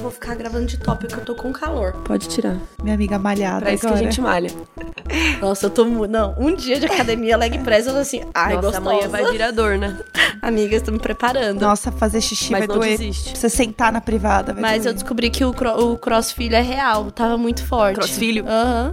[0.00, 1.92] Vou ficar gravando de top porque eu tô com calor.
[2.04, 2.56] Pode tirar.
[2.82, 4.00] Minha amiga malhada Pra isso que agora.
[4.00, 4.50] a gente malha.
[5.40, 5.84] Nossa, eu tô.
[6.06, 8.22] Não, um dia de academia leg press, eu tô assim.
[8.34, 8.90] Ai, Nossa, gostosa.
[8.90, 9.96] amanhã vai virar dor, né?
[10.42, 11.60] Amiga, estou me preparando.
[11.60, 12.98] Nossa, fazer xixi Mas vai não doer.
[12.98, 13.36] desiste.
[13.36, 14.94] Você sentar na privada vai Mas eu doer.
[14.94, 17.10] descobri que o, cro o crossfilho é real.
[17.10, 17.96] Tava muito forte.
[17.96, 18.44] Crossfilho?
[18.48, 18.90] Aham.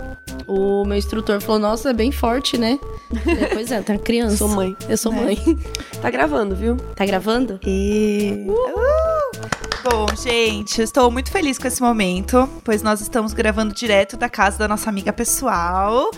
[0.48, 2.78] O meu instrutor falou, nossa, é bem forte, né?
[3.12, 4.38] Eu falei, pois é, tem uma criança.
[4.38, 4.76] Sou mãe.
[4.88, 5.22] Eu sou Né?
[5.24, 5.38] mãe.
[6.02, 6.76] Tá gravando, viu?
[6.96, 7.60] Tá gravando?
[7.66, 8.46] E...
[8.48, 9.65] Uh!
[9.88, 14.28] Bom, gente, eu estou muito feliz com esse momento, pois nós estamos gravando direto da
[14.28, 16.10] casa da nossa amiga pessoal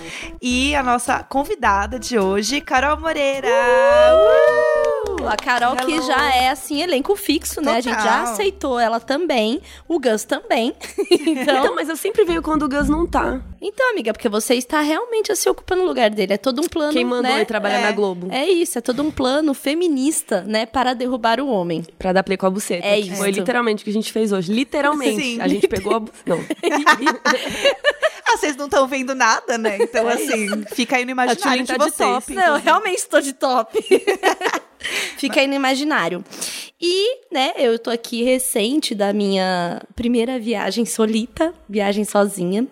[0.42, 3.50] e a nossa convidada de hoje, Carol Moreira.
[3.50, 4.77] Uh!
[5.26, 6.06] A Carol, que Hello.
[6.06, 7.78] já é, assim, elenco fixo, né?
[7.78, 9.62] A gente já aceitou ela também.
[9.88, 10.74] O Gus também.
[11.38, 13.42] Então, então, mas eu sempre venho quando o Gus não tá.
[13.62, 16.34] então, amiga, porque você está realmente se ocupando no lugar dele.
[16.34, 17.36] É todo um plano, Quem mandou né?
[17.38, 17.84] ele trabalhar É.
[17.84, 18.28] na Globo?
[18.32, 20.66] É isso, é todo um plano feminista, né?
[20.66, 21.84] Para derrubar o homem.
[21.98, 22.86] Pra dar play com a buceta.
[22.86, 23.40] É que Foi isso.
[23.40, 24.52] literalmente o que a gente fez hoje.
[24.52, 25.22] Literalmente.
[25.22, 25.42] Sim.
[25.42, 26.00] A gente pegou a.
[26.00, 26.40] bu- Não.
[28.30, 29.78] Ah, vocês não estão vendo nada, né?
[29.80, 32.10] Então, assim, fica aí no imaginário Tulin de tá de vocês.
[32.10, 32.34] top.
[32.34, 33.80] Não, eu realmente estou de top.
[35.18, 36.24] Fica aí no imaginário.
[36.80, 42.68] E, né, eu tô aqui recente da minha primeira viagem solita, viagem sozinha.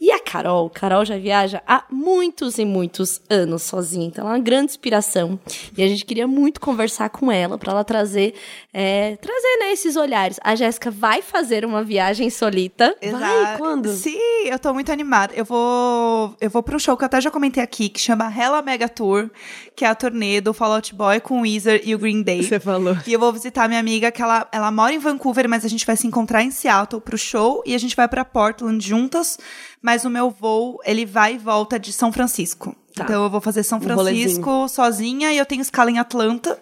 [0.00, 4.36] E a Carol, Carol já viaja há muitos e muitos anos sozinha, então ela é
[4.38, 5.38] uma grande inspiração.
[5.78, 8.34] E a gente queria muito conversar com ela para ela trazer,
[8.72, 10.40] é, trazer, né, esses olhares.
[10.42, 12.96] A Jéssica vai fazer uma viagem solita.
[13.12, 13.88] Vai, quando?
[13.94, 15.32] Sim, eu tô muito animada.
[15.32, 18.32] Eu vou, eu vou pra um show que eu até já comentei aqui, que chama
[18.36, 19.30] Hella Mega Tour,
[19.76, 22.42] que é a turnê do Fall Out Boy com o Weezer e o Green Day.
[22.58, 22.96] falou.
[23.06, 25.84] E eu vou visitar minha amiga, que ela, ela mora em Vancouver, mas a gente
[25.84, 29.38] vai se encontrar em Seattle pro show e a gente vai pra Portland juntas.
[29.82, 32.74] Mas o meu voo, ele vai e volta de São Francisco.
[32.94, 33.04] Tá.
[33.04, 36.58] Então eu vou fazer São Um Francisco sozinha e eu tenho escala em Atlanta.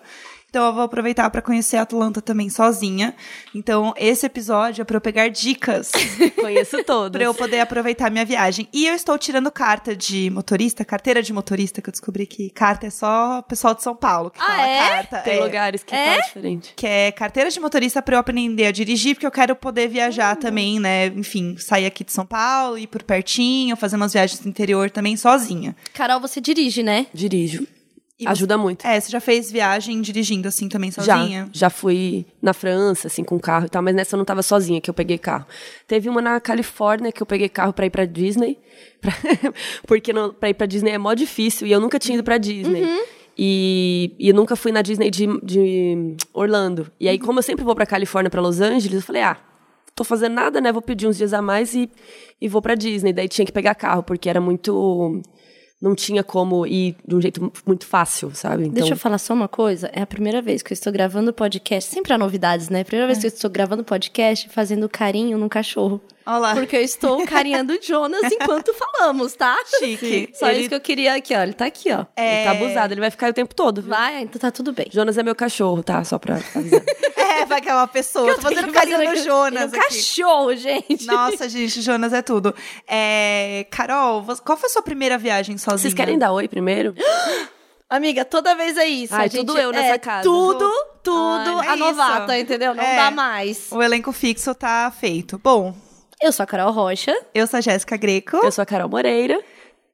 [0.53, 3.15] Então eu vou aproveitar pra conhecer Atlanta também sozinha.
[3.55, 5.91] Então esse episódio é pra eu pegar dicas
[6.39, 7.13] Conheço todos.
[7.17, 8.69] Pra eu poder aproveitar minha viagem.
[8.71, 12.87] E eu estou tirando carta de motorista, carteira de motorista, que eu descobri que carta
[12.87, 14.79] é só o pessoal de São Paulo que Ah, fala é?
[14.91, 15.19] carta.
[15.21, 15.43] Tem é.
[15.43, 16.07] lugares que É?
[16.11, 16.75] fala diferente.
[16.77, 20.37] Que é carteira de motorista pra eu aprender a dirigir, porque eu quero poder viajar
[20.37, 21.07] também, né?
[21.07, 25.17] Enfim, sair aqui de São Paulo, ir por pertinho, fazer umas viagens no interior também
[25.17, 25.75] sozinha.
[25.95, 27.07] Carol, você dirige, né?
[27.15, 27.67] Dirijo.
[28.23, 28.87] E Ajuda muito.
[28.87, 31.49] É, você já fez viagem dirigindo assim também Já, sozinha?
[31.53, 34.81] já fui na França, assim, com carro e tal, mas nessa eu não tava sozinha,
[34.81, 35.47] que eu peguei carro.
[35.87, 38.59] Teve uma na Califórnia que eu peguei carro pra ir pra Disney,
[39.01, 39.13] pra-
[39.87, 42.39] porque no, pra ir pra Disney é mó difícil e eu nunca tinha ido pra
[42.39, 42.85] Disney.
[43.37, 46.91] E, e eu nunca fui na Disney de, de Orlando.
[47.01, 49.39] E aí, como eu sempre vou pra Califórnia, pra Los Angeles, eu falei, ah,
[49.95, 50.71] tô fazendo nada, né?
[50.71, 51.91] Vou pedir uns dias a mais e,
[52.41, 53.13] e vou pra Disney.
[53.13, 55.23] Daí tinha que pegar carro, porque era muito.
[55.83, 58.63] Não tinha como ir de um jeito muito fácil, sabe?
[58.63, 59.91] Então, Deixa eu falar só uma coisa.
[59.93, 61.93] É a primeira vez que eu estou gravando podcast.
[61.93, 62.85] Sempre há novidades, né?
[62.85, 66.01] Primeira vez que eu estou gravando podcast fazendo carinho num cachorro.
[66.25, 66.55] Olha lá.
[66.55, 69.57] Porque eu estou carinhando o Jonas enquanto falamos, tá?
[69.79, 70.31] Chique.
[70.35, 71.43] Só Ele- isso que eu queria aqui, ó.
[71.43, 72.05] Ele tá aqui, ó.
[72.17, 73.91] Ele tá abusado, ele vai ficar o tempo todo, viu?
[73.91, 74.87] Vai, então tá tudo bem.
[74.91, 76.03] Jonas é meu cachorro, tá?
[76.05, 76.83] Só pra avisar.
[77.33, 78.29] É, vai que é uma pessoa.
[78.29, 79.89] Eu tô fazendo carinho no Jonas Um aqui.
[79.89, 81.07] cachorro, gente.
[81.07, 82.55] Nossa, gente, Jonas é tudo.
[82.87, 85.79] É, Carol, qual foi a sua primeira viagem sozinha?
[85.79, 86.95] Vocês querem dar oi primeiro?
[87.89, 89.15] Amiga, toda vez é isso.
[89.15, 90.23] Ai, a gente, tudo eu nessa é, casa.
[90.23, 90.71] Tudo,
[91.03, 92.43] tudo Ai, a é novata, isso.
[92.45, 92.75] entendeu?
[92.75, 92.97] Não É.
[92.97, 93.71] dá mais.
[93.73, 95.39] O elenco fixo tá feito.
[95.43, 95.75] Bom,
[96.23, 98.37] Eu sou a Carol Rocha eu sou a Jéssica Greco.
[98.37, 99.43] Eu sou a Carol Moreira.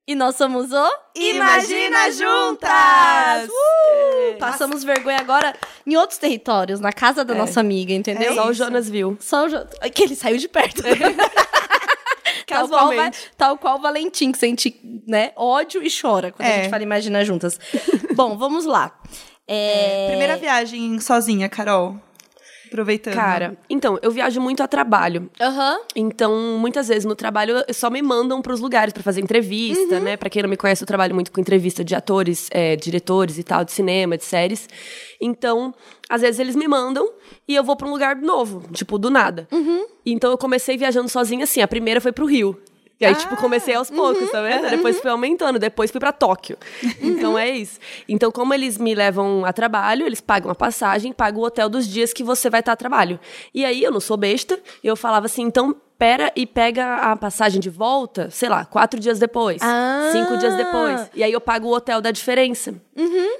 [0.06, 3.48] e nós somos o Imagina Juntas!
[3.48, 4.38] Uh!
[4.38, 5.54] Passamos vergonha agora
[5.86, 8.32] em outros territórios, na casa da nossa amiga, entendeu?
[8.32, 8.52] É Só o.
[8.52, 9.16] Jonas viu.
[9.20, 10.82] Só o Jo- que ele saiu de perto.
[12.46, 12.90] tal, qual,
[13.36, 16.56] tal qual o Valentim, que sente né, ódio e chora quando a É.
[16.62, 17.58] gente fala Imagina Juntas.
[18.14, 18.96] Bom, vamos lá.
[19.46, 21.96] É, Primeira viagem sozinha, Carol.
[22.68, 23.14] Aproveitando.
[23.14, 25.28] Cara, então, eu viajo muito a trabalho.
[25.40, 25.80] Aham.
[25.96, 30.00] Então, muitas vezes no trabalho só me mandam pros lugares pra fazer entrevista, Uhum.
[30.02, 30.16] né?
[30.16, 33.42] Pra quem não me conhece, eu trabalho muito com entrevista de atores, é, diretores e
[33.42, 34.68] tal, de cinema, de séries.
[35.20, 35.74] Então,
[36.08, 37.10] às vezes eles me mandam
[37.46, 39.48] e eu vou pra um lugar novo, tipo, do nada.
[39.52, 39.84] Uhum.
[40.06, 41.60] Então, eu comecei viajando sozinha assim.
[41.60, 42.60] A primeira foi pro Rio.
[43.00, 44.28] E aí, tipo, comecei aos poucos, Uhum.
[44.32, 44.68] tá vendo?
[44.70, 46.58] Depois fui aumentando, depois fui pra Tóquio.
[47.00, 47.78] Então é isso.
[48.08, 51.86] Então, como eles me levam a trabalho, eles pagam a passagem, pagam o hotel dos
[51.86, 53.20] dias que você vai estar a trabalho.
[53.54, 57.60] E aí, eu não sou besta, eu falava assim, então pera e pega a passagem
[57.60, 60.10] de volta, sei lá, quatro dias depois, Ah.
[60.12, 61.10] cinco dias depois.
[61.14, 62.72] E aí eu pago o hotel da diferença.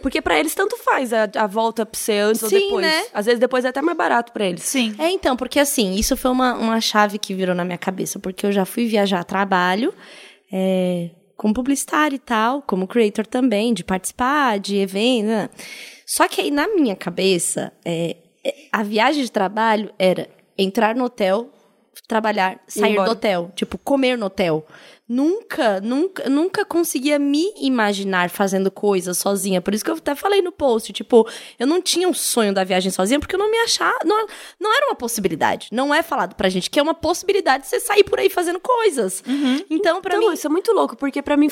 [0.02, 2.82] Porque pra eles tanto faz a, a volta pra ser antes ou Sim, depois.
[2.86, 3.04] né?
[3.14, 4.62] Às vezes depois é até mais barato pra eles.
[4.62, 4.94] Sim.
[4.98, 8.44] É, então, porque assim, isso foi uma, uma chave que virou na minha cabeça, porque
[8.44, 9.94] eu já fui viajar a trabalho,
[10.52, 15.28] é, como publicitária e tal, como creator também, de participar de eventos.
[15.30, 15.48] Né?
[16.04, 21.04] Só que aí na minha cabeça, é, é, a viagem de trabalho era entrar no
[21.04, 21.48] hotel,
[22.06, 24.66] trabalhar, sair do hotel, tipo, comer no hotel.
[25.08, 29.60] Nunca, nunca, nunca conseguia me imaginar fazendo coisas sozinha.
[29.60, 31.26] Por isso que eu até falei no post, tipo,
[31.58, 33.98] eu não tinha um sonho da viagem sozinha, porque eu não me achava.
[34.04, 34.26] Não,
[34.60, 35.68] não era uma possibilidade.
[35.72, 38.60] Não é falado pra gente que é uma possibilidade de você sair por aí fazendo
[38.60, 39.22] coisas.
[39.26, 39.64] Uhum.
[39.70, 40.34] Então, pra então, mim.
[40.34, 41.48] Isso é muito louco, porque pra mim,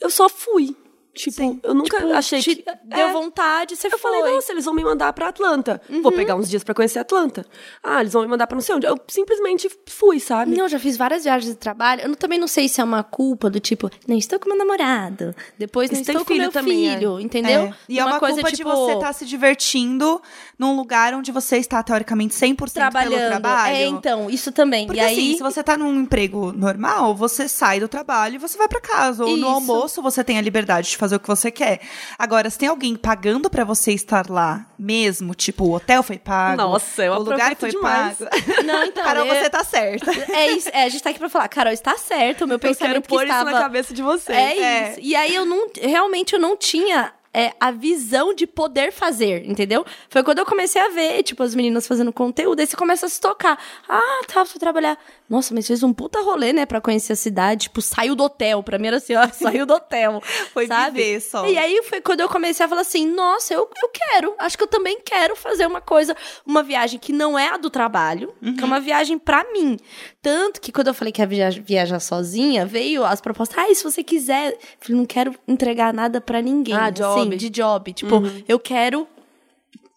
[0.00, 0.76] eu só fui.
[1.12, 1.60] Tipo, Sim.
[1.62, 2.64] eu nunca tipo, achei que.
[2.84, 4.10] Deu é, vontade, você eu foi.
[4.10, 5.80] Eu falei, nossa, eles vão me mandar pra Atlanta.
[5.88, 6.02] Uhum.
[6.02, 7.44] Vou pegar uns dias pra conhecer Atlanta.
[7.82, 8.86] Ah, eles vão me mandar pra não sei onde.
[8.86, 10.56] Eu simplesmente fui, sabe?
[10.56, 12.02] Não, eu já fiz várias viagens de trabalho.
[12.02, 15.34] Eu também não sei se é uma culpa do tipo, não estou com meu namorado.
[15.58, 17.22] Depois não estou com meu também, filho, é.
[17.22, 17.62] entendeu?
[17.62, 17.74] É.
[17.88, 18.70] E é uma, uma coisa, culpa tipo...
[18.70, 20.22] de você estar tá se divertindo
[20.60, 23.14] num lugar onde você está, teoricamente, 100% Trabalhando.
[23.14, 23.74] pelo trabalho.
[23.74, 24.86] É, então, isso também.
[24.86, 25.36] Porque e assim, aí...
[25.38, 29.24] se você tá num emprego normal, você sai do trabalho e você vai para casa.
[29.24, 29.40] Ou isso.
[29.40, 31.80] no almoço você tem a liberdade de fazer o que você quer.
[32.18, 36.58] Agora, se tem alguém pagando para você estar lá mesmo, tipo, o hotel foi pago.
[36.58, 38.18] Nossa, eu o lugar foi demais.
[38.18, 38.30] pago.
[38.62, 39.02] Não, então.
[39.02, 39.42] Carol, é...
[39.42, 40.10] você tá certa.
[40.30, 40.68] É isso.
[40.74, 42.44] É, a gente tá aqui pra falar, Carol, está certo.
[42.44, 43.48] O meu pensamento eu quero pôr que estava...
[43.48, 44.36] isso na cabeça de vocês.
[44.36, 45.00] É, é isso.
[45.00, 45.68] E aí eu não.
[45.80, 49.84] Realmente eu não tinha é, a visão de poder fazer, entendeu?
[50.08, 53.08] Foi quando eu comecei a ver, tipo, as meninas fazendo conteúdo, aí você começa a
[53.08, 53.58] se tocar.
[53.88, 54.98] Ah, tá, fui trabalhar.
[55.28, 57.62] Nossa, mas fez um puta rolê, né, pra conhecer a cidade.
[57.62, 58.64] Tipo, saiu do hotel.
[58.64, 60.20] Pra mim era assim, ó, saiu do hotel.
[60.52, 61.02] foi sabe?
[61.02, 61.46] viver só.
[61.46, 64.34] E aí foi quando eu comecei a falar assim, nossa, eu, eu quero.
[64.38, 67.70] Acho que eu também quero fazer uma coisa, uma viagem que não é a do
[67.70, 68.56] trabalho, uhum.
[68.56, 69.78] que é uma viagem pra mim.
[70.20, 73.84] Tanto que quando eu falei que ia viajar, viajar sozinha, veio as propostas, ah, se
[73.84, 74.52] você quiser.
[74.52, 76.74] Eu falei, não quero entregar nada pra ninguém.
[76.74, 76.90] Ah,
[77.24, 77.36] job.
[77.36, 77.92] De job.
[77.92, 78.42] Tipo, uhum.
[78.48, 79.06] eu quero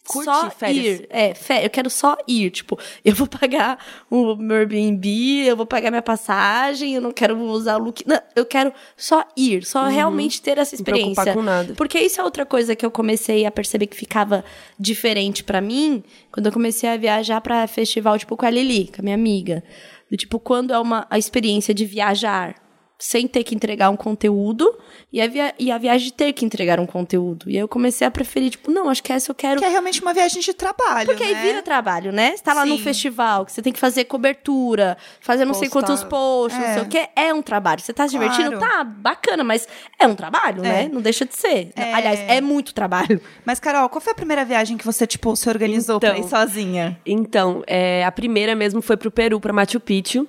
[0.06, 1.00] Curtir só férias.
[1.00, 1.08] ir.
[1.10, 1.64] É, férias.
[1.64, 2.52] Eu quero só ir.
[2.52, 3.80] Tipo, eu vou pagar
[4.10, 8.04] o meu Airbnb, eu vou pagar minha passagem, eu não quero usar o look.
[8.06, 9.90] Não, eu quero só ir, só uhum.
[9.90, 11.08] realmente ter essa experiência.
[11.08, 11.74] Não preocupar com nada.
[11.76, 14.44] Porque isso é outra coisa que eu comecei a perceber que ficava
[14.78, 19.02] diferente para mim quando eu comecei a viajar para festival, tipo, com a Lili, com
[19.02, 19.64] a minha amiga.
[20.12, 22.56] Do tipo, quando é uma a experiência de viajar
[23.04, 24.80] sem ter que entregar um conteúdo
[25.12, 27.50] e a, via e a viagem de ter que entregar um conteúdo.
[27.50, 29.60] E aí eu comecei a preferir, tipo, não, acho que essa eu quero.
[29.60, 31.06] Que é realmente uma viagem de trabalho.
[31.08, 31.32] Porque né?
[31.32, 32.34] aí vira trabalho, né?
[32.34, 32.70] Você tá lá Sim.
[32.70, 35.66] num festival, que você tem que fazer cobertura, fazer não Postar.
[35.66, 36.66] sei quantos posts, é.
[36.66, 37.10] não sei o quê.
[37.14, 37.82] É um trabalho.
[37.82, 38.58] Você tá se divertindo?
[38.58, 38.74] Claro.
[38.74, 39.68] Tá, bacana, mas
[40.00, 40.70] é um trabalho, é.
[40.84, 40.90] né?
[40.90, 41.74] Não deixa de ser.
[41.76, 41.94] É.
[41.94, 43.20] Aliás, é muito trabalho.
[43.44, 46.30] Mas, Carol, qual foi a primeira viagem que você, tipo, se organizou então, pra ir
[46.30, 46.98] sozinha?
[47.06, 50.26] Então, é, a primeira mesmo foi pro Peru, pra Machu Picchu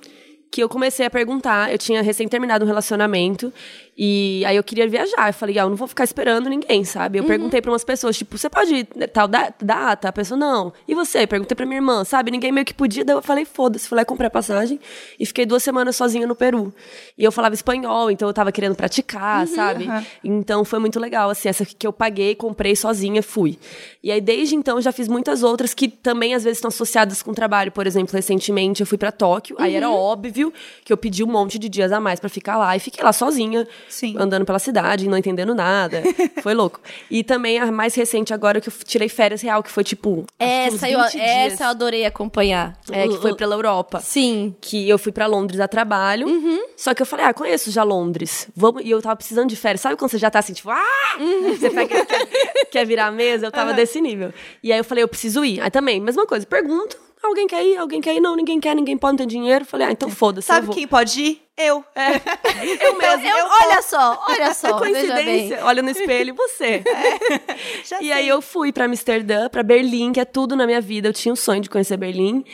[0.54, 1.72] que eu comecei a perguntar.
[1.72, 3.52] Eu tinha recém terminado um relacionamento
[3.96, 5.29] e aí eu queria viajar.
[5.29, 7.19] Eu falei, ah, eu não vou ficar esperando ninguém, sabe?
[7.19, 7.29] Eu uhum.
[7.29, 10.08] perguntei para umas pessoas, tipo, você pode ir tal data?
[10.08, 10.73] A pessoa, não.
[10.88, 11.23] E você?
[11.23, 12.31] Eu perguntei pra minha irmã, sabe?
[12.31, 13.05] Ninguém meio que podia.
[13.05, 13.88] Daí eu falei, foda-se.
[13.88, 14.81] Fui lá comprar passagem
[15.19, 16.75] e fiquei duas semanas sozinha no Peru.
[17.17, 19.85] E eu falava espanhol, então eu tava querendo praticar, uhum, sabe?
[19.85, 20.05] Uhum.
[20.25, 23.58] Então foi muito legal, assim, essa que eu paguei, comprei sozinha, fui.
[24.02, 27.31] E aí desde então já fiz muitas outras que também às vezes estão associadas com
[27.31, 27.70] o trabalho.
[27.70, 29.94] Por exemplo, recentemente eu fui para Tóquio, aí era uhum.
[29.94, 30.52] óbvio
[30.85, 33.12] que eu pedi um monte de dias a mais para ficar lá e fiquei lá
[33.12, 34.16] sozinha Sim.
[34.19, 36.02] andando pela cidade, não entendendo nada.
[36.42, 36.81] foi louco.
[37.10, 40.25] E também a mais recente agora que eu tirei férias real, que foi tipo.
[40.38, 42.78] Essa, eu, essa eu adorei acompanhar.
[42.90, 44.00] É, que foi pela Europa.
[44.00, 44.54] Sim.
[44.60, 46.26] Que eu fui para Londres a trabalho.
[46.26, 46.60] Uhum.
[46.76, 48.48] Só que eu falei, ah, conheço já Londres.
[48.54, 48.84] Vamos...
[48.84, 49.81] E eu tava precisando de férias.
[49.81, 51.16] Sabe quando você já tá assim, tipo, ah!
[51.19, 51.56] Uhum.
[51.56, 52.26] Você pega, quer,
[52.70, 53.46] quer virar a mesa?
[53.46, 53.76] Eu tava uhum.
[53.76, 54.32] desse nível.
[54.62, 55.60] E aí eu falei, eu preciso ir.
[55.60, 57.76] Aí também, mesma coisa, pergunto Alguém quer ir?
[57.78, 58.20] Alguém quer ir?
[58.20, 59.64] Não, ninguém quer, ninguém pode, não tem dinheiro.
[59.64, 60.46] Falei, ah, então foda-se.
[60.46, 61.43] Sabe quem pode ir?
[61.56, 61.82] Eu.
[61.96, 62.86] É.
[62.86, 63.26] Eu mesmo.
[63.26, 64.69] Eu, eu olha só, olha só.
[64.69, 65.64] É coincidência.
[65.64, 66.82] Olha no espelho, você.
[66.84, 68.02] É.
[68.02, 71.08] e aí eu fui para Amsterdã, para Berlim, que é tudo na minha vida.
[71.08, 72.44] Eu tinha um sonho de conhecer Berlim.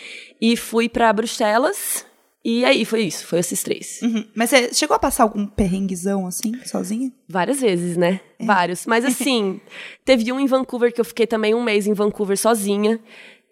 [0.41, 2.07] E fui para Bruxelas.
[2.43, 4.01] E aí, foi isso, foi esses três.
[4.03, 4.25] Uhum.
[4.35, 7.13] Mas você chegou a passar algum perrenguezão, assim, sozinha?
[7.29, 8.21] Várias vezes, né?
[8.39, 8.45] É.
[8.47, 8.87] Vários.
[8.87, 9.61] Mas assim,
[10.07, 12.99] teve um em Vancouver que eu fiquei também um mês em Vancouver sozinha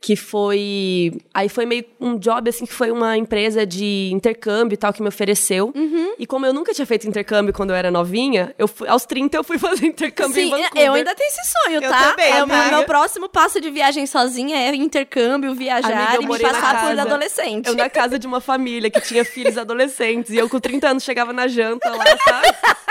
[0.00, 4.76] que foi aí foi meio um job assim que foi uma empresa de intercâmbio e
[4.76, 5.72] tal que me ofereceu.
[5.74, 6.14] Uhum.
[6.18, 9.36] e como eu nunca tinha feito intercâmbio quando eu era novinha eu fui, aos 30
[9.36, 10.86] eu fui fazer intercâmbio Sim, em Vancouver.
[10.86, 12.10] eu ainda tenho esse sonho eu tá?
[12.10, 16.26] também, é o meu, meu, próximo passo de viagem sozinha é intercâmbio viajar Amiga, e
[16.26, 17.66] me passar casa, por adolescente.
[17.66, 21.02] Eu na casa de uma família que tinha filhos adolescentes e eu com 30 anos
[21.02, 22.48] chegava na janta lá sabe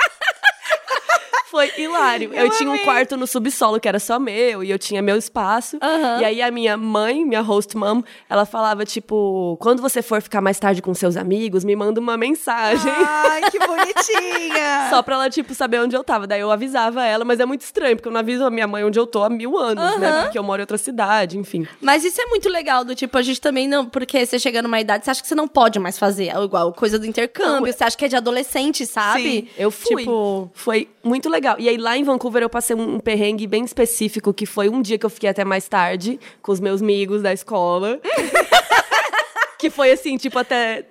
[1.50, 2.34] Foi hilário.
[2.34, 5.78] Eu, tinha um quarto no subsolo que era só meu e eu tinha meu espaço.
[5.82, 6.22] Aham.
[6.22, 10.42] E aí a minha mãe, minha host mom, ela falava tipo, quando você for ficar
[10.42, 12.92] mais tarde com seus amigos, me manda uma mensagem.
[12.92, 14.88] Ai, que bonitinha.
[14.90, 16.28] Só pra ela, tipo, saber onde eu tava.
[16.28, 18.84] Daí eu avisava ela, mas é muito estranho, porque eu não aviso a minha mãe
[18.84, 20.24] onde eu tô há mil anos, né?
[20.24, 21.66] Porque eu moro em outra cidade, enfim.
[21.80, 23.86] Mas isso é muito legal, do tipo, a gente também não.
[23.86, 26.36] Porque você chega numa idade, você acha que você não pode mais fazer.
[26.36, 29.24] Igual coisa do intercâmbio, você acha que é de adolescente, sabe?
[29.24, 30.04] Sim, Eu fui.
[30.04, 30.52] Tipo.
[30.54, 31.37] Foi muito legal.
[31.60, 34.82] E aí, lá em Vancouver, eu passei um, um perrengue bem específico, que foi um
[34.82, 38.00] dia que eu fiquei até mais tarde, com os meus amigos da escola.
[39.58, 40.86] que foi assim, tipo, até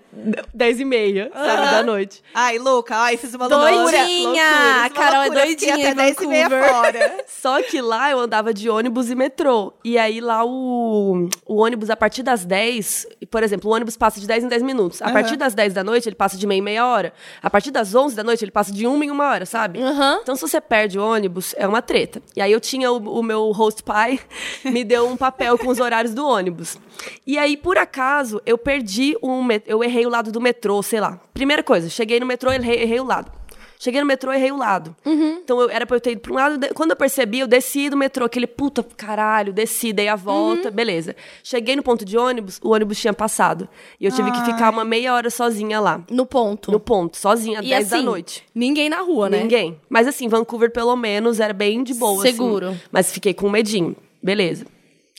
[0.55, 2.23] 10 e meia, sabe, da noite.
[2.35, 3.71] Ai, louca, ai, fiz uma loucura.
[3.73, 4.23] Doidinha!
[4.25, 7.25] Loucura, A Carol é loucura, fiquei doidinha até em 10 e meia fora.
[7.29, 9.75] Só que lá eu andava de ônibus e metrô.
[9.85, 14.19] E aí lá o, o ônibus, a partir das 10, por exemplo, o ônibus passa
[14.19, 15.03] de 10 em 10 minutos.
[15.03, 15.13] A Aham.
[15.15, 17.13] partir das 10 da noite, ele passa de meia em meia hora.
[17.43, 19.81] A partir das 11 da noite, ele passa de uma em uma hora, sabe?
[19.83, 20.21] Aham.
[20.23, 22.23] Então, se você perde o ônibus, é uma treta.
[22.35, 24.19] E aí eu tinha o, o meu host pai,
[24.65, 26.79] me deu um papel com os horários do ônibus.
[27.27, 29.47] E aí, por acaso, eu perdi um.
[29.67, 31.21] Eu errei o lado do metrô, sei lá.
[31.35, 33.31] Primeira coisa, cheguei no metrô, errei, errei o lado.
[33.79, 34.97] Cheguei no metrô, errei o lado.
[35.05, 36.59] Então eu, era pra eu ter ido pra um lado.
[36.75, 41.15] Quando eu percebi, eu desci do metrô, aquele puta caralho, desci, dei a volta, beleza.
[41.45, 43.69] Cheguei no ponto de ônibus, o ônibus tinha passado.
[44.01, 46.01] E eu tive que ficar uma meia hora sozinha lá.
[46.11, 46.73] No ponto.
[46.73, 48.45] No ponto, sozinha, e 10 assim, da noite.
[48.55, 49.41] ninguém na rua, né?
[49.43, 49.79] Ninguém.
[49.91, 52.23] Mas assim, Vancouver, pelo menos, era bem de boa.
[52.23, 52.33] assim.
[52.33, 52.75] Seguro.
[52.91, 53.95] Mas fiquei com medinho.
[54.23, 54.65] Beleza.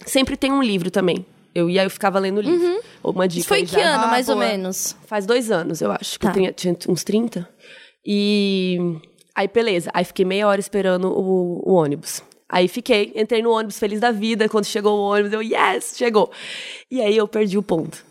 [0.04, 1.24] Sempre tem um livro também.
[1.54, 2.82] Eu ia, eu ficava lendo livro.
[3.04, 4.48] Uma dica Isso foi que ano, Ah, mais ou boa.
[4.48, 4.96] menos?
[5.06, 6.20] Faz dois anos, eu acho.
[6.20, 6.34] Que Tá.
[6.40, 7.48] eu tinha, uns 30.
[8.06, 8.78] E
[9.36, 9.90] aí, beleza.
[9.94, 12.22] Aí fiquei meia hora esperando o, o ônibus.
[12.50, 14.48] Aí fiquei, entrei no ônibus feliz da vida.
[14.48, 16.32] Quando chegou o ônibus, eu, yes, chegou.
[16.90, 18.06] E aí eu perdi o ponto.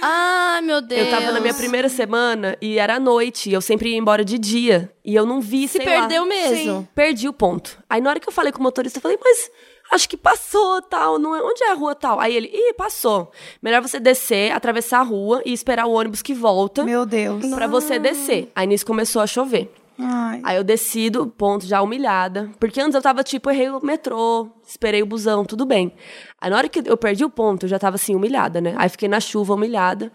[0.00, 1.02] Ai, meu Deus.
[1.02, 3.50] Eu tava na minha primeira semana e era à noite.
[3.50, 4.90] E eu sempre ia embora de dia.
[5.04, 6.00] E eu não vi, Se sei lá.
[6.00, 6.56] perdeu mesmo.
[6.80, 6.88] Sim.
[6.94, 7.78] Perdi o ponto.
[7.90, 9.50] Aí na hora que eu falei com o motorista, eu falei, mas
[9.92, 11.42] acho que passou, tal, não é?
[11.42, 12.18] Onde é a rua tal?
[12.18, 13.30] Aí ele, ih, passou.
[13.62, 17.46] Melhor você descer, atravessar a rua e esperar o ônibus que volta Meu Deus.
[17.54, 18.50] pra você descer.
[18.54, 19.72] Aí nisso começou a chover.
[19.98, 20.40] Ai.
[20.42, 22.50] Aí eu desci do ponto já humilhada.
[22.58, 25.92] Porque antes eu tava tipo, errei o metrô, esperei o busão, tudo bem.
[26.40, 28.74] Aí na hora que eu perdi o ponto, eu já tava assim, humilhada, né?
[28.78, 30.10] Aí fiquei na chuva, humilhada.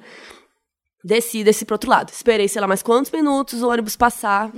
[1.08, 2.10] Desci, desci pro outro lado.
[2.10, 4.52] Esperei, sei lá, mais quantos minutos o ônibus passar.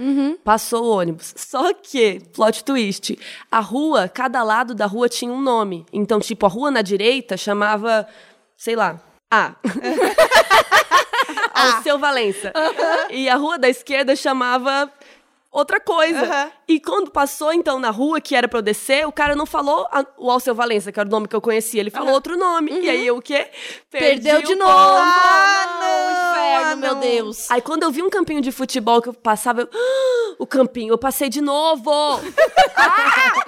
[0.43, 1.31] Passou o ônibus.
[1.37, 3.19] Só que, plot twist,
[3.51, 5.85] a rua, cada lado da rua tinha um nome.
[5.93, 8.07] Então, tipo, a rua na direita chamava,
[8.57, 9.53] sei lá, A.
[11.53, 12.51] Alceu Valença.
[13.11, 14.91] E a rua da esquerda chamava
[15.51, 16.23] outra coisa.
[16.23, 16.51] Aham.
[16.67, 19.87] E quando passou, então, na rua, que era pra eu descer, o cara não falou
[19.91, 21.79] a- o Alceu Valença, que era o nome que eu conhecia.
[21.81, 22.71] Ele falou outro nome.
[22.79, 23.49] E aí eu o quê?
[23.89, 24.71] Perdi Perdeu de novo.
[24.71, 26.95] Ah, não, não, inferno, ah, meu.
[26.95, 27.49] Deus.
[27.49, 30.93] Aí quando eu vi um campinho de futebol que eu passava, eu, "Ah, o campinho,
[30.93, 31.89] eu passei de novo.
[32.81, 33.43] Ah!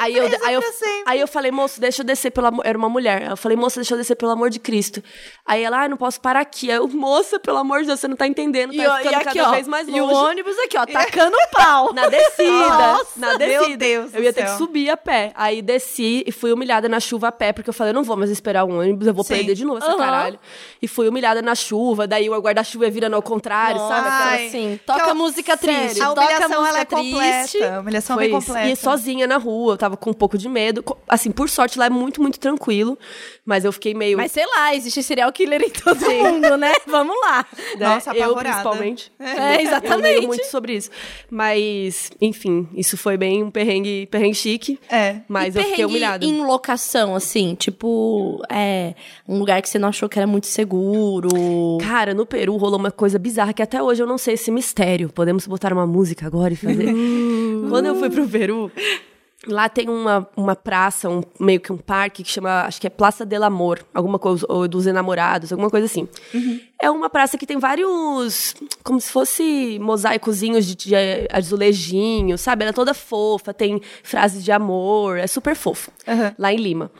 [0.00, 0.62] Aí, eu, aí, eu,
[1.06, 2.66] aí eu falei, moço, deixa eu descer pelo amor.
[2.66, 3.30] Era uma mulher.
[3.30, 5.02] Eu falei, moça, deixa eu descer pelo amor de Cristo.
[5.46, 6.70] Aí ela, ah, não posso parar aqui.
[6.70, 9.14] Aí eu, moça, pelo amor de Deus, você não tá entendendo, tá E, ficando e
[9.14, 10.14] aqui, cada ó, vez mais e o longe.
[10.30, 11.92] ônibus aqui, ó, tacando o pau.
[11.94, 12.50] Na descida.
[12.50, 13.76] Nossa, na meu descida.
[13.76, 14.58] Deus Eu ia ter que céu.
[14.58, 15.32] subir a pé.
[15.34, 18.16] Aí desci e fui humilhada na chuva a pé, porque eu falei, eu não vou
[18.16, 19.34] mais esperar o ônibus, eu vou Sim.
[19.34, 19.98] perder de novo essa Aham.
[19.98, 20.38] caralho.
[20.80, 23.90] E fui humilhada na chuva, daí o guarda-chuva ia virando ao contrário, sabe?
[23.90, 26.84] Nossa, Aquela- Ai, assim, que toca música sério, triste, A toca humilhação, música ela é
[26.84, 27.58] triste.
[27.58, 27.76] completa.
[27.76, 28.46] A humilhação Foi bem isso.
[28.46, 28.68] completa.
[28.70, 30.84] E sozinha na rua, eu tava com um pouco de medo.
[31.08, 32.98] Assim, por sorte, lá é muito, muito tranquilo.
[33.44, 34.16] Mas eu fiquei meio.
[34.16, 36.72] Mas sei lá, existe serial killer em todo mundo, né?
[36.86, 37.46] Vamos lá.
[37.78, 38.48] né, Nossa, eu apavorada.
[38.50, 39.12] principalmente.
[39.18, 40.02] É, Eu exatamente.
[40.02, 40.90] leio muito sobre isso.
[41.30, 44.78] Mas, enfim, isso foi bem um perrengue, perrengue chique.
[44.88, 45.16] É.
[45.28, 46.24] Mas E eu fiquei humilhada.
[46.24, 48.94] em locação, assim, tipo, é,
[49.28, 51.28] um lugar que você não achou que era muito seguro.
[51.80, 55.10] Cara, no Peru rolou uma coisa bizarra que até hoje eu não sei esse mistério.
[55.12, 56.92] Podemos botar uma música agora e fazer.
[57.68, 58.70] Quando eu fui pro Peru,
[59.46, 62.90] lá tem uma, uma praça, um, meio que um parque que chama, acho que é
[62.90, 66.06] Praça del Amor, alguma coisa, ou dos enamorados, alguma coisa assim.
[66.80, 70.94] É uma praça que tem vários, como se fosse mosaicozinhos de, de
[71.30, 72.64] azulejinho, sabe?
[72.64, 75.90] Ela é toda fofa, tem frases de amor, é super fofo.
[76.06, 76.34] Aham.
[76.38, 76.90] Lá em Lima.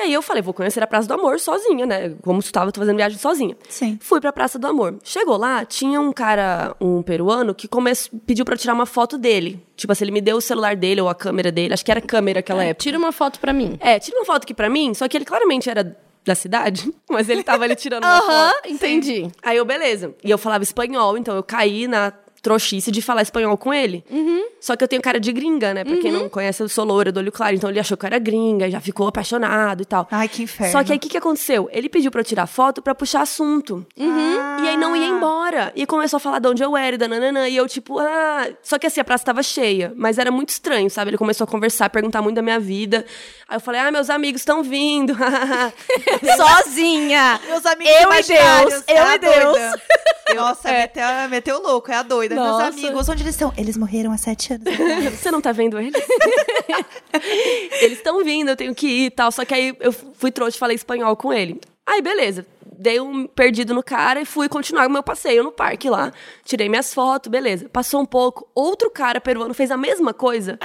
[0.00, 2.14] E aí eu falei, vou conhecer a Praça do Amor sozinha, né?
[2.22, 3.54] Como estava, fazendo viagem sozinha.
[3.68, 3.98] Sim.
[4.00, 4.96] Fui pra Praça do Amor.
[5.04, 7.92] Chegou lá, tinha um cara, um peruano, que come...
[8.26, 9.62] pediu pra eu tirar uma foto dele.
[9.76, 11.74] Tipo assim, ele me deu o celular dele ou a câmera dele.
[11.74, 12.82] Acho que era câmera naquela época.
[12.82, 13.76] Tira uma foto pra mim.
[13.78, 17.28] É, tira uma foto aqui pra mim, só que ele claramente era da cidade, mas
[17.28, 18.68] ele tava ali tirando uma Aham, foto.
[18.68, 19.30] entendi.
[19.42, 20.14] Aí eu, beleza.
[20.24, 24.04] E eu falava espanhol, então eu caí na trouxice de falar espanhol com ele.
[24.10, 24.44] Uhum.
[24.60, 25.84] Só que eu tenho cara de gringa, né?
[25.84, 27.54] Pra quem não conhece, eu sou loura, do olho claro.
[27.56, 30.06] Então ele achou que eu era gringa, já ficou apaixonado e tal.
[30.10, 30.72] Ai, que inferno.
[30.72, 31.68] Só que aí o que, que aconteceu?
[31.72, 33.86] Ele pediu pra eu tirar foto pra puxar assunto.
[33.96, 35.72] E aí não ia embora.
[35.74, 37.48] E começou a falar de onde eu era e da nananã.
[37.48, 38.46] E eu, tipo, ah.
[38.62, 39.92] Só que assim, a praça tava cheia.
[39.96, 41.10] Mas era muito estranho, sabe?
[41.10, 43.04] Ele começou a conversar, perguntar muito da minha vida.
[43.48, 45.16] Aí eu falei, ah, meus amigos estão vindo.
[46.36, 47.40] Sozinha.
[47.46, 49.34] Meus amigos Eu e Deus, é eu a e Deus.
[49.44, 49.82] doida.
[50.34, 52.29] Nossa, meteu, meteu louco, é a doida.
[52.34, 52.70] Nossa.
[52.70, 53.52] Meus amigos, onde eles estão?
[53.56, 54.66] Eles morreram há sete anos.
[55.18, 56.00] Você não tá vendo eles?
[57.82, 59.30] eles estão vindo, eu tenho que ir e tal.
[59.32, 61.60] Só que aí eu fui trouxa e falei espanhol com ele.
[61.86, 62.46] Aí, beleza.
[62.78, 66.12] Dei um perdido no cara e fui continuar o meu passeio no parque lá.
[66.44, 67.68] Tirei minhas fotos, beleza.
[67.68, 70.58] Passou um pouco, outro cara peruano fez a mesma coisa.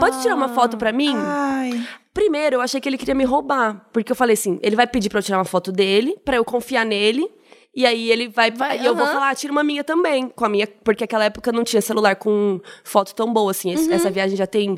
[0.00, 1.14] Pode tirar uma foto pra mim?
[1.14, 1.86] Ai.
[2.14, 3.86] Primeiro, eu achei que ele queria me roubar.
[3.92, 6.44] Porque eu falei assim: ele vai pedir pra eu tirar uma foto dele, pra eu
[6.44, 7.30] confiar nele.
[7.78, 8.50] E aí ele vai.
[8.50, 9.12] Vai, e eu vou aham.
[9.14, 10.28] falar, ah, tira uma minha também.
[10.28, 10.66] Com a minha.
[10.82, 13.70] Porque aquela época não tinha celular com foto tão boa assim.
[13.72, 14.76] Esse- Essa viagem já tem.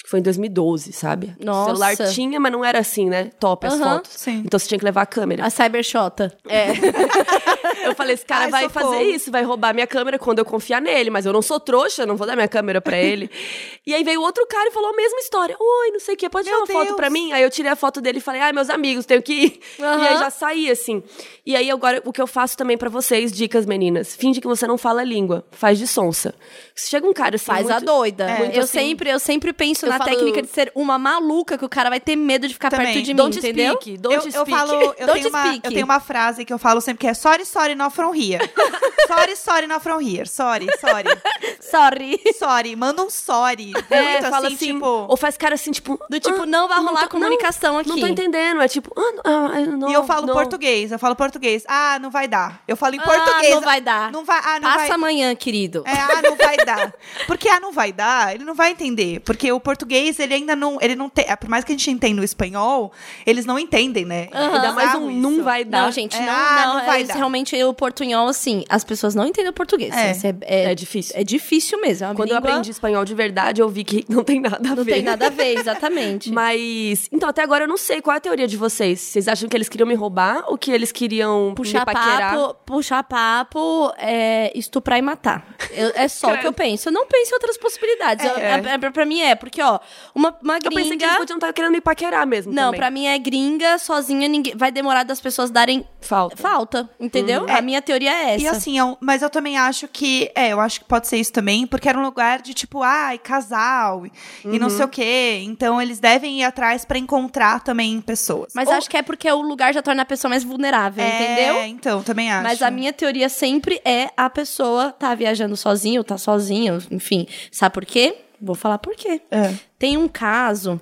[0.00, 1.34] Acho que foi em 2012, sabe?
[1.38, 1.60] Nossa.
[1.60, 3.30] O celular tinha, mas não era assim, né?
[3.38, 3.96] Top as Aham.
[3.96, 4.12] fotos.
[4.16, 4.42] Sim.
[4.46, 5.44] Então você tinha que levar a câmera.
[5.44, 6.34] A Cybershota.
[6.48, 6.68] É.
[7.86, 8.92] eu falei, esse cara Ai, vai socorro.
[8.94, 12.06] fazer isso, vai roubar minha câmera quando eu confiar nele, mas eu não sou trouxa,
[12.06, 13.30] não vou dar minha câmera pra ele.
[13.86, 15.54] e aí veio outro cara e falou a mesma história.
[15.60, 16.96] Oi, não sei o que, pode Meu tirar uma foto Deus.
[16.96, 17.32] pra mim?
[17.34, 19.60] Aí eu tirei a foto dele e falei, ai, meus amigos, tenho que ir.
[19.78, 21.02] E aí já saí, assim.
[21.44, 24.66] E aí agora, o que eu faço também pra vocês, dicas, meninas, finge que você
[24.66, 26.34] não fala a língua, faz de sonsa.
[26.74, 28.26] Se chega um cara assim, Faz a muito- doida.
[28.38, 31.64] muito eu, assim- sempre, eu sempre penso na falo- técnica de ser uma maluca que
[31.64, 32.86] o cara vai ter medo de ficar Também.
[32.92, 33.74] perto de mim, Don't entendeu?
[33.74, 34.50] speak, don't eu, eu speak.
[34.50, 35.60] falo, eu Don't tenho, uma, speak.
[35.64, 38.38] eu tenho uma frase que eu falo sempre que é sorry, sorry, not from here.
[39.06, 40.26] sorry, sorry, not from here.
[40.26, 41.04] Sorry, sorry.
[41.60, 42.18] Sorry.
[42.38, 43.72] Sorry, manda um sorry.
[43.90, 44.86] É, Muito fala assim, assim, tipo...
[45.08, 46.00] ou faz cara assim, tipo...
[46.08, 47.88] Do tipo, "Ah, não vai rolar tô- comunicação não, aqui.
[47.90, 48.92] Não tô entendendo, é tipo...
[48.96, 50.34] Ah, não, ah, não, E eu falo não.
[50.34, 51.62] português, eu falo português.
[51.68, 52.62] Ah, não vai dar.
[52.66, 53.54] Eu falo em Ah, português.
[53.54, 54.10] não vai dar.
[54.10, 54.90] Não vai, ah, não Passa vai.
[54.90, 55.84] amanhã, querido.
[55.86, 56.92] É, ah, não vai dar.
[57.26, 59.20] Porque ah, não vai dar, ele não vai entender.
[59.20, 59.69] Porque o português,
[60.18, 60.78] ele ainda não.
[60.80, 61.24] Ele não tem.
[61.36, 62.92] Por mais que a gente entenda o espanhol,
[63.26, 64.28] eles não entendem, né?
[64.32, 64.54] Aham.
[64.56, 65.42] Ainda mais um Bizarro não isso.
[65.42, 65.82] vai dar.
[65.82, 67.14] Não, gente, É, não, ah, não, não vai é, dar.
[67.14, 69.94] realmente o portunhol, assim, as pessoas não entendem o português.
[69.96, 70.10] É.
[70.12, 71.14] Isso é, É difícil.
[71.16, 72.06] É difícil mesmo.
[72.08, 74.74] é Quando eu língua- aprendi espanhol de verdade, eu vi que não tem nada a
[74.76, 74.92] Não ver.
[74.94, 76.30] tem nada a ver, exatamente.
[76.32, 79.00] Mas, então, até agora eu não sei qual é a teoria de vocês.
[79.00, 82.34] Vocês acham que eles queriam me roubar ou que eles queriam Puxar me paquerar?
[82.36, 85.46] papo, puxar papo, é, estuprar e matar.
[85.72, 86.88] Eu- é só o que eu penso.
[86.88, 88.24] Eu não penso em outras possibilidades.
[88.24, 88.60] Eu- É.
[88.74, 89.78] é- pra, pra mim é, porque, ó,
[90.14, 90.76] uma, uma Eu gringa...
[90.82, 92.80] pensei que eles podiam estar querendo me paquerar mesmo Não, também.
[92.80, 94.54] pra mim é gringa, sozinha, ninguém...
[94.56, 96.36] vai demorar das pessoas darem Falta.
[96.36, 97.48] falta, entendeu?
[97.48, 97.52] É.
[97.58, 98.44] A minha teoria é essa.
[98.44, 100.30] E assim, eu- mas eu também acho que.
[100.34, 103.18] É, eu acho que pode ser isso também, porque era um lugar de tipo, ai,
[103.18, 104.70] casal e não Uhum.
[104.76, 105.40] sei o quê.
[105.44, 108.52] Então eles devem ir atrás pra encontrar também pessoas.
[108.54, 111.08] Mas Ou- acho que é porque o lugar já torna a pessoa mais vulnerável, é,
[111.22, 111.62] entendeu?
[111.64, 112.42] Então, também acho.
[112.42, 117.26] Mas a minha teoria sempre é a pessoa tá viajando sozinho, tá sozinho, enfim.
[117.52, 118.16] Sabe por quê?
[118.40, 119.20] Vou falar por quê.
[119.30, 119.54] É.
[119.78, 120.80] Tem um caso,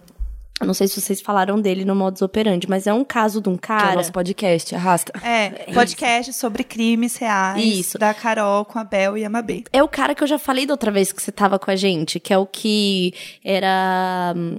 [0.65, 3.57] não sei se vocês falaram dele no modus operandi, mas é um caso de um
[3.57, 3.95] Que é o cara.
[3.97, 5.13] nosso podcast, arrasta.
[5.27, 7.63] É, podcast sobre crimes reais.
[7.65, 7.99] Isso.
[7.99, 9.65] Da Carol com a Bel e a Mabê.
[9.73, 11.77] É o cara que eu já falei da outra vez que você tava com a
[11.77, 13.13] gente, que é o que
[13.45, 14.35] era.
[14.37, 14.59] hum,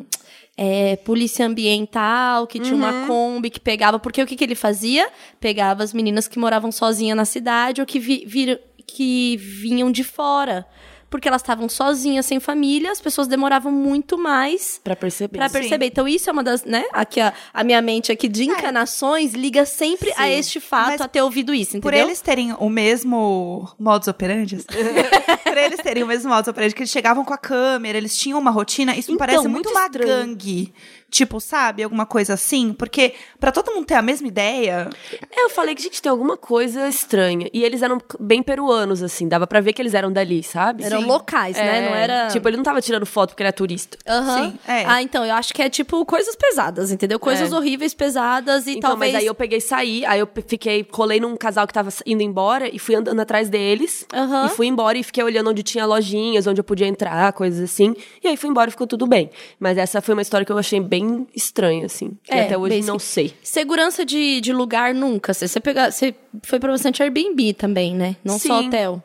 [0.61, 3.97] é, polícia ambiental, que tinha uma Kombi que pegava.
[3.97, 5.07] Porque o que, que ele fazia?
[5.39, 10.03] Pegava as meninas que moravam sozinhas na cidade ou que, vi, vir- que vinham de
[10.03, 10.65] fora.
[11.09, 15.37] Porque elas estavam sozinhas, sem família, as pessoas demoravam muito mais Pra perceber.
[15.37, 15.87] Pra perceber.
[15.87, 16.83] Então, isso é uma das, né?
[16.93, 21.07] Aqui, a, a minha mente aqui de encanações liga sempre a este fato, Mas a
[21.07, 21.81] ter ouvido isso, entendeu?
[21.81, 24.57] Por eles terem o mesmo modus operandi,
[25.43, 28.39] por eles terem o mesmo modus operandi, que eles chegavam com a câmera, eles tinham
[28.39, 30.73] uma rotina, isso me Então, parece muito muito uma gangue.
[31.09, 31.83] Tipo, sabe?
[31.83, 32.73] Alguma coisa assim.
[32.73, 34.89] Porque pra todo mundo ter a mesma ideia,
[35.35, 37.49] É, eu falei que, gente, tem alguma coisa estranha.
[37.53, 39.27] E eles eram bem peruanos, assim.
[39.27, 40.83] Dava pra ver que eles eram dali, sabe?
[40.83, 41.07] Eram Sim.
[41.07, 41.79] locais, né?
[41.79, 42.27] É, Não era.
[42.29, 43.97] Tipo, ele não tava tirando foto porque ele é turista.
[44.07, 44.51] Aham.
[44.51, 44.85] Sim, é.
[44.85, 47.19] Ah, então, eu acho que é tipo coisas pesadas, entendeu?
[47.19, 47.55] Coisas É.
[47.55, 49.13] horríveis, pesadas e Então, talvez.
[49.13, 52.21] mas aí eu peguei e saí, aí eu fiquei, colei num casal que tava indo
[52.21, 54.05] embora e fui andando atrás deles.
[54.13, 54.45] Aham.
[54.45, 57.95] E fui embora e fiquei olhando onde tinha lojinhas, onde eu podia entrar, coisas assim.
[58.23, 59.29] E aí fui embora e ficou tudo bem.
[59.59, 60.98] Mas essa foi uma história que eu achei bem
[61.35, 62.17] estranha, assim.
[62.29, 63.33] E É, até hoje basic- não sei.
[63.43, 65.33] Segurança de, de lugar nunca.
[65.33, 68.15] Você, você, pega, você foi pra bastante Airbnb também, né?
[68.23, 68.67] Não só Sim.
[68.67, 69.03] hotel.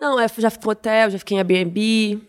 [0.00, 2.20] Não, é, já fui hotel, já fiquei em Airbnb.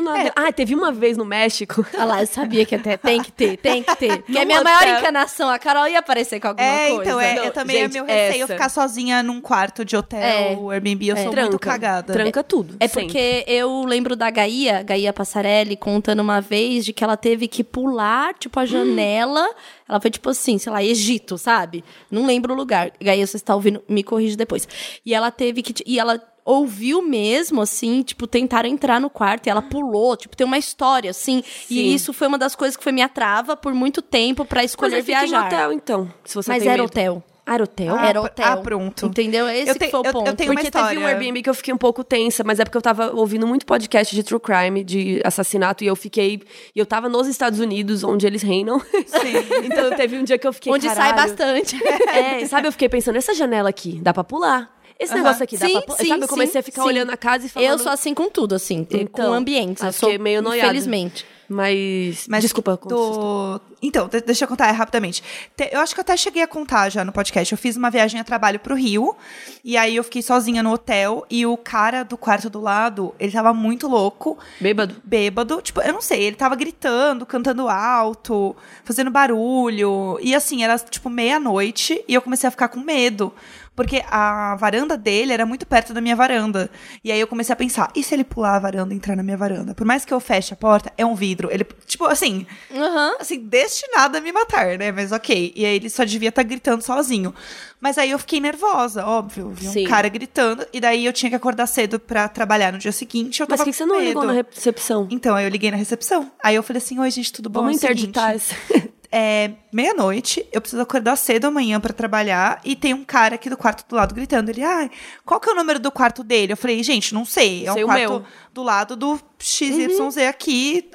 [0.00, 0.28] Não nada.
[0.28, 0.32] É.
[0.34, 1.84] Ah, teve uma vez no México.
[2.00, 4.22] Ah lá, eu sabia que até tem que ter, tem que ter.
[4.22, 5.50] Que é minha maior encanação.
[5.50, 7.02] A Carol ia aparecer com alguma é, coisa.
[7.02, 8.52] então, é, Não, eu também gente, é meu receio essa.
[8.54, 10.74] ficar sozinha num quarto de hotel, É.
[10.74, 11.58] Airbnb, eu sou muito tranca.
[11.58, 12.12] cagada.
[12.12, 12.76] Tranca tudo.
[12.80, 13.02] É sempre.
[13.06, 17.62] porque eu lembro da Gaia, Gaia Passarelli, contando uma vez de que ela teve que
[17.62, 19.46] pular, tipo, a janela.
[19.88, 21.84] Ela foi, tipo assim, sei lá, Egito, sabe?
[22.10, 22.92] Não lembro o lugar.
[23.00, 24.66] Gaia, você está ouvindo, me corrige depois.
[25.04, 25.74] E ela teve que.
[25.86, 30.16] E ela ouviu mesmo, assim, tipo, tentaram entrar no quarto e ela pulou.
[30.16, 31.42] Tipo, tem uma história, assim.
[31.66, 31.74] Sim.
[31.74, 34.70] E isso foi uma das coisas que foi minha trava por muito tempo pra Mas
[34.72, 35.46] escolher fica em viajar.
[35.46, 36.12] hotel, então.
[36.24, 36.90] Se você Mas tem era medo.
[36.90, 37.22] hotel.
[37.46, 37.96] Ah, era hotel?
[37.98, 38.46] Ah, era hotel.
[38.46, 39.06] ah, pronto.
[39.06, 39.48] Entendeu?
[39.48, 40.36] Esse Eu foi o eu- eu ponto.
[40.36, 41.06] tenho uma Porque teve um história.
[41.08, 44.14] Airbnb que eu fiquei um pouco tensa, mas é porque eu tava ouvindo muito podcast
[44.14, 46.42] de true crime, de assassinato, e eu fiquei.
[46.76, 48.78] E eu tava nos Estados Unidos, onde eles reinam.
[48.78, 49.32] Sim.
[49.66, 50.72] então teve um dia que eu fiquei.
[50.72, 51.16] Onde sai "Caralho".
[51.28, 51.76] bastante.
[52.08, 54.70] É, sabe, eu fiquei pensando, essa janela aqui, dá pra pular.
[55.00, 55.22] Esse Aham.
[55.22, 56.88] negócio aqui, dá Sim, pra sim, sabe, eu comecei sim, a ficar sim.
[56.88, 57.70] olhando a casa e falando.
[57.70, 58.84] Eu sou assim com tudo, assim.
[58.84, 59.82] com Então, ambientes.
[59.82, 60.68] Eu sou meio noiada.
[60.68, 61.24] Infelizmente.
[61.48, 62.26] Mas.
[62.28, 63.60] Mas Desculpa, do...
[63.82, 65.20] Então, de- deixa eu contar rapidamente.
[65.56, 67.50] Te- Eu acho que eu até cheguei a contar já no podcast.
[67.50, 69.16] Eu fiz uma viagem a trabalho pro Rio.
[69.64, 71.26] E aí eu fiquei sozinha no hotel.
[71.28, 74.38] E o cara do quarto do lado, ele tava muito louco.
[74.60, 74.94] Bêbado.
[75.02, 75.60] Bêbado.
[75.60, 80.18] Tipo, eu não sei, ele tava gritando, cantando alto, fazendo barulho.
[80.22, 82.04] E assim, era tipo meia-noite.
[82.06, 83.32] E eu comecei a ficar com medo.
[83.80, 86.68] Porque a varanda dele era muito perto da minha varanda.
[87.02, 89.22] E aí eu comecei a pensar, e se ele pular a varanda e entrar na
[89.22, 89.74] minha varanda?
[89.74, 91.48] Por mais que eu feche a porta, é um vidro.
[91.50, 93.16] Ele, tipo, assim, Aham.
[93.18, 94.92] assim, destinado a me matar, né?
[94.92, 95.54] Mas ok.
[95.56, 97.34] E aí ele só devia estar gritando sozinho.
[97.80, 99.48] Mas aí eu fiquei nervosa, óbvio.
[99.48, 99.84] Vi um Sim.
[99.84, 100.66] cara gritando.
[100.74, 103.40] E daí eu tinha que acordar cedo pra trabalhar no dia seguinte.
[103.40, 105.08] Eu Mas por que você com não ligou na recepção?
[105.10, 106.30] Então, aí eu liguei na recepção.
[106.44, 107.62] Aí eu falei assim, oi, gente, tudo bom?
[107.62, 108.54] Vamos É seguinte, interditar essa.
[109.12, 113.56] é meia-noite, eu preciso acordar cedo amanhã pra trabalhar e tem um cara aqui do
[113.56, 114.50] quarto do lado gritando.
[114.50, 114.90] Ele, ai,
[115.24, 116.52] qual que é o número do quarto dele?
[116.52, 117.66] Eu falei, gente, não sei.
[117.66, 118.24] É Sei um o quarto meu.
[118.54, 120.88] do lado do XYZ aqui.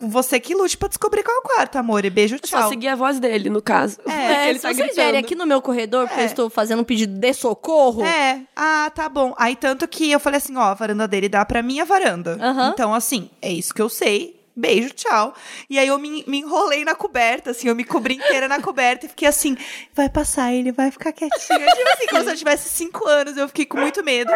[0.00, 2.04] Você que lute pra descobrir qual é o quarto, amor.
[2.04, 2.68] E beijo, Só tchau.
[2.68, 3.98] seguir a voz dele, no caso.
[4.06, 4.94] É, ele se tá vocês gritando.
[4.94, 6.22] vierem aqui no meu corredor, porque É.
[6.22, 8.04] eu estou fazendo um pedido de socorro.
[8.04, 9.34] É, ah, tá bom.
[9.36, 12.38] Aí tanto que eu falei assim, ó, a varanda dele dá pra minha varanda.
[12.40, 12.70] Aham.
[12.72, 14.40] Então, assim, é isso que eu sei.
[14.54, 15.34] Beijo, tchau.
[15.68, 19.06] E aí eu me, me enrolei na coberta, assim, eu me cobri inteira na coberta
[19.06, 19.56] e fiquei assim,
[19.94, 21.66] vai passar, ele vai ficar quietinho.
[21.66, 24.30] Tipo assim, como se eu tivesse cinco anos, eu fiquei com muito medo.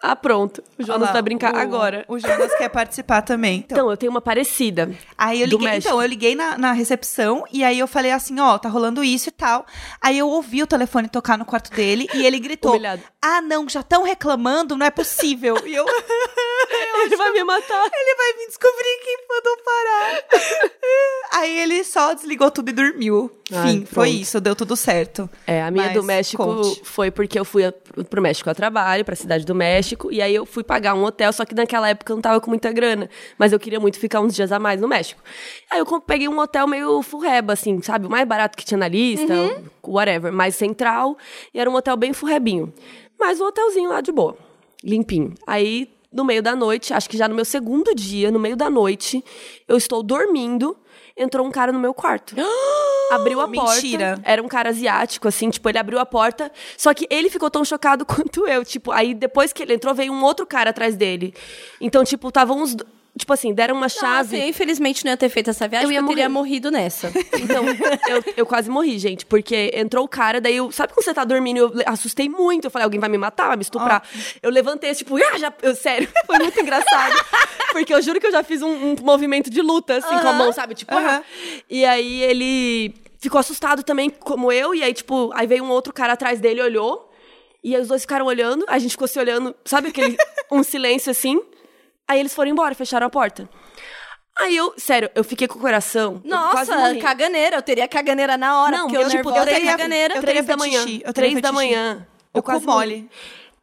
[0.00, 0.62] Ah, pronto.
[0.78, 2.04] O Jonas Olha lá, vai brincar o- agora.
[2.06, 3.58] O Jonas quer participar também.
[3.58, 4.90] Então, Então, eu tenho uma parecida.
[5.16, 8.56] Aí eu liguei, então, eu liguei na, na recepção e aí eu falei assim, ó,
[8.58, 9.66] tá rolando isso e tal.
[10.00, 13.02] Aí eu ouvi o telefone tocar no quarto dele e ele gritou: Humilhado.
[13.20, 15.56] Ah, não, já estão reclamando, não é possível.
[15.66, 15.84] E eu,
[17.04, 17.90] Ele vai me matar.
[17.92, 20.22] ele vai vir descobrir quem mandou parar.
[21.40, 23.30] aí ele só desligou tudo e dormiu.
[23.52, 25.28] Ai, Fim, foi isso, deu tudo certo.
[25.46, 26.82] É, a minha Mas do México conte.
[26.84, 27.72] foi porque eu fui a-
[28.10, 31.32] pro México a trabalho, pra cidade do México, e aí eu fui pagar um hotel,
[31.32, 34.20] só que naquela época eu não tava com muita grana, mas eu queria muito ficar
[34.20, 35.22] uns dias a mais no México.
[35.70, 38.06] Aí eu peguei um hotel meio furreba, assim, sabe?
[38.06, 39.34] O mais barato que tinha na lista,
[39.86, 41.16] whatever, mais central,
[41.52, 42.72] e era um hotel bem furrebinho.
[43.18, 44.36] Mas um hotelzinho lá de boa,
[44.82, 45.34] limpinho.
[45.46, 48.70] Aí, no meio da noite, acho que já no meu segundo dia, no meio da
[48.70, 49.24] noite,
[49.66, 50.76] eu estou dormindo,
[51.16, 52.34] entrou um cara no meu quarto.
[53.10, 54.14] Abriu a Mentira.
[54.16, 54.22] porta.
[54.24, 56.50] Era um cara asiático, assim, tipo, ele abriu a porta.
[56.76, 58.64] Só que ele ficou tão chocado quanto eu.
[58.64, 61.34] Tipo, aí depois que ele entrou, veio um outro cara atrás dele.
[61.80, 62.76] Então, tipo, estavam uns.
[63.18, 64.36] Tipo assim, deram uma chave.
[64.36, 67.12] Nossa, eu infelizmente não ia ter feito essa viagem, Eu ia eu teria morrido nessa.
[67.38, 67.64] Então,
[68.08, 70.70] eu, eu quase morri, gente, porque entrou o cara, daí eu.
[70.72, 71.58] Sabe quando você tá dormindo?
[71.58, 72.66] Eu assustei muito.
[72.66, 74.02] Eu falei, alguém vai me matar, vai me estuprar.
[74.42, 75.52] Eu levantei, tipo, ah, já.
[75.62, 77.14] Eu, sério, foi muito engraçado.
[77.72, 80.32] Porque eu juro que eu já fiz um, um movimento de luta, assim, com a
[80.32, 80.74] mão, sabe?
[80.74, 80.98] Tipo, ah.
[80.98, 81.22] Aham.
[81.68, 85.92] E aí ele ficou assustado também, como eu, e aí, tipo, aí veio um outro
[85.92, 87.10] cara atrás dele, olhou.
[87.62, 90.16] E aí os dois ficaram olhando, a gente ficou se olhando, sabe aquele.
[90.50, 91.40] um silêncio assim.
[92.08, 93.48] Aí eles foram embora, fecharam a porta.
[94.38, 96.22] Aí eu, sério, eu fiquei com o coração.
[96.24, 97.56] eu quase Nossa, caganeira.
[97.56, 100.14] Eu teria caganeira na hora, Não, porque eu, eu, tipo, eu teria- caganeira.
[100.16, 100.86] eu Três teria da manhã.
[101.04, 102.06] eu Três da manhã.
[102.32, 103.10] O Eu quase mole.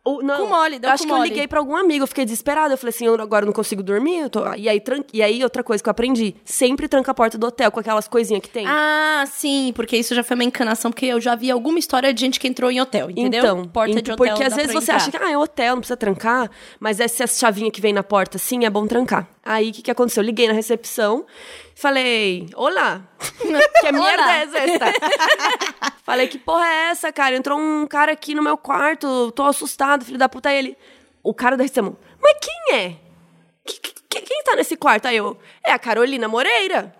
[0.05, 2.23] Ou, não, Cu mole, deu eu acho que eu liguei pra algum amigo, eu fiquei
[2.25, 2.75] desesperada.
[2.75, 4.19] Eu falei assim, eu agora não consigo dormir.
[4.19, 5.03] eu tô- E, aí, tran...
[5.11, 8.07] e aí, outra coisa que eu aprendi: sempre tranca a porta do hotel com aquelas
[8.07, 8.67] coisinhas que tem.
[8.67, 12.21] Ah, sim, porque isso já foi uma encanação, porque eu já vi alguma história de
[12.21, 13.39] gente que entrou em hotel, entendeu?
[13.39, 14.15] Então, Porta de hotel.
[14.15, 14.95] porque às vezes você entrar.
[14.97, 18.37] acha que ah, é hotel, não precisa trancar, mas essa chavinha que vem na porta,
[18.37, 19.27] sim, é bom trancar.
[19.43, 20.21] Aí o que, que aconteceu?
[20.21, 21.25] Eu liguei na recepção,
[21.75, 23.01] falei, olá,
[23.79, 24.93] que merda é essa?
[26.03, 27.35] falei, que porra é essa, cara?
[27.35, 30.49] Entrou um cara aqui no meu quarto, tô assustado, filho da puta.
[30.49, 30.77] Aí ele,
[31.21, 32.95] o cara da recepção, mas quem é?
[33.65, 35.07] Que- que- quem tá nesse quarto?
[35.07, 36.95] Aí eu, é a Carolina Moreira.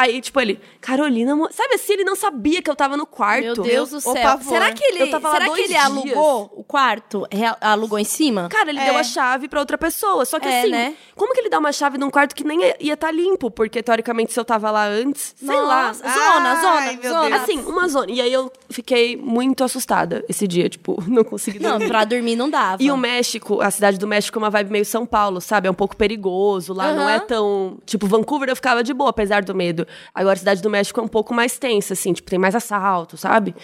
[0.00, 3.42] Aí, tipo, ele, Carolina, Mo-" sabe assim, ele não sabia que eu tava no quarto.
[3.42, 4.38] Meu Deus do o céu.
[4.42, 5.84] Será que ele, Eu tava lá será que ele dias.
[5.84, 7.26] alugou o quarto?
[7.32, 8.48] Rea- Alugou em cima?
[8.48, 8.84] Cara, ele É.
[8.84, 10.24] deu a chave pra outra pessoa.
[10.24, 10.94] Só que É, assim, né?
[11.16, 13.50] como que ele dá uma chave num quarto que nem ia estar limpo?
[13.50, 15.88] Porque, teoricamente, se eu tava lá antes, sei lá.
[15.88, 17.30] Nossa, Zona, Ai, zona, meu zona.
[17.30, 17.42] Deus.
[17.42, 18.10] Assim, uma zona.
[18.12, 21.88] E aí eu fiquei muito assustada esse dia, tipo, não consegui Não, dormir.
[21.88, 22.80] pra dormir não dava.
[22.80, 25.66] E o México, a cidade do México é uma vibe meio São Paulo, sabe?
[25.66, 26.72] É um pouco perigoso.
[26.72, 27.78] Lá não é tão.
[27.84, 29.87] Tipo, Vancouver eu ficava de boa, apesar do medo.
[30.14, 33.16] Agora, a cidade do México é um pouco mais tensa, assim, tipo, tem mais assalto,
[33.16, 33.54] sabe?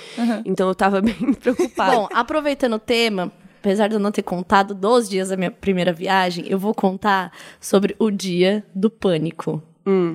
[0.45, 1.97] Então eu tava bem preocupada.
[1.97, 5.93] Bom, aproveitando o tema, apesar de eu não ter contado dos dias da minha primeira
[5.93, 9.63] viagem, eu vou contar sobre o dia do pânico.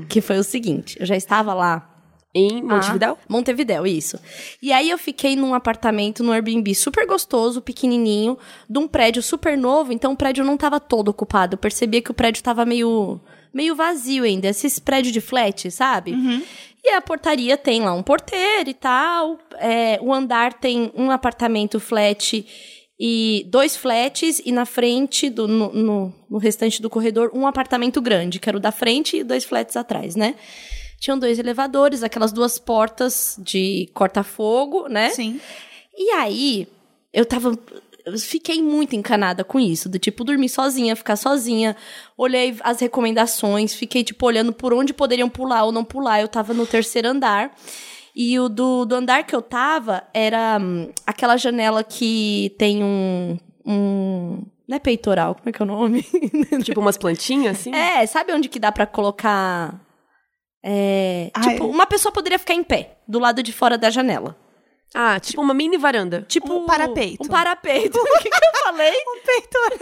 [0.07, 1.87] Que foi o seguinte: eu já estava lá
[2.33, 3.17] Em Montevidéu?
[3.19, 4.17] ah, Montevidéu, isso.
[4.61, 8.35] E aí eu fiquei num apartamento, num Airbnb super gostoso, pequenininho,
[8.67, 11.53] de um prédio super novo, então o prédio não tava todo ocupado.
[11.53, 13.19] Eu percebia que o prédio tava meio,
[13.53, 16.11] meio vazio ainda, esses prédios de flat, sabe?
[16.83, 19.37] E a portaria tem lá um porteiro e tal.
[19.57, 22.45] é, o andar tem um apartamento flat
[22.99, 28.01] e dois flats, e na frente, do, no, no, no restante do corredor, um apartamento
[28.01, 30.35] grande, que era o da frente e dois flats atrás, né?
[30.99, 35.11] Tinham dois elevadores, aquelas duas portas de corta-fogo, né?
[35.11, 35.39] Sim.
[35.97, 36.67] E aí,
[37.13, 37.57] eu tava.
[38.21, 41.75] Fiquei muito encanada com isso, do tipo, dormir sozinha, ficar sozinha.
[42.17, 46.21] Olhei as recomendações, fiquei, tipo, olhando por onde poderiam pular ou não pular.
[46.21, 47.51] Eu tava no terceiro andar.
[48.15, 53.37] E o do, do andar que eu tava era hum, aquela janela que tem um.
[53.65, 56.05] um não é peitoral, como é que é o nome?
[56.63, 57.73] Tipo umas plantinhas, assim?
[57.73, 59.79] é, sabe onde que dá pra colocar.
[60.63, 61.49] É, Ai.
[61.49, 64.35] tipo, uma pessoa poderia ficar em pé, do lado de fora da janela.
[64.93, 66.25] Ah, tipo uma mini varanda.
[66.27, 67.23] Tipo Um parapeito.
[67.23, 67.97] Um parapeito.
[67.99, 68.93] O que, que eu falei?
[69.07, 69.77] Um peitoral.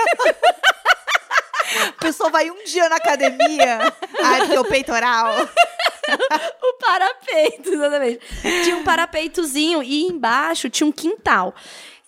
[1.89, 3.79] A pessoa vai um dia na academia.
[4.21, 5.33] Ai, porque o peitoral.
[6.63, 8.19] o parapeito, exatamente.
[8.63, 11.53] Tinha um parapeitozinho e embaixo tinha um quintal.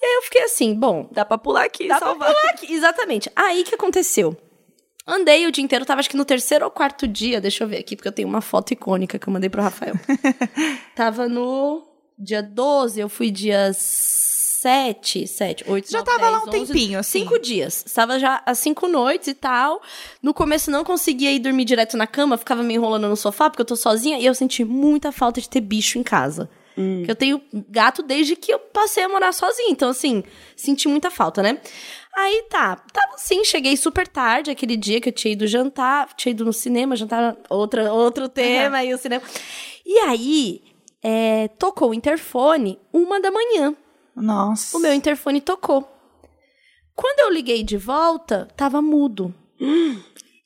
[0.02, 2.34] E aí eu fiquei assim, bom, Dá pra pular aqui, dá pra salvar.
[2.34, 2.74] pular aqui.
[2.74, 3.30] Exatamente.
[3.36, 4.36] Aí o que aconteceu?
[5.06, 7.80] Andei o dia inteiro, tava acho que no terceiro ou quarto dia, deixa eu ver
[7.80, 9.96] aqui, porque eu tenho uma foto icônica que eu mandei pro Rafael.
[10.96, 11.84] tava no
[12.20, 16.74] dia 12, eu fui dia 7, 7, 8, Já 9, tava lá 10, um 11,
[16.74, 17.20] tempinho, assim.
[17.20, 17.84] Cinco dias.
[17.86, 19.82] Estava já às cinco noites e tal.
[20.22, 23.62] No começo não conseguia ir dormir direto na cama, ficava me enrolando no sofá, porque
[23.62, 26.50] eu tô sozinha, e eu senti muita falta de ter bicho em casa.
[27.04, 29.70] Que eu tenho gato desde que eu passei a morar sozinha.
[29.70, 30.24] Então, assim,
[30.56, 31.60] senti muita falta, né?
[32.16, 36.32] Aí tá, tava assim, cheguei super tarde aquele dia que eu tinha ido jantar, tinha
[36.32, 39.22] ido no cinema, jantar outra, outro tema e o cinema.
[39.86, 40.62] E aí,
[41.04, 43.76] é, tocou o interfone uma da manhã.
[44.16, 44.76] Nossa.
[44.78, 45.88] O meu interfone tocou.
[46.96, 49.34] Quando eu liguei de volta, tava mudo.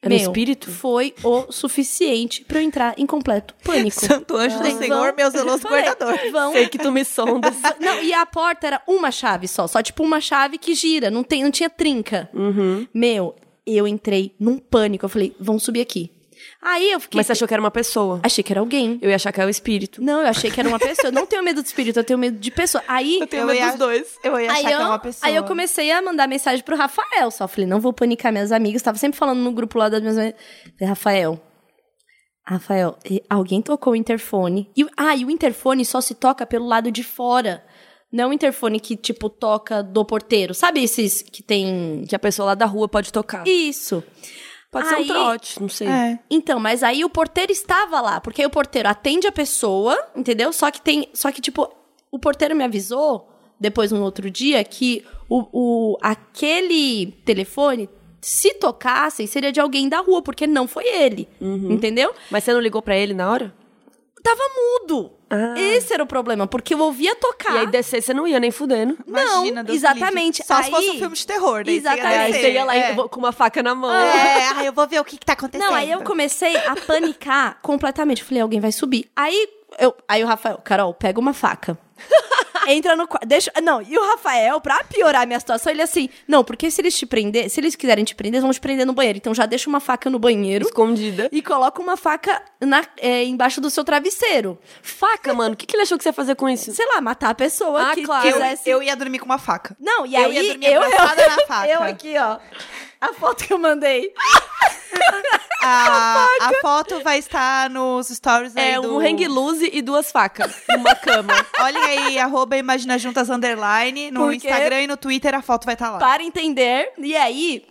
[0.03, 0.69] Era um espírito?
[0.69, 3.97] Foi o suficiente pra eu entrar em completo pânico.
[4.05, 6.19] Santo anjo do Falei, Senhor, meu zeloso guardador.
[6.29, 6.51] Vão.
[6.51, 7.55] Sei que tu me sondas.
[7.79, 11.23] Não, e a porta era uma chave só, só tipo uma chave que gira, não,
[11.23, 12.29] tem, não tinha trinca.
[12.33, 12.85] Uhum.
[12.93, 13.35] Meu,
[13.65, 15.05] eu entrei num pânico.
[15.05, 16.11] Eu falei, vão subir aqui.
[16.65, 17.17] Aí eu fiquei.
[17.19, 18.19] Mas você achou que era uma pessoa.
[18.23, 18.97] Achei que era alguém.
[19.01, 20.01] Eu ia achar que era o espírito.
[20.01, 21.07] Não, eu achei que era uma pessoa.
[21.09, 22.83] Eu não tenho medo de espírito, eu tenho medo de pessoa.
[22.87, 23.19] Aí.
[23.31, 24.17] Eu ia- dois.
[24.23, 25.29] Eu ia achar Aí que eu, é uma pessoa.
[25.29, 27.29] aí eu comecei a mandar mensagem pro Rafael.
[27.31, 28.81] Só falei, não vou panicar minhas amigas.
[28.81, 30.39] Tava sempre falando no grupo lá das minhas amigas.
[30.77, 31.41] Falei, Rafael.
[32.45, 34.69] Rafael, e- alguém tocou o interfone.
[34.75, 37.63] E, o- ah, e o interfone só se toca pelo lado de fora.
[38.11, 40.53] Não o interfone que, tipo, toca do porteiro.
[40.53, 42.05] Sabe esses que tem.
[42.07, 43.47] Que a pessoa lá da rua pode tocar.
[43.47, 44.03] Isso.
[44.73, 45.87] Pode ser Aí- um trote, não sei.
[45.87, 46.19] É.
[46.31, 50.51] Então, mas aí o porteiro estava lá, porque aí o porteiro atende a pessoa, entendeu?
[50.51, 51.07] Só que tem.
[51.13, 51.71] Só que, tipo,
[52.11, 55.45] o porteiro me avisou, depois um outro dia, que o,
[55.93, 57.87] o aquele telefone,
[58.19, 61.29] se tocassem, seria de alguém da rua, porque não foi ele.
[61.39, 62.11] Entendeu?
[62.31, 63.53] Mas você não ligou pra ele na hora?
[64.23, 65.11] Tava mudo.
[65.33, 65.59] Ah.
[65.59, 67.55] Esse era o problema, porque eu ouvia tocar.
[67.55, 68.97] E aí descer você não ia nem fudendo.
[69.07, 70.41] Imagina, Não, exatamente.
[70.41, 70.47] livre.
[70.47, 72.15] Só se fosse Aí- um filme de terror, daí Exatamente.
[72.15, 72.95] Aí você ia lá é.
[72.95, 73.91] com uma faca na mão.
[73.93, 75.67] É, ai, eu vou ver o que, que tá acontecendo.
[75.67, 78.21] Não, aí eu comecei a panicar completamente.
[78.21, 79.09] Eu Falei, alguém vai subir.
[79.15, 79.47] Aí,
[79.79, 81.77] eu, aí o Rafael, Carol, pega uma faca.
[82.67, 83.25] Entra no quarto.
[83.27, 83.51] Deixa.
[83.61, 86.97] Não, e o Rafael, pra piorar a minha situação, ele assim: não, porque se eles
[86.97, 89.17] te prender, se eles quiserem te prender, eles vão te prender no banheiro.
[89.17, 91.29] Então já deixa uma faca no banheiro Escondida.
[91.31, 94.57] e coloca uma faca na, é, embaixo do seu travesseiro.
[94.81, 95.53] Faca, mano.
[95.53, 96.71] O que, que ele achou que você ia fazer com isso?
[96.71, 98.27] Sei lá, matar a pessoa Ah, que claro.
[98.27, 98.69] Eu, quisesse.
[98.69, 99.75] eu ia dormir com uma faca.
[99.79, 101.67] Não, e eu aí ia dormir eu, eu, na faca.
[101.67, 102.37] eu aqui, ó.
[103.01, 104.13] A foto que eu mandei.
[106.41, 108.95] A, a foto vai estar nos stories aí É do...
[108.95, 110.53] um hang loose e duas facas.
[110.69, 111.33] Uma cama.
[111.61, 114.11] Olhem aí, arroba Imagina Juntas Underline.
[114.11, 115.99] No Porque- Instagram e no Twitter a foto vai estar lá.
[115.99, 116.91] para entender.
[116.97, 117.65] E aí,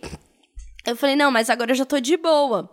[0.85, 2.69] eu falei, não, mas agora eu já tô de boa.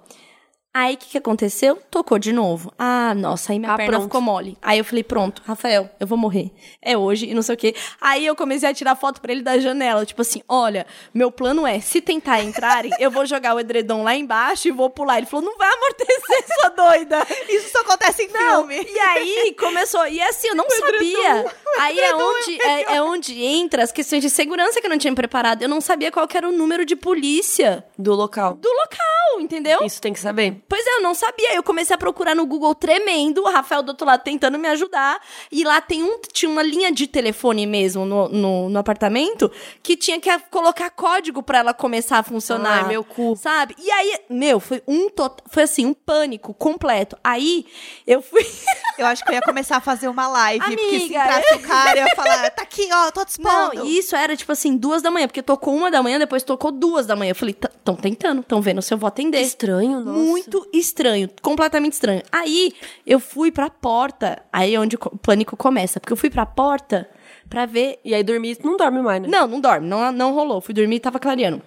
[0.72, 1.76] Aí, o que, que aconteceu?
[1.90, 2.72] Tocou de novo.
[2.78, 4.04] Ah, nossa, aí minha Ah, perna pronto.
[4.04, 4.56] ficou mole.
[4.62, 6.52] Aí eu falei, pronto, Rafael, eu vou morrer.
[6.80, 7.74] É hoje e não sei o quê.
[8.00, 10.06] Aí eu comecei a tirar foto pra ele da janela.
[10.06, 14.14] Tipo assim, olha, meu plano é, se tentar entrarem, eu vou jogar o edredom lá
[14.14, 15.18] embaixo e vou pular.
[15.18, 17.26] Ele falou, não vai amortecer, sua doida.
[17.48, 18.86] Isso só acontece em Não, filme.
[18.88, 20.06] e aí começou.
[20.06, 21.46] E assim, eu não sabia.
[21.80, 25.14] Aí é onde, é, é onde entra as questões de segurança que eu não tinha
[25.16, 25.62] preparado.
[25.62, 28.54] Eu não sabia qual era o número de polícia Do local.
[28.54, 29.40] do local.
[29.40, 29.80] entendeu?
[29.84, 30.60] Isso tem que saber.
[30.70, 31.52] Pois é, eu não sabia.
[31.56, 35.20] Eu comecei a procurar no Google tremendo, o Rafael do outro lado tentando me ajudar.
[35.50, 39.50] E lá tem um, tinha uma linha de telefone mesmo no, no, no apartamento
[39.82, 42.84] que tinha que colocar código pra ela começar a funcionar.
[42.84, 43.34] Ai, meu cu.
[43.34, 43.74] Sabe?
[43.80, 45.42] E aí, meu, foi um tot...
[45.48, 47.18] foi assim, um pânico completo.
[47.24, 47.66] Aí
[48.06, 48.46] eu fui.
[48.96, 51.60] Eu acho que eu ia começar a fazer uma live, porque se Amiga, entrasse o
[51.60, 54.76] cara, eu ia falar, tá aqui, ó, tô te Não, e isso era tipo assim,
[54.76, 57.30] duas da manhã, porque tocou uma da manhã, depois tocou duas da manhã.
[57.30, 59.40] Eu falei, tão tentando, tão vendo se eu vou atender.
[59.40, 60.18] Estranho, nossa.
[60.18, 62.22] Muito estranho, completamente estranho.
[62.30, 62.72] Aí
[63.06, 67.08] eu fui pra porta, aí é onde o pânico começa, porque eu fui pra porta
[67.48, 67.98] pra ver.
[68.04, 69.28] E aí dormir, não dorme mais, né?
[69.28, 70.60] Não, não dorme, não, não rolou.
[70.60, 71.62] Fui dormir e tava clareando.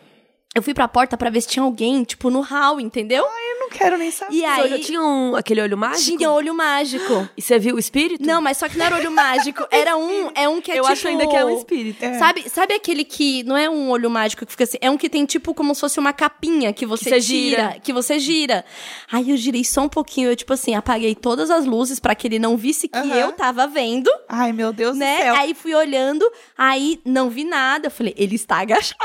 [0.56, 3.24] Eu fui pra porta pra ver se tinha alguém, tipo, no hall, entendeu?
[3.24, 4.36] Eu não quero nem saber.
[4.36, 6.18] E aí tinha um, aquele olho mágico?
[6.18, 7.28] tinha olho mágico.
[7.36, 8.24] E você viu o espírito?
[8.24, 9.66] Não, mas só que não era olho mágico.
[9.72, 10.94] Era um, é um que é Eu tipo...
[10.94, 12.04] acho ainda que é um espírito.
[12.06, 12.20] É.
[12.20, 15.10] Sabe, sabe aquele que não é um olho mágico que fica assim, é um que
[15.10, 17.80] tem tipo como se fosse uma capinha que você Que você tira, gira.
[17.82, 18.66] que você gira.
[19.12, 22.28] Aí eu girei só um pouquinho, eu tipo assim, apaguei todas as luzes pra que
[22.28, 25.16] ele não visse que eu tava vendo, Ai, meu Deus né?
[25.18, 25.36] do céu.
[25.36, 29.00] Aí fui olhando, aí não vi nada, eu falei, ele está agachado.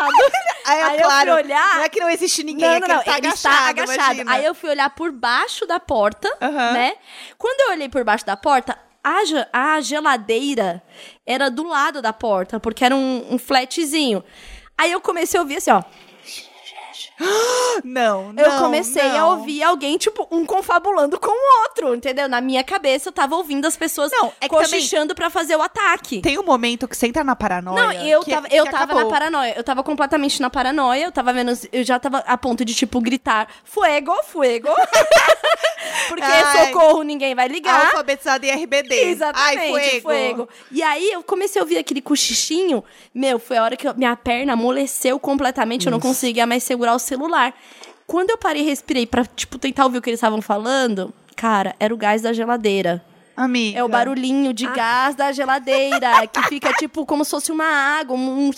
[0.67, 2.87] Aí, aí é eu claro, olhar- não é que não existe ninguém, Não, é não,
[2.87, 4.03] que não, ele tá ele agachado, está agachado.
[4.15, 4.33] imagina.
[4.33, 6.73] Aí eu fui olhar por baixo da porta, Aham.
[6.73, 6.95] né?
[7.37, 9.23] Quando eu olhei por baixo da porta, a,
[9.77, 10.83] a geladeira
[11.27, 14.23] era do lado da porta, porque era um, um flatzinho.
[14.77, 15.83] Aí eu comecei a ouvir assim, ó.
[17.85, 19.39] Não, não, Eu comecei a não.
[19.39, 22.29] ouvir alguém, tipo, um confabulando com o outro, entendeu?
[22.29, 25.63] Na minha cabeça, eu tava ouvindo as pessoas Não, é que cochichando pra fazer o
[25.63, 26.21] ataque.
[26.21, 27.83] Tem um momento que você entra na paranoia.
[27.85, 29.55] Não, eu que- tava, que eu tava na paranoia.
[29.57, 31.05] Eu tava completamente na paranoia.
[31.05, 31.53] Eu tava vendo.
[31.73, 34.69] Eu já tava a ponto de, tipo, gritar: Fuego, fuego.
[36.09, 36.67] Porque Ai.
[36.67, 37.87] socorro, ninguém vai ligar.
[37.87, 38.95] Alfabetizado em RBD.
[38.95, 40.49] Exatamente, Ai, fuego.
[40.71, 42.83] E aí eu comecei a ouvir aquele cochichinho.
[43.15, 45.87] Meu, foi a hora que eu- minha perna amoleceu completamente.
[45.87, 47.55] Eu não conseguia mais segurar o celular.
[48.07, 51.75] Quando eu parei e respirei pra, tipo, tentar ouvir o que eles estavam falando, cara,
[51.79, 53.05] era o gás da geladeira.
[53.37, 53.79] Amiga.
[53.79, 58.17] É o barulhinho de gás da geladeira, que fica tipo como se fosse uma água,
[58.17, 58.51] um...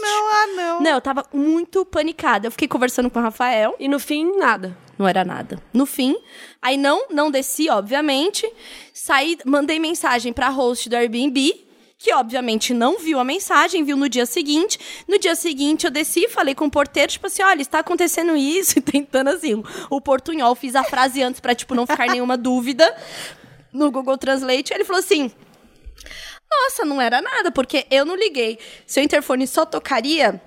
[0.00, 0.80] Não, ah, não.
[0.80, 2.46] Não, eu tava muito panicada.
[2.46, 4.76] Eu fiquei conversando com o Rafael, E no fim, nada.
[4.96, 5.60] não era nada.
[5.72, 6.16] No fim,
[6.62, 8.48] aí não, não desci, obviamente.
[8.92, 11.64] Saí, mandei mensagem pra host do Airbnb,
[12.04, 14.78] que obviamente não viu a mensagem, viu no dia seguinte.
[15.08, 18.76] No dia seguinte eu desci, falei com o porteiro, tipo assim, olha, está acontecendo isso,
[18.78, 22.94] e tentando assim, o portunhol, fiz a frase antes pra, tipo, não ficar nenhuma dúvida
[23.72, 24.74] no Google Translate.
[24.74, 25.32] Ele falou assim,
[26.50, 28.58] nossa, não era nada, porque eu não liguei.
[28.86, 30.42] Seu interfone só tocaria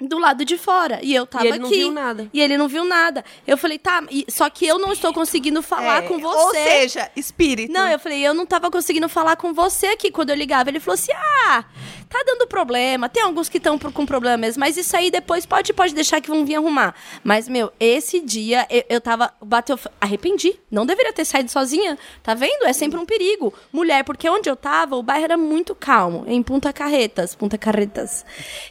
[0.00, 0.98] do lado de fora.
[1.02, 1.76] E eu tava ele não aqui.
[1.76, 2.28] viu nada.
[2.32, 3.24] E ele não viu nada.
[3.46, 6.38] Eu falei, tá, e- só que eu não estou conseguindo falar É, com você.
[6.38, 7.72] Ou seja, espírito.
[7.72, 10.70] Não, eu falei, eu não tava conseguindo falar com você aqui quando eu ligava.
[10.70, 11.64] Ele falou assim: ah,
[12.10, 13.08] tá dando problema.
[13.08, 16.28] Tem alguns que estão com problema mesmo, mas isso aí depois pode, pode deixar que
[16.28, 16.94] vão vir arrumar.
[17.22, 19.32] Mas, meu, esse dia eu, eu tava.
[19.40, 19.78] Bateu.
[20.00, 20.58] Arrependi.
[20.70, 21.96] Não deveria ter saído sozinha.
[22.22, 22.64] Tá vendo?
[22.64, 23.54] É sempre um perigo.
[23.72, 26.24] Mulher, porque onde eu tava, o bairro era muito calmo.
[26.26, 27.34] Em Punta Carretas.
[27.34, 28.26] Punta Carretas.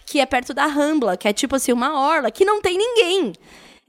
[0.06, 3.34] Que é perto da Rambla, que é tipo assim, uma orla, que não tem ninguém.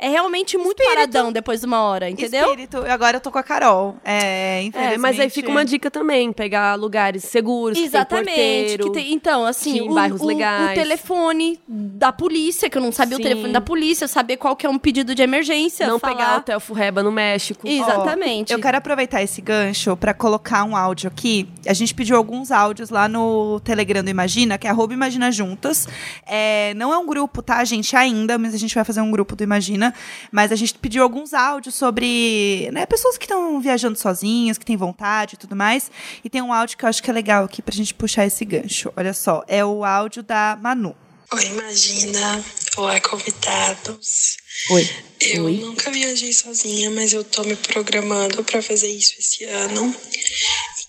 [0.01, 0.95] É realmente muito Espírito.
[0.95, 2.45] paradão depois de uma hora, entendeu?
[2.47, 2.79] Espírito.
[2.89, 3.97] Agora eu tô com a Carol.
[4.05, 4.95] É, infelizmente.
[4.95, 8.27] É, mas aí fica uma dica também, pegar lugares seguros, Exatamente.
[8.31, 8.85] que tem porteiro.
[8.85, 10.71] que tem- então, assim, que o, bairros o- legais.
[10.71, 13.23] o telefone da polícia, que eu não sabia Sim.
[13.23, 15.87] o telefone da polícia, saber qual que é um pedido de emergência.
[15.87, 16.15] Não falar.
[16.17, 17.69] pegar hotel Furreba no México.
[17.69, 18.53] Exatamente.
[18.53, 21.47] Eu quero aproveitar esse gancho pra colocar um áudio aqui.
[21.67, 25.87] A gente pediu alguns áudios lá no Telegram do Imagina, que é arroba Imagina Juntas.
[26.27, 29.37] É, não é um grupo, tá, gente, ainda, mas a gente vai fazer um grupo
[29.37, 29.90] do Imagina.
[30.31, 34.77] Mas a gente pediu alguns áudios sobre né, pessoas que estão viajando sozinhas, que têm
[34.77, 35.91] vontade e tudo mais.
[36.25, 38.45] E tem um áudio que eu acho que é legal aqui pra gente puxar esse
[38.45, 38.93] gancho.
[38.97, 40.95] Olha só, é o áudio da Manu.
[41.33, 42.45] Oi, imagina.
[42.77, 44.37] Olá, convidados.
[44.71, 44.91] Oi.
[45.21, 45.59] Eu Oi.
[45.59, 49.95] nunca viajei sozinha, mas eu tô me programando pra fazer isso esse ano.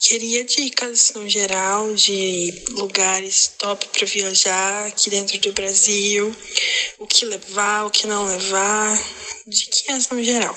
[0.01, 6.35] Queria dicas no geral de lugares top pra viajar aqui dentro do Brasil.
[6.97, 8.97] O que levar, o que não levar.
[9.45, 10.55] Diquinhas no geral.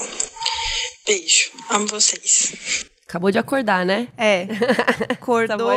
[1.06, 1.50] Beijo.
[1.68, 2.86] Amo vocês.
[3.06, 4.08] Acabou de acordar, né?
[4.16, 4.46] É.
[5.12, 5.68] Acordou.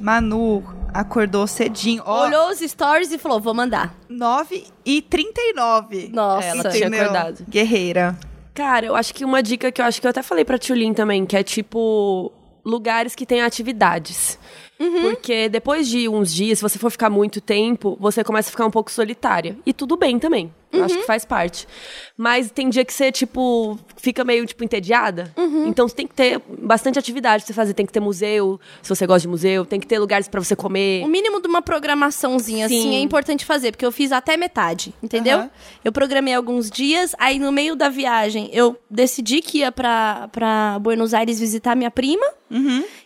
[0.00, 2.02] Manu acordou cedinho.
[2.04, 3.96] Ó, Olhou os stories e falou: vou mandar.
[4.08, 6.08] 9 e 39.
[6.08, 6.48] Nossa.
[6.48, 7.02] Ela tinha Entendeu?
[7.02, 7.44] acordado.
[7.48, 8.18] Guerreira.
[8.52, 10.94] Cara, eu acho que uma dica que eu acho que eu até falei pra Tulin
[10.94, 12.30] também, que é tipo
[12.64, 14.38] lugares que tem atividades.
[15.02, 18.66] Porque depois de uns dias, se você for ficar muito tempo, você começa a ficar
[18.66, 19.56] um pouco solitária.
[19.64, 20.52] E tudo bem também.
[20.72, 21.68] Eu acho que faz parte.
[22.16, 25.32] Mas tem dia que você, tipo, fica meio, tipo, entediada.
[25.68, 27.74] Então você tem que ter bastante atividade pra você fazer.
[27.74, 29.64] Tem que ter museu, se você gosta de museu.
[29.64, 31.04] Tem que ter lugares pra você comer.
[31.04, 32.78] O mínimo de uma programaçãozinha, Sim.
[32.80, 35.38] assim, é importante fazer, porque eu fiz até metade, entendeu?
[35.38, 35.50] Aham.
[35.84, 40.78] Eu programei alguns dias, aí no meio da viagem eu decidi que ia pra, pra
[40.80, 42.26] Buenos Aires visitar minha prima,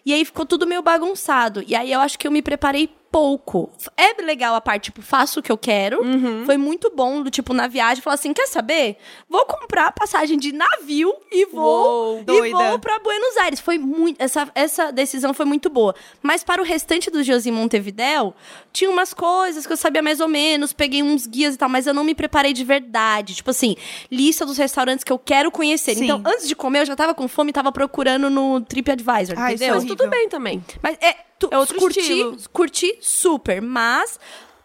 [0.09, 1.63] e aí ficou tudo meio bagunçado.
[1.67, 3.71] E aí eu acho que eu me preparei pouco.
[3.97, 6.01] É legal a parte, tipo, faço o que eu quero.
[6.45, 8.97] Foi muito bom, do tipo, na viagem, falar assim, quer saber?
[9.29, 13.61] Vou comprar passagem de navio e vou, Uou, e vou pra Buenos Aires.
[13.61, 15.95] Foi muito, essa, essa decisão foi muito boa.
[16.23, 18.35] Mas para o restante dos dias em Montevidéu,
[18.73, 21.87] tinha umas coisas que eu sabia mais ou menos, peguei uns guias e tal, mas
[21.87, 23.35] eu não me preparei de verdade.
[23.35, 23.77] Tipo assim,
[24.11, 25.95] lista dos restaurantes que eu quero conhecer.
[25.95, 26.05] Sim.
[26.05, 29.53] Então, antes de comer, eu já tava com fome e tava procurando no TripAdvisor, Ah,
[29.53, 29.75] isso entendeu?
[29.75, 30.65] é Mas tudo bem também.
[30.83, 32.37] Mas é, tu, É outro curti, estilo.
[32.53, 34.19] curti super, mas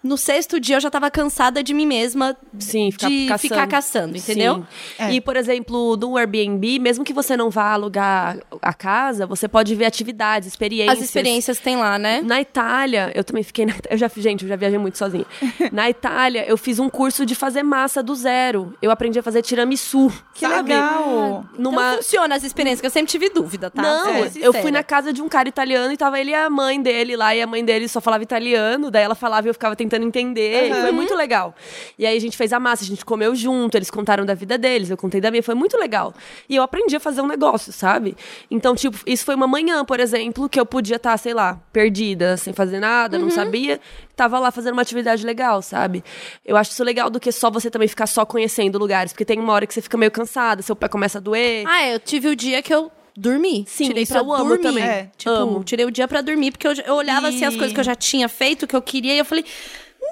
[0.04, 3.40] no sexto dia eu já tava cansada de mim mesma Sim, ficar de caçando.
[3.40, 4.56] ficar caçando, entendeu?
[4.56, 4.66] Sim.
[5.04, 5.14] É.
[5.14, 9.76] E, por exemplo, no Airbnb, mesmo que você não vá alugar a casa, você pode
[9.76, 10.98] ver atividades, experiências.
[10.98, 12.22] As experiências tem lá, né?
[12.22, 15.26] Na Itália, eu também fiquei na eu já Gente, eu já viajei muito sozinha.
[15.72, 18.74] Na Itália, eu fiz um curso de fazer massa do zero.
[18.82, 20.12] Eu aprendi a fazer tiramisu.
[20.34, 20.72] Que sabe?
[20.72, 21.46] legal.
[21.58, 21.82] Numa...
[21.82, 23.82] Então funciona as experiências, que eu sempre tive dúvida, tá?
[23.82, 26.50] Não, ser eu fui na casa de um cara italiano e tava ele e a
[26.50, 29.54] mãe dele lá, e a mãe dele só falava italiano, daí ela falava e eu
[29.54, 31.54] ficava tentando entender, e foi muito legal.
[32.00, 34.58] E aí a gente fez a massa, a gente comeu junto, eles contaram da vida
[34.58, 36.14] deles, eu contei da minha, foi muito legal.
[36.50, 38.16] E eu aprendi a fazer um negócio, sabe?
[38.50, 42.38] Então, tipo, isso foi uma manhã, por exemplo, que eu podia estar, sei lá, perdida,
[42.38, 43.80] sem fazer nada, não sabia,
[44.16, 46.04] tava lá fazendo uma atividade legal, sabe?
[46.46, 49.40] Eu acho isso legal do que só você também ficar só conhecendo lugares, porque tem
[49.40, 51.64] uma hora que você fica meio cansada, seu pé começa a doer.
[51.68, 53.64] Ah, eu tive o dia que eu dormi.
[53.68, 54.62] Sim, tirei pra eu amo dormir.
[54.64, 54.84] também.
[54.84, 55.64] É, tipo, amo.
[55.64, 57.84] tirei o dia pra dormir, porque eu, eu olhava assim as E- coisas que eu
[57.84, 59.46] já tinha feito, que eu queria, e eu falei,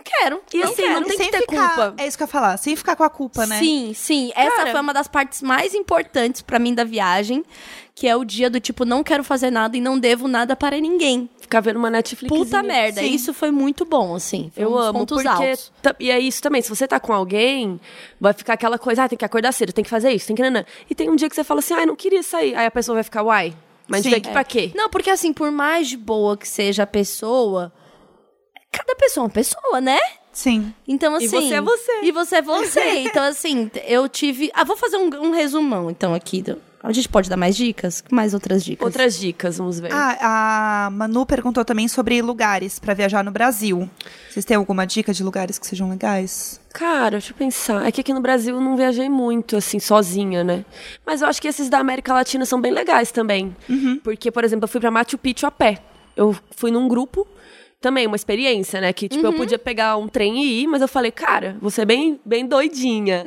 [0.02, 0.42] não quero.
[0.54, 1.00] E não assim, quero.
[1.00, 1.94] não tem Sem que ter ficar, culpa.
[1.98, 3.60] É isso que eu ia falar, sem ficar com a culpa, né?
[3.60, 4.32] Sim, sim.
[4.36, 7.44] Essa Cara- foi uma das partes mais importantes pra mim da viagem,
[7.94, 10.80] que é o dia do tipo, não quero fazer nada e não devo nada para
[10.80, 11.30] ninguém.
[11.40, 12.36] Ficar vendo uma Netflix.
[12.36, 13.02] Puta merda.
[13.02, 13.14] Sim.
[13.14, 14.52] Isso foi muito bom, assim.
[14.56, 15.48] Foi Eu amo, pontos porque...
[15.50, 15.72] altos.
[16.00, 17.80] E é isso também, se você tá com alguém,
[18.20, 20.42] vai ficar aquela coisa, ah, tem que acordar cedo, tem que fazer isso, tem que...
[20.42, 20.66] nanã.
[20.90, 22.56] E tem um dia que você fala assim, ah, eu não queria sair.
[22.56, 23.54] Aí a pessoa vai ficar, uai,
[23.88, 24.32] mas Sim, veio aqui é.
[24.32, 24.72] pra quê?
[24.74, 27.72] Não, porque assim, por mais de boa que seja a pessoa,
[28.72, 30.00] cada pessoa é uma pessoa, né?
[30.32, 30.74] Sim.
[30.88, 31.26] Então, assim.
[31.26, 31.92] E você é você.
[32.04, 32.94] E você é você.
[33.04, 34.50] então, assim, eu tive.
[34.54, 36.42] Ah, vou fazer um, um resumão, então, aqui.
[36.42, 38.02] do- A gente pode dar mais dicas?
[38.10, 38.86] Mais outras dicas?
[38.86, 39.92] Outras dicas, vamos ver.
[39.94, 43.90] Ah, a Manu perguntou também sobre lugares pra viajar no Brasil.
[44.30, 46.62] Vocês têm alguma dica de lugares que sejam legais?
[46.74, 47.86] Cara, deixa eu pensar.
[47.86, 50.64] É que aqui no Brasil eu não viajei muito, assim, sozinha, né?
[51.06, 53.54] Mas eu acho que esses da América Latina são bem legais também.
[54.02, 55.80] Porque, por exemplo, eu fui pra Machu Picchu a pé.
[56.16, 57.28] Eu fui num grupo,
[57.82, 58.94] também uma experiência, né?
[58.94, 61.84] Que, tipo, eu podia pegar um trem e ir, mas eu falei, cara, vou ser
[61.84, 63.26] bem, bem doidinha.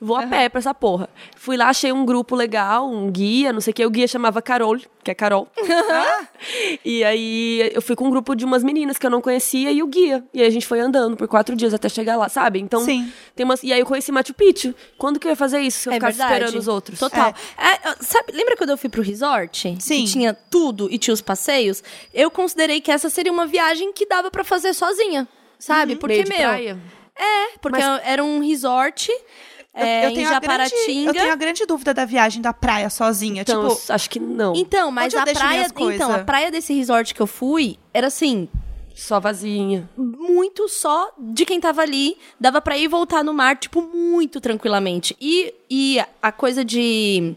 [0.00, 1.08] Vou a pé pra essa porra.
[1.36, 3.86] Fui lá, achei um grupo legal, um guia, não sei o que.
[3.86, 5.48] O guia chamava Carol, que é Carol.
[6.84, 9.82] e aí eu fui com um grupo de umas meninas que eu não conhecia e
[9.82, 10.24] o guia.
[10.32, 12.60] E aí a gente foi andando por quatro dias até chegar lá, sabe?
[12.60, 13.12] Então, Sim.
[13.34, 13.62] tem umas.
[13.62, 14.74] E aí eu conheci Machu Picchu.
[14.96, 15.80] Quando que eu ia fazer isso?
[15.80, 16.32] Se eu É verdade.
[16.32, 16.98] esperando os outros?
[16.98, 17.34] Total.
[17.58, 19.76] É, sabe, lembra quando eu fui pro resort?
[19.80, 20.04] Sim.
[20.04, 21.82] Que tinha tudo e tinha os passeios?
[22.14, 25.26] Eu considerei que essa seria uma viagem que dava pra fazer sozinha.
[25.58, 25.96] Sabe?
[25.96, 26.38] Porque, Meio de meu.
[26.48, 26.78] praia.
[27.14, 29.10] É, porque era um resort
[29.74, 31.10] é, em a grande, Japaratinga.
[31.10, 33.42] eu tenho a grande dúvida da viagem da praia sozinha.
[33.42, 34.54] Então, tipo, eu acho que não.
[34.54, 35.66] Então, mas eu a praia.
[35.94, 38.48] Então, a praia desse resort que eu fui era assim.
[38.94, 39.88] Só vazinha.
[39.96, 42.18] muito só de quem tava ali.
[42.38, 45.16] Dava pra ir e voltar no mar, tipo, muito tranquilamente.
[45.18, 47.34] E, e a coisa de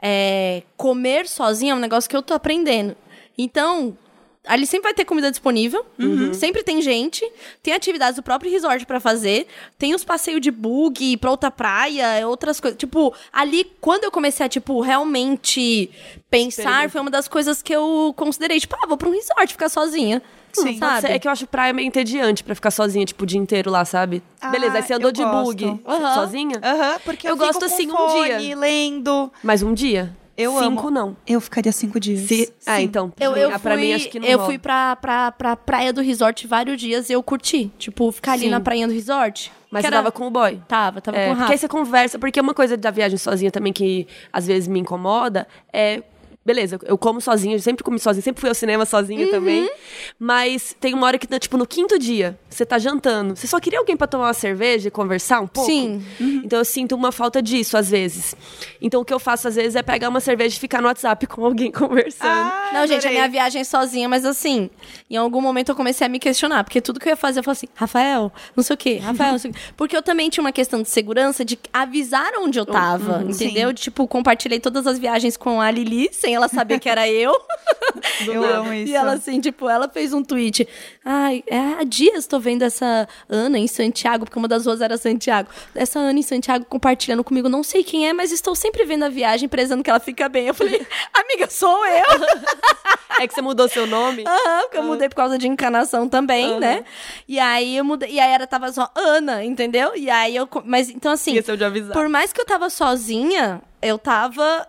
[0.00, 2.96] é, comer sozinha é um negócio que eu tô aprendendo.
[3.36, 3.96] Então.
[4.44, 5.86] Ali sempre vai ter comida disponível,
[6.34, 7.24] sempre tem gente,
[7.62, 9.46] tem atividades do próprio resort pra fazer,
[9.78, 12.76] tem os passeios de bug pra outra praia, outras coisas.
[12.76, 15.88] Tipo, ali, quando eu comecei a, tipo, realmente
[16.28, 18.58] pensar, foi uma das coisas que eu considerei.
[18.58, 20.20] Tipo, ah, vou pra um resort ficar sozinha.
[20.52, 20.76] Sim.
[20.76, 21.06] sabe?
[21.08, 23.84] É que eu acho praia meio entediante pra ficar sozinha, tipo, o dia inteiro lá,
[23.86, 24.22] sabe?
[24.40, 25.44] Ah, Beleza, aí você andou de gosto.
[25.56, 26.14] bug Aham.
[26.14, 26.60] sozinha?
[26.62, 28.56] Aham, porque eu, Eu gosto assim um fone, dia.
[28.56, 29.32] lendo.
[29.42, 30.14] Mas um dia?
[30.36, 30.90] Eu Cinco amo.
[30.90, 31.16] não.
[31.26, 32.20] Eu ficaria cinco dias.
[32.20, 32.52] Se...
[32.66, 33.12] Ah, então.
[33.20, 34.48] Eu, eu ah, fui, pra mim acho que não eu rola.
[34.48, 37.70] fui pra, pra, pra praia do resort vários dias e eu curti.
[37.78, 38.50] Tipo, ficar ali Sim.
[38.50, 39.52] na prainha do resort.
[39.70, 40.60] Mas você era- tava com o boy.
[40.68, 41.52] Tava, tava É, com o porque Rafa.
[41.54, 45.46] aí você conversa, porque uma coisa da viagem sozinha também que às vezes me incomoda
[45.72, 46.02] é
[46.44, 49.70] beleza, eu como sozinha, eu sempre comi sozinha, sempre fui ao cinema sozinha também.
[50.18, 53.78] Mas tem uma hora que, tipo, no quinto dia, você tá jantando, você só queria
[53.78, 55.70] alguém pra tomar uma cerveja e conversar um pouco?
[55.70, 56.02] Sim.
[56.20, 58.34] Então eu sinto uma falta disso, às vezes.
[58.80, 61.26] Então o que eu faço, às vezes, é pegar uma cerveja e ficar no WhatsApp
[61.26, 62.28] com alguém conversando.
[62.28, 64.70] Ah, Não, gente, a minha viagem é sozinha, mas assim,
[65.08, 67.44] em algum momento eu comecei a me questionar, porque tudo que eu ia fazer, eu
[67.44, 69.60] falava assim, Rafael, não sei o quê, Rafael, não sei o quê.
[69.76, 73.68] Porque eu também tinha uma questão de segurança de avisar onde eu tava, entendeu?
[73.68, 73.74] Sim.
[73.74, 77.32] De, Tipo, compartilhei todas as viagens com a Lili, sem ela saber que era eu.
[78.26, 78.92] Eu amo isso.
[78.92, 80.66] E ela, assim, tipo, ela fez um tweet.
[81.04, 84.96] Ai, é, há dias tô vendo essa Ana em Santiago, porque uma das ruas era
[84.96, 85.48] Santiago.
[85.74, 89.08] Essa Ana em Santiago compartilhando comigo, não sei quem é, mas estou sempre vendo a
[89.08, 90.46] viagem, prezando que ela fica bem.
[90.46, 92.04] Eu falei, amiga, sou eu.
[93.20, 94.24] É que você mudou seu nome?
[94.26, 96.82] Aham, porque eu mudei por causa de encarnação também, né?
[97.28, 98.10] E aí eu mudei.
[98.10, 99.92] E aí era, tava só Ana, entendeu?
[99.94, 100.48] E aí eu.
[100.64, 101.32] Mas então assim.
[101.32, 101.92] Esqueceu de avisar.
[101.92, 104.66] Por mais que eu tava sozinha, eu tava.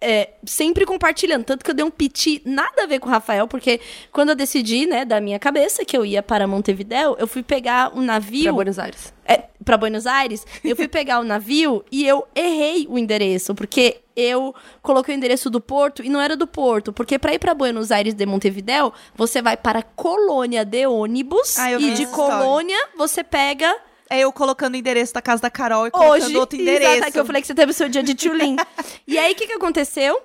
[0.00, 1.44] É, sempre compartilhando.
[1.44, 3.80] Tanto que eu dei um piti nada a ver com o Rafael, porque
[4.10, 7.92] quando eu decidi, né, da minha cabeça que eu ia para Montevidéu, eu fui pegar
[7.96, 8.44] um navio.
[8.44, 9.12] Pra Buenos Aires.
[9.26, 14.00] É, pra Buenos Aires, eu fui pegar o navio e eu errei o endereço, porque
[14.16, 17.54] eu coloquei o endereço do porto e não era do porto, porque pra ir pra
[17.54, 22.06] Buenos Aires de Montevidéu, você vai para Colônia de ônibus Ah, e de.
[22.06, 23.72] Colônia você pega
[24.10, 26.36] É eu colocando o endereço da casa da Carol e colocando hoje.
[26.36, 26.90] outro endereço.
[26.90, 28.56] Exato, é que eu falei que você teve o seu dia de tchulin.
[29.06, 30.20] e aí, o que, que aconteceu?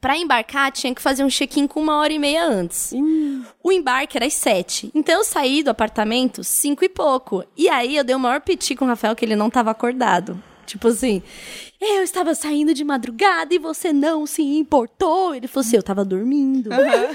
[0.00, 2.94] Pra embarcar, tinha que fazer um check-in com uma hora e meia antes.
[3.62, 4.90] O embarque era às sete.
[4.94, 7.44] Então, eu saí do apartamento cinco e pouco.
[7.54, 10.42] E aí, eu dei o maior piti com o Rafael, que ele não tava acordado.
[10.64, 11.22] Tipo assim,
[11.80, 15.34] eu estava saindo de madrugada e você não se importou.
[15.34, 16.68] Ele falou assim, eu tava dormindo.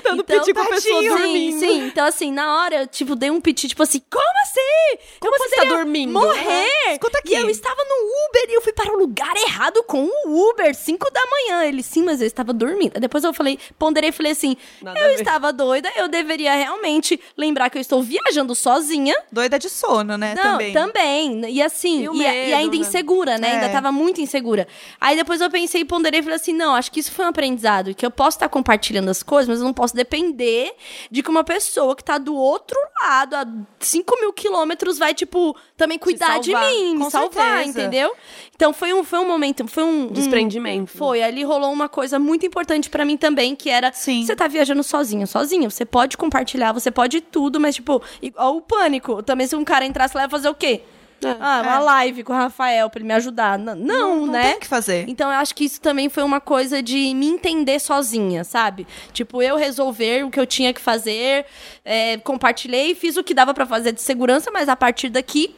[0.03, 1.59] Dando piti com a pessoa sim, dormindo.
[1.59, 4.97] Sim, então assim, na hora eu, tipo, dei um piti, tipo assim, como assim?
[5.19, 6.13] Como eu você poderia tá dormindo?
[6.13, 6.93] Morrer!
[6.93, 7.33] Escuta aqui.
[7.33, 10.73] E eu estava no Uber e eu fui para o lugar errado com o Uber,
[10.73, 11.65] 5 da manhã.
[11.65, 12.99] Ele, sim, mas eu estava dormindo.
[12.99, 17.69] Depois eu falei, ponderei e falei assim, Nada eu estava doida, eu deveria realmente lembrar
[17.69, 19.15] que eu estou viajando sozinha.
[19.31, 20.33] Doida de sono, né?
[20.35, 20.73] Não, também.
[20.73, 21.49] também.
[21.49, 22.81] E assim, E e, e ainda né?
[22.81, 23.49] insegura, né?
[23.49, 23.51] É.
[23.53, 24.54] Ainda tava muito insegura.
[24.99, 27.29] Aí depois eu pensei e ponderei e falei assim: não, acho que isso foi um
[27.29, 27.93] aprendizado.
[27.93, 30.73] Que eu posso estar compartilhando as coisas, mas eu não posso depender
[31.11, 33.45] de que uma pessoa que tá do outro lado, a
[33.79, 37.79] 5 mil quilômetros, vai, tipo, também cuidar de mim, Com salvar, certeza.
[37.81, 38.13] entendeu?
[38.55, 40.03] Então foi um, foi um momento, foi um.
[40.03, 40.87] um- Desprendimento.
[40.91, 44.25] foi, ali rolou uma coisa muito importante pra mim também, que era Sim.
[44.25, 45.69] você tá viajando sozinho, sozinho.
[45.69, 49.21] Você pode compartilhar, você pode tudo, mas tipo, igual o pânico.
[49.23, 50.81] Também se um cara entrasse lá, ia fazer o quê?
[51.23, 51.79] Ah, uma É.
[51.79, 53.57] live com o Rafael pra ele me ajudar.
[53.57, 54.51] N- Não, não né?
[54.51, 55.05] tem que fazer.
[55.07, 58.85] Então eu acho que isso também foi uma coisa de me entender sozinha, sabe?
[59.13, 61.45] Tipo, eu resolver o que eu tinha que fazer,
[61.83, 65.55] é, compartilhei, fiz o que dava pra fazer de segurança, mas a partir daqui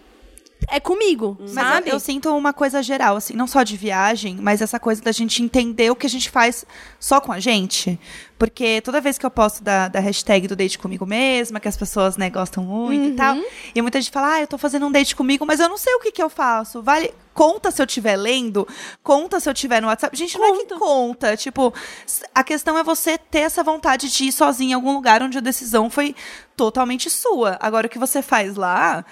[0.69, 1.89] é comigo, Mas sabe?
[1.89, 5.11] eu, eu sinto uma coisa geral, assim, não só de viagem, mas essa coisa da
[5.11, 6.65] gente entender o que a gente faz
[6.99, 7.99] só com a gente.
[8.39, 11.75] Porque toda vez que eu posto da, da hashtag do date comigo mesma, que as
[11.77, 13.43] pessoas, né, gostam muito e tal, Uhum.
[13.73, 15.93] e muita gente fala, ah, eu tô fazendo um date comigo, mas eu não sei
[15.95, 16.81] o que que eu faço.
[16.81, 17.13] Vale.
[17.33, 18.67] Conta se eu estiver lendo,
[19.03, 20.17] conta se eu estiver no WhatsApp.
[20.17, 21.37] Gente, não é que conta.
[21.37, 21.71] Tipo,
[22.33, 25.41] a questão é você ter essa vontade de ir sozinho em algum lugar onde a
[25.41, 26.15] decisão foi
[26.55, 27.55] totalmente sua.
[27.61, 29.05] Agora, o que você faz lá,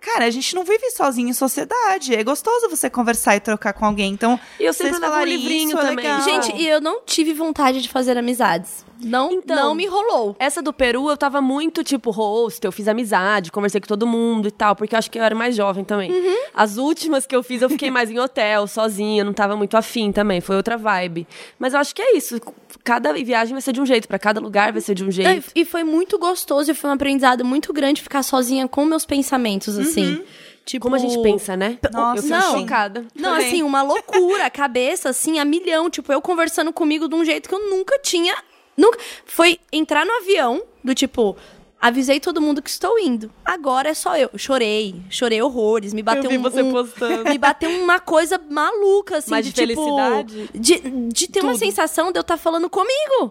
[0.00, 2.14] cara, a gente não vive sozinho em sociedade.
[2.14, 4.12] É gostoso você conversar e trocar com alguém.
[4.12, 5.96] Então, E eu sempre levo um livrinho isso é também.
[6.04, 6.20] legal.
[6.22, 8.84] Gente, e eu não tive vontade de fazer amizades.
[9.00, 10.36] Não, Então, não me rolou.
[10.38, 14.48] Essa do Peru, eu tava muito, tipo, host, eu fiz amizade, conversei com todo mundo
[14.48, 16.10] e tal, porque eu acho que eu era mais jovem também.
[16.10, 16.36] Uhum.
[16.54, 20.12] As últimas que eu fiz, eu fiquei mais em hotel, sozinha, não tava muito afim
[20.12, 21.26] também, foi outra vibe.
[21.58, 22.40] Mas eu acho que é isso,
[22.84, 25.50] cada viagem vai ser de um jeito, pra cada lugar vai ser de um jeito.
[25.54, 29.78] E foi muito gostoso e foi um aprendizado muito grande ficar sozinha com meus pensamentos,
[29.78, 30.22] assim.
[30.64, 31.78] Tipo, Como a gente pensa, né?
[31.92, 32.58] Nossa, eu fico não.
[32.58, 33.06] chocada.
[33.14, 33.46] Não, Também.
[33.46, 35.88] assim, uma loucura, a cabeça, assim, a milhão.
[35.88, 38.34] Tipo, eu conversando comigo de um jeito que eu nunca tinha.
[38.76, 38.98] Nunca.
[39.24, 41.36] Foi entrar no avião, do tipo.
[41.78, 43.30] Avisei todo mundo que estou indo.
[43.44, 44.30] Agora é só eu.
[44.36, 45.92] Chorei, chorei horrores.
[45.92, 47.24] Me bateu vi um, você um- postando.
[47.30, 49.84] Me bateu uma coisa maluca, assim, Mas de, de tipo.
[49.84, 50.50] felicidade?
[50.54, 50.78] De,
[51.10, 51.58] de ter uma Tudo.
[51.60, 53.30] sensação de eu estar falando comigo.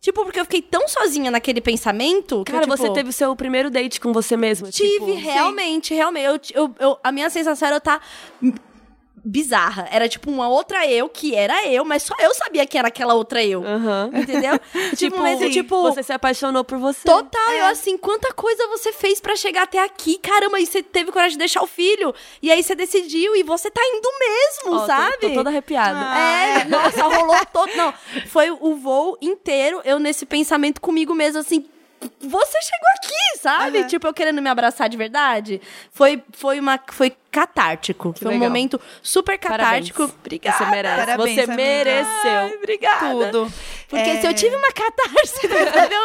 [0.00, 2.42] Tipo, porque eu fiquei tão sozinha naquele pensamento.
[2.44, 4.68] Que Cara, eu, tipo, você teve o seu primeiro date com você mesma.
[4.70, 6.52] Tive, tipo, realmente, realmente.
[6.56, 8.02] Eu, eu, eu- a minha sensação era eu estar
[9.24, 9.88] bizarra.
[9.90, 13.14] Era tipo uma outra eu, que era eu, mas só eu sabia que era aquela
[13.14, 13.64] outra eu.
[13.64, 14.10] Aham.
[14.14, 14.58] Entendeu?
[14.96, 15.82] tipo, sim, tipo.
[15.82, 17.02] Você se apaixonou por você.
[17.04, 21.12] Total, eu assim, quanta coisa você fez pra chegar até aqui, caramba, e você teve
[21.12, 24.86] coragem de deixar o filho, e aí você decidiu, e você tá indo mesmo, tô-
[24.86, 25.16] sabe?
[25.20, 26.18] Tô, toda arrepiada.
[26.18, 27.70] É, nossa, rolou todo.
[27.76, 27.92] Não,
[28.26, 31.66] foi o voo inteiro, eu nesse pensamento comigo mesmo, assim.
[32.18, 33.78] Você chegou aqui, sabe?
[33.80, 33.86] Aham.
[33.86, 35.60] Tipo, eu querendo me abraçar de verdade.
[35.92, 36.80] Foi, foi uma.
[36.90, 38.14] Foi catártico.
[38.18, 38.48] foi um legal.
[38.48, 39.98] momento super catártico.
[39.98, 40.18] Parabéns.
[40.20, 40.58] Obrigada.
[40.58, 40.96] Você merece.
[41.06, 41.56] Parabéns, você amiga.
[41.56, 42.30] mereceu.
[42.30, 43.30] Ai, obrigada.
[43.30, 43.52] Tudo.
[43.88, 44.20] Porque É.
[44.20, 45.48] se eu tive uma catarse eu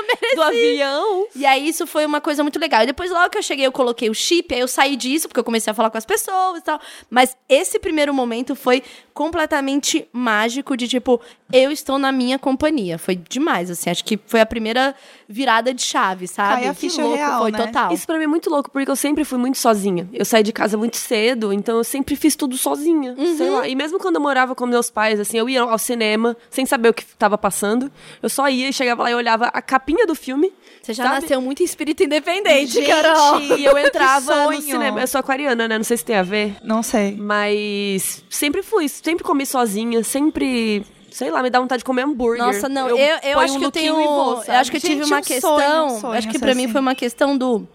[0.07, 0.36] mereci.
[0.36, 1.28] Do avião.
[1.36, 2.84] E aí, isso foi uma coisa muito legal.
[2.84, 5.39] E depois, logo que eu cheguei, eu coloquei o chip, aí eu saí disso, porque
[5.39, 6.80] eu comecei a falar com as pessoas e tal.
[7.09, 8.82] Mas esse primeiro momento foi
[9.13, 11.19] completamente mágico, de tipo,
[11.51, 12.97] eu estou na minha companhia.
[12.97, 13.89] Foi demais, assim.
[13.89, 14.93] Acho que foi a primeira
[15.28, 16.61] virada de chave, sabe?
[16.61, 17.57] Cai a Que ficha louco, real, foi né?
[17.65, 17.93] total.
[17.93, 20.07] Isso pra mim é muito louco, porque eu sempre fui muito sozinha.
[20.13, 21.14] Eu saí de casa muito cedo,
[21.53, 23.16] então eu sempre fiz tudo sozinha.
[23.38, 23.55] Sei Uhum.
[23.57, 23.68] lá.
[23.68, 26.89] E mesmo quando eu morava com meus pais, assim, eu ia ao cinema, sem saber
[26.89, 27.91] o que tava passando.
[28.22, 30.51] Eu só ia e chegava lá e olhava a capinha do filme.
[30.82, 31.22] Você já sabe?
[31.22, 33.39] nasceu muito espírito independente, Gente, Carol.
[33.41, 35.01] E eu entrava no cinema.
[35.01, 35.78] Eu sou aquariana, né?
[35.78, 36.55] Não sei se tem a ver.
[36.63, 37.16] Não sei.
[37.16, 40.86] Mas sempre fui, sempre comi sozinha, sempre.
[41.11, 42.43] Sei lá, me dá vontade de comer hambúrguer.
[42.45, 43.95] Nossa, não, eu, eu, ponho acho um que eu tenho.
[43.95, 45.57] vou, eu acho que eu tive Gente, uma um questão.
[45.57, 46.72] sonho, um sonho acho que pra mim assim.
[46.74, 47.66] foi uma questão do.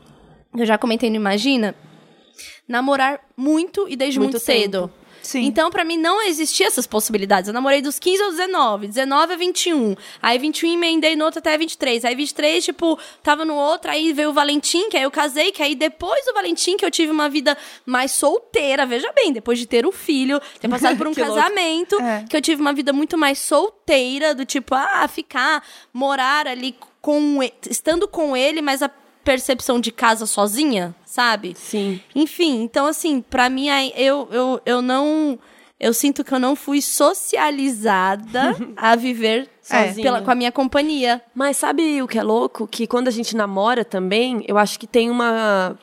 [0.56, 1.74] Eu já comentei no Imagina.
[2.68, 4.92] Namorar muito e desde muito, Muito cedo.
[5.22, 5.40] Sim.
[5.44, 7.46] Então, pra mim, não existia essas possibilidades.
[7.46, 9.94] Eu namorei dos 15 aos 19, 19 a 21.
[10.22, 12.06] Aí 21 emendei no outro até 23.
[12.06, 15.62] Aí 23, tipo, tava no outro, aí veio o Valentim, que aí eu casei, que
[15.62, 18.86] aí depois do Valentim que eu tive uma vida mais solteira.
[18.86, 22.24] Veja bem, depois de ter o filho, ter passado por um Que casamento, É.
[22.28, 25.62] que eu tive uma vida muito mais solteira, do tipo, ah, ficar,
[25.92, 28.90] morar ali com estando com ele, mas a
[29.24, 31.54] percepção de casa sozinha, sabe?
[31.56, 32.00] Sim.
[32.14, 35.38] Enfim, então assim, pra mim aí, eu, eu, eu não.
[35.78, 39.86] Eu sinto que eu não fui socializada a viver É.
[39.86, 41.22] sozinha pela- com a minha companhia.
[41.34, 42.66] Mas sabe o que é louco?
[42.66, 45.78] Que quando a gente namora também, eu acho que tem uma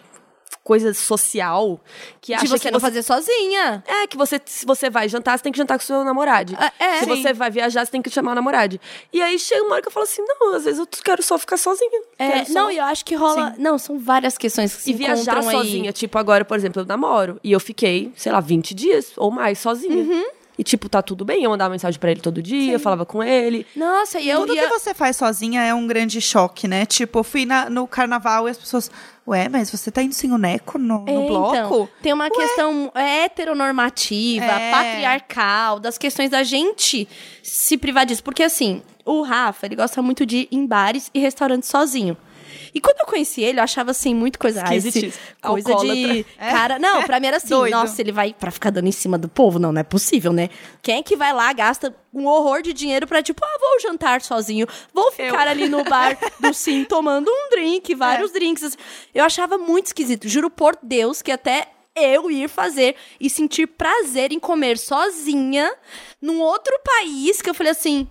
[0.68, 1.80] coisa social
[2.20, 3.82] que acha de você que não fazer sozinha.
[3.88, 6.54] É, que você, se você vai jantar, você tem que jantar com o seu namorado.
[6.60, 6.98] Ah, é.
[7.00, 7.10] Se Sim.
[7.16, 8.78] você vai viajar, você tem que chamar o namorado.
[9.14, 11.38] E aí chega uma hora que eu falo assim, não, às vezes eu quero só
[11.38, 12.02] ficar sozinha.
[12.20, 13.56] É, só- não, e eu acho que rola.
[13.58, 15.56] Não, são várias questões que se E viajar encontram aí.
[15.56, 17.40] sozinha, tipo, agora, por exemplo, eu namoro.
[17.42, 19.96] E eu fiquei, sei lá, 20 dias ou mais sozinha.
[20.04, 20.26] Uhum.
[20.58, 21.44] E, tipo, tá tudo bem.
[21.44, 23.66] Eu mandava mensagem pra ele todo dia, eu falava com ele.
[23.76, 24.40] Nossa, e eu.
[24.40, 26.86] Tudo e que você faz sozinha é um grande choque, né?
[26.86, 28.90] Tipo, eu fui na- no carnaval e as pessoas.
[29.28, 31.56] Ué, mas você tá indo sem o Neco no, no É, bloco?
[31.56, 34.72] então, tem uma questão heteronormativa, É.
[34.72, 37.08] patriarcal, das questões da gente
[37.44, 38.24] se privar disso.
[38.24, 42.18] Porque, assim, o Rafa, ele gosta muito de ir em bares e restaurantes sozinho.
[42.74, 44.62] E quando eu conheci ele, eu achava assim, muito coisa.
[44.62, 45.14] Ah, coisa de.
[45.42, 46.26] Alcoólatra.
[46.38, 46.80] Cara.
[46.80, 47.74] Não, pra mim era assim, Doido.
[47.74, 49.60] nossa, ele vai pra ficar dando em cima do povo?
[49.60, 50.50] Não, não é possível, né?
[50.82, 54.22] Quem é que vai lá, gasta um horror de dinheiro pra, tipo, ah, vou jantar
[54.22, 58.78] sozinho, vou ficar ali no bar do Sim tomando um drink, vários drinks.
[59.14, 60.28] Eu achava muito esquisito.
[60.28, 65.72] Juro por Deus que até eu ir fazer e sentir prazer em comer sozinha
[66.22, 68.08] num outro país que eu falei assim.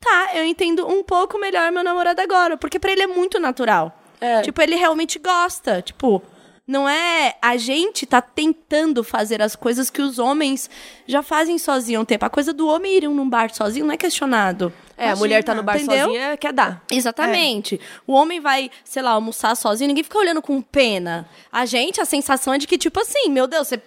[0.00, 3.92] Tá, eu entendo um pouco melhor meu namorado agora, porque pra ele é muito natural.
[4.20, 4.42] É.
[4.42, 5.82] Tipo, ele realmente gosta.
[5.82, 6.22] Tipo,
[6.66, 7.34] não é.
[7.40, 10.68] A gente tá tentando fazer as coisas que os homens
[11.06, 12.26] já fazem sozinho há um tempo.
[12.26, 14.72] A coisa do homem ir num bar sozinho não é questionado.
[14.96, 16.06] É, a Imagina, mulher tá no bar entendeu?
[16.06, 16.82] sozinha, quer dar.
[16.90, 17.80] Exatamente.
[18.06, 21.28] O homem vai, sei lá, almoçar sozinho, ninguém fica olhando com pena.
[21.50, 23.80] A gente, a sensação é de que, tipo assim, meu Deus, você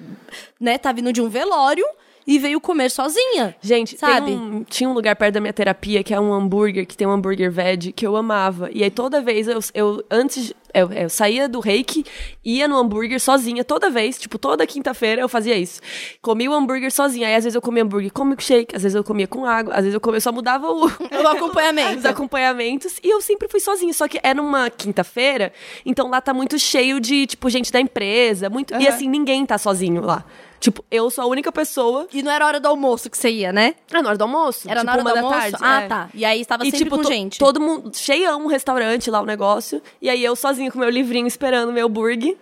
[0.59, 1.85] né, tá vindo de um velório
[2.25, 3.55] e veio comer sozinha.
[3.61, 4.31] Gente, Sabe?
[4.31, 7.11] um- tinha um lugar perto da minha terapia que é um hambúrguer, que tem um
[7.11, 8.69] hambúrguer veg, que eu amava.
[8.71, 12.05] E aí toda vez eu, eu antes, eu, eu saía do reiki,
[12.45, 15.81] ia no hambúrguer sozinha, toda vez, tipo, toda quinta-feira eu fazia isso.
[16.21, 17.27] Comia o hambúrguer sozinha.
[17.27, 19.81] Aí às vezes eu comia hambúrguer com milkshake, às vezes eu comia com água, às
[19.81, 20.85] vezes eu comia, eu só mudava o,
[21.23, 21.97] O acompanhamento.
[21.99, 22.99] os acompanhamentos.
[23.03, 23.93] E eu sempre fui sozinha.
[23.93, 25.51] Só que era uma quinta-feira,
[25.85, 28.49] então lá tá muito cheio de, tipo, gente da empresa.
[28.49, 28.87] Muito, E Aham.
[28.89, 30.23] assim, ninguém tá sozinho lá.
[30.61, 32.07] Tipo, eu sou a única pessoa.
[32.13, 33.73] E não era hora do almoço que você ia, né?
[33.91, 34.69] Ah, na hora do almoço.
[34.69, 35.39] Era tipo, na hora uma do da almoço?
[35.41, 35.57] tarde.
[35.59, 35.87] ah, é.
[35.87, 36.09] tá.
[36.13, 37.39] E aí estava E, sempre tipo, com gente.
[37.39, 37.91] todo mundo.
[37.97, 39.81] Cheião um restaurante lá, o negócio.
[39.99, 42.37] E aí eu sozinha com meu livrinho esperando meu burger.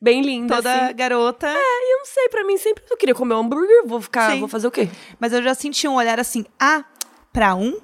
[0.00, 0.56] Bem linda.
[0.56, 0.94] Toda assim.
[0.96, 1.46] garota.
[1.46, 4.30] É, e eu não sei, pra mim sempre eu queria comer um hambúrguer, vou ficar,
[4.32, 4.38] Sim.
[4.40, 4.88] vou fazer o quê?
[5.20, 6.84] Mas eu já senti um olhar assim, ah,
[7.32, 7.76] pra um?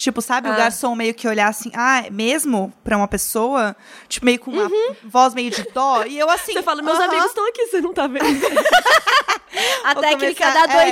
[0.00, 0.56] Tipo, sabe, o Ah.
[0.56, 2.72] garçom meio que olhar assim, ah, é mesmo?
[2.82, 3.76] Pra uma pessoa?
[4.08, 4.66] Tipo, meio com uma
[5.04, 6.04] voz meio de dó.
[6.06, 6.54] E eu assim.
[6.54, 8.24] Você fala, meus aham, amigos estão aqui, você não tá vendo?
[9.84, 10.82] A Vou técnica começar- da é.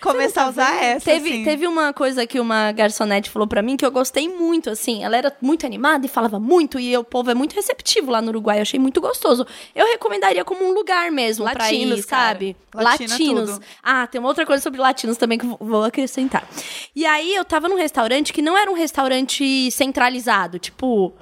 [0.00, 1.04] Começar a usar essa.
[1.04, 1.44] Teve, assim.
[1.44, 5.04] teve uma coisa que uma garçonete falou pra mim que eu gostei muito, assim.
[5.04, 8.28] Ela era muito animada e falava muito, e o povo é muito receptivo lá no
[8.28, 8.58] Uruguai.
[8.58, 9.46] Eu achei muito gostoso.
[9.74, 12.28] Eu recomendaria como um lugar mesmo pra ir, Latinos, cara.
[12.28, 12.56] sabe?
[12.74, 13.50] Latina latinos.
[13.50, 13.62] tudo.
[13.82, 16.46] Ah, tem uma outra coisa sobre latinos também que eu vou acrescentar.
[16.94, 21.12] E aí eu tava num restaurante que não era um restaurante centralizado, tipo.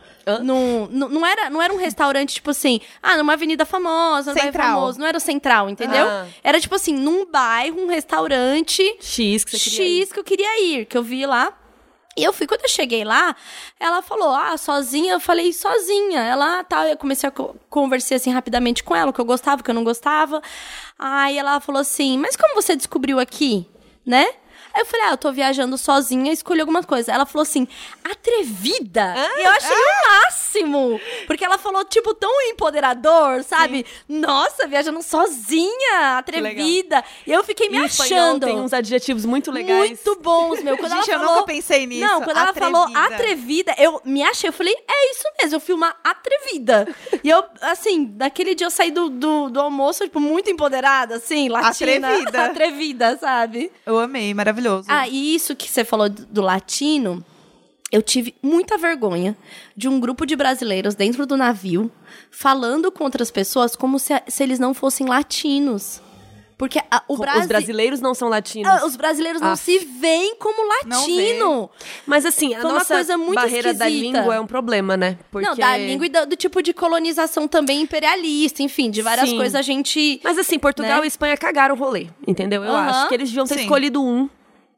[0.43, 4.53] Num, não, era, não era um restaurante, tipo assim, ah, numa avenida famosa, num bairro
[4.53, 4.75] Central.
[4.75, 4.99] famoso.
[5.01, 6.07] Não era o central, entendeu?
[6.07, 6.27] Ah.
[6.43, 10.07] Era tipo assim, num bairro, um restaurante X que você queria ir.
[10.07, 11.53] Que eu queria ir, que eu vi lá.
[12.17, 13.37] E eu fui, quando eu cheguei lá,
[13.79, 15.13] ela falou, ah, sozinha?
[15.13, 16.21] Eu falei, sozinha.
[16.21, 19.61] Ela, tá, eu comecei a co- conversar assim rapidamente com ela, o que eu gostava,
[19.61, 20.43] o que eu não gostava.
[20.99, 23.65] Aí ela falou assim, mas como você descobriu aqui,
[24.05, 24.27] né?
[24.79, 27.09] Aí eu falei, ah, eu tô viajando sozinha, escolhi algumas coisas.
[27.09, 27.67] Ela falou assim,
[28.05, 29.13] atrevida.
[29.37, 31.01] E eu achei o máximo.
[31.27, 33.85] Porque ela falou, tipo, tão empoderador, sabe?
[34.09, 37.05] Nossa, viajando sozinha, atrevida.
[37.27, 38.47] E eu fiquei me espanhol achando.
[38.47, 39.89] tem uns adjetivos muito legais.
[39.89, 40.79] Muito bons, meu.
[40.79, 42.07] Quando Gente, ela eu falou, nunca pensei nisso.
[42.07, 43.15] Não, quando ela falou Atrevida.
[43.15, 44.49] atrevida, eu me achei.
[44.49, 46.87] Eu falei, é isso mesmo, eu fui uma atrevida.
[47.25, 51.49] e eu, assim, naquele dia eu saí do, do, do almoço, tipo, muito empoderada, assim,
[51.49, 52.11] latina.
[52.11, 52.45] Atrevida.
[52.47, 53.73] atrevida, sabe?
[53.85, 54.68] Eu amei, maravilhoso.
[54.89, 57.25] Ah, e isso que você falou do, latino,
[57.91, 59.37] eu tive muita vergonha
[59.77, 61.91] de um grupo de brasileiros dentro do navio
[62.31, 66.01] falando com outras pessoas como se, se eles não fossem latinos.
[66.59, 68.69] Porque a- o Os Brasi- brasileiros não são latinos.
[68.69, 69.57] Ah, os brasileiros não Ah.
[69.57, 71.71] se veem como Não latino.
[72.05, 74.19] Mas assim, a Foi nossa coisa muito barreira da esquisita.
[74.19, 75.17] língua é um problema, né?
[75.31, 75.47] Porque...
[75.49, 79.37] Não, da língua e do, do tipo de colonização também imperialista, enfim, de várias Sim.
[79.37, 80.21] coisas a gente.
[80.25, 81.05] Mas assim, Portugal Né?
[81.05, 82.65] e Espanha cagaram o rolê, entendeu?
[82.65, 82.91] Eu Aham.
[82.91, 83.61] acho que eles deviam ter Sim.
[83.63, 84.29] escolhido um.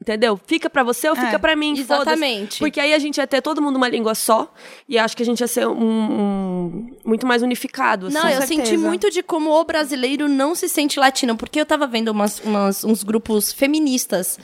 [0.01, 0.41] Entendeu?
[0.47, 1.93] Fica pra você ou É, fica pra mim, foda-se.
[2.11, 2.59] exatamente.
[2.59, 4.51] Porque aí a gente ia ter todo mundo uma língua só
[4.89, 8.15] e acho que a gente ia ser um, um- muito mais unificado, assim.
[8.17, 11.87] Não, eu senti muito de como o brasileiro não se sente latino, porque eu tava
[11.87, 14.39] vendo umas, umas- uns grupos feministas.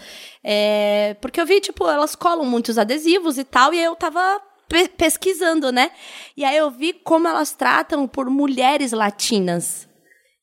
[0.49, 4.41] é, porque eu vi, tipo, elas colam muitos adesivos e tal, e aí eu tava
[4.69, 5.91] pe- pesquisando, né?
[6.37, 9.89] E aí eu vi como elas tratam por mulheres latinas.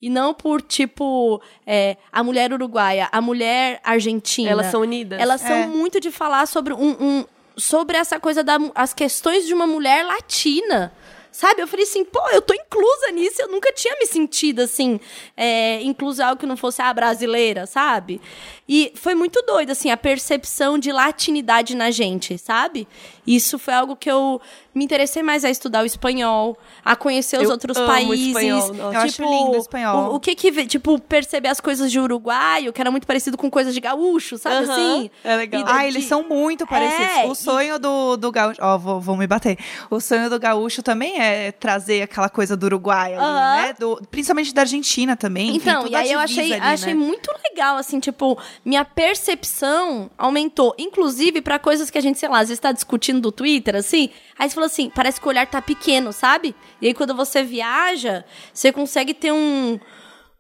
[0.06, 4.49] E não por, tipo, é, a mulher uruguaia, a mulher argentina.
[4.49, 5.18] Elas são unidas.
[5.18, 5.66] Elas são É.
[5.66, 7.26] muito de falar sobre um, um-
[7.56, 10.91] sobre essa coisa das as questões de uma mulher latina.
[11.32, 11.62] Sabe?
[11.64, 13.41] Eu falei assim, pô, eu tô inclusa nisso.
[13.41, 14.99] Eu nunca tinha me sentido assim,
[15.36, 18.22] é, inclusa algo que não fosse a brasileira, sabe?
[18.70, 22.88] E foi muito doido, assim, a percepção de latinidade na gente, sabe?
[23.26, 24.39] Isso foi algo que eu
[24.74, 28.28] me interessei mais a estudar o espanhol, a conhecer os Eu outros amo países.
[28.28, 28.76] espanhol.
[28.76, 30.11] Eu acho lindo o espanhol.
[30.11, 33.49] O, o que que, tipo, perceber as coisas de uruguaio, que era muito parecido com
[33.51, 35.11] coisas de gaúcho, sabe Aham, assim?
[35.24, 35.61] é legal.
[35.61, 37.07] E- Ah, de- eles são muito parecidos.
[37.17, 38.59] É, o sonho do, do gaúcho.
[38.61, 39.57] Ó, vou, vou me bater.
[39.89, 43.55] O sonho do gaúcho também é trazer aquela coisa do Uruguai ali, Aham.
[43.61, 43.76] né?
[43.80, 45.49] Do, principalmente da Argentina também.
[45.55, 46.99] enfim, Então, toda e aí eu achei, ali, achei né?
[46.99, 50.74] muito legal, assim, tipo, minha percepção aumentou.
[50.78, 54.09] Inclusive, pra coisas que a gente, sei lá, às vezes tá discutindo do Twitter, assim.
[54.38, 56.56] Aí você falou assim, parece que o olhar tá pequeno, sabe?
[56.82, 59.80] E aí quando você viaja, você consegue ter um.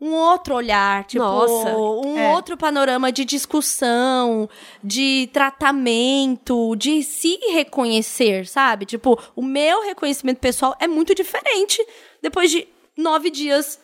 [0.01, 2.33] Um outro olhar, tipo, Nossa, um é.
[2.33, 4.49] outro panorama de discussão,
[4.83, 8.85] de tratamento, de se reconhecer, sabe?
[8.85, 11.81] Tipo, o meu reconhecimento pessoal é muito diferente
[12.21, 12.67] depois de
[12.97, 13.79] nove dias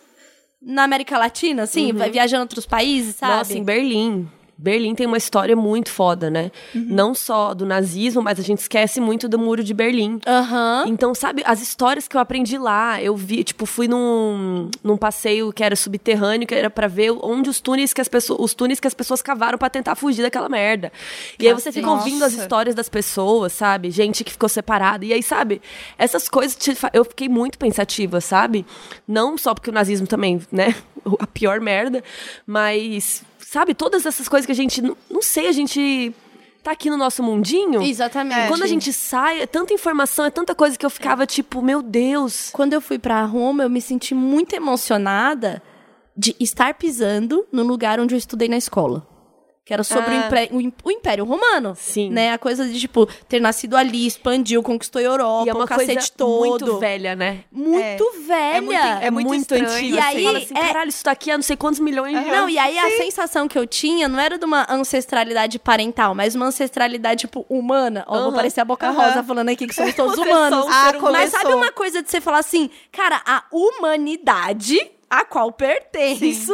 [0.61, 3.37] na América Latina, assim, vai viajando outros países, sabe?
[3.37, 4.29] Nossa, em Berlim.
[4.61, 6.51] Berlim tem uma história muito foda, né?
[6.75, 6.85] Uhum.
[6.89, 10.19] Não só do nazismo, mas a gente esquece muito do Muro de Berlim.
[10.27, 10.83] Aham.
[10.85, 15.53] Então, sabe, as histórias que eu aprendi lá, eu vi, tipo, fui num, num passeio
[15.53, 18.81] que era subterrâneo, que era pra ver onde os túneis que as pessoas, os túneis
[18.81, 20.91] que as pessoas cavaram pra tentar fugir daquela merda.
[21.39, 22.03] E aí você fica Nossa.
[22.03, 23.89] ouvindo as histórias das pessoas, sabe?
[23.91, 25.05] Gente que ficou separada.
[25.05, 25.61] E aí, sabe,
[25.97, 28.65] essas coisas te eu fiquei muito pensativa, sabe?
[29.07, 30.75] Não só porque o nazismo também, né,
[31.17, 32.03] a pior merda,
[32.45, 36.13] mas sabe, todas essas coisas que a gente não, sei, a gente
[36.61, 37.81] tá aqui no nosso mundinho.
[37.81, 38.47] Exatamente.
[38.47, 41.81] Quando a gente sai, é tanta informação, é tanta coisa que eu ficava tipo, meu
[41.81, 42.51] Deus.
[42.51, 45.63] Quando eu fui pra Roma, eu me senti muito emocionada
[46.15, 49.07] de estar pisando no lugar onde eu estudei na escola.
[49.69, 50.29] Que era sobre o, Ah.
[50.49, 51.75] o im- o Império Romano.
[51.77, 52.09] Sim.
[52.09, 52.33] Né?
[52.33, 55.67] A coisa de, tipo, ter nascido ali, expandiu, conquistou a Europa, E é uma o
[55.67, 56.39] cacete coisa todo.
[56.49, 57.41] muito velha, né?
[57.51, 58.57] Muito velha.
[58.57, 59.95] É muito- É, muito, muito antigo.
[59.95, 60.17] E assim.
[60.17, 62.37] aí, Fala assim, é- caralho, isso tá aqui há não sei quantos milhões de Não,
[62.39, 62.51] anos.
[62.51, 66.47] e aí a sensação que eu tinha não era de uma ancestralidade parental, mas uma
[66.47, 68.03] ancestralidade, tipo, humana.
[68.07, 68.89] Ó, vou parecer a Boca.
[68.89, 70.65] Rosa falando aqui que somos todos é humanos.
[70.65, 70.93] um Ah.
[71.11, 74.79] Mas sabe uma coisa de você falar assim, cara, a humanidade
[75.09, 76.53] a qual pertenço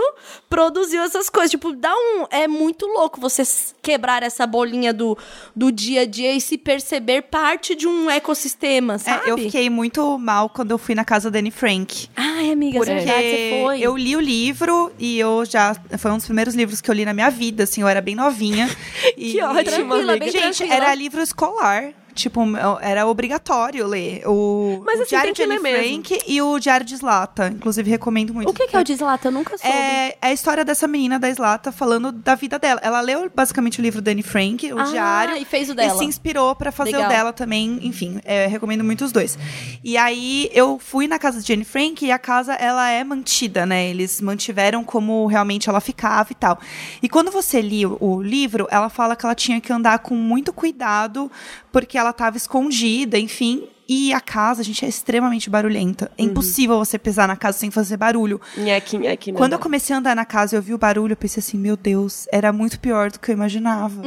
[0.49, 1.51] produziu essas coisas.
[1.51, 2.25] Tipo, dá um.
[2.31, 3.43] É muito louco você
[3.81, 5.17] quebrar essa bolinha do,
[5.55, 9.27] do dia a dia e se perceber parte de um ecossistema, sabe?
[9.27, 12.07] É, eu fiquei muito mal quando eu fui na casa da Anne Frank.
[12.15, 13.79] Ai, amiga, é Porque verdade, você foi.
[13.81, 15.75] eu li o livro e eu já.
[15.97, 18.15] Foi um dos primeiros livros que eu li na minha vida, assim, eu era bem
[18.15, 18.69] novinha.
[19.17, 20.19] E- Que ótimo, Tranquila, amiga.
[20.19, 20.75] bem Gente, tranquila.
[20.75, 21.93] era livro escolar.
[22.15, 22.41] Tipo,
[22.81, 24.23] era obrigatório ler.
[24.25, 26.03] O, Mas o assim, Diário tem que de Anne ler mesmo.
[26.05, 27.49] Frank e o Diário de Slata.
[27.49, 28.49] Inclusive, recomendo muito.
[28.49, 29.27] O que, que é o Deslata?
[29.27, 29.75] Eu nunca soube.
[29.75, 32.79] É, é a história dessa menina da Slata falando da vida dela.
[32.81, 35.35] Ela leu basicamente o livro da Anne Frank, o Ah, diário.
[35.37, 35.97] e fez o E dela.
[35.99, 37.05] se inspirou pra fazer Legal.
[37.07, 37.79] o dela também.
[37.81, 39.37] Enfim, é, recomendo muito os dois.
[39.83, 43.65] E aí eu fui na casa de Anne Frank e a casa ela é mantida,
[43.65, 43.89] né?
[43.89, 46.57] Eles mantiveram como realmente ela ficava e tal.
[47.03, 50.15] E quando você lia o, o livro, ela fala que ela tinha que andar com
[50.15, 51.29] muito cuidado
[51.71, 53.67] porque ela estava escondida, enfim.
[53.87, 56.11] E a casa, gente, é extremamente barulhenta.
[56.17, 58.41] É impossível você pisar na casa sem fazer barulho.
[58.57, 59.37] Nheque, nheque, né?
[59.37, 61.57] Quando eu comecei a andar na casa e eu vi o barulho, eu pensei assim,
[61.57, 64.01] meu Deus, era muito pior do que eu imaginava.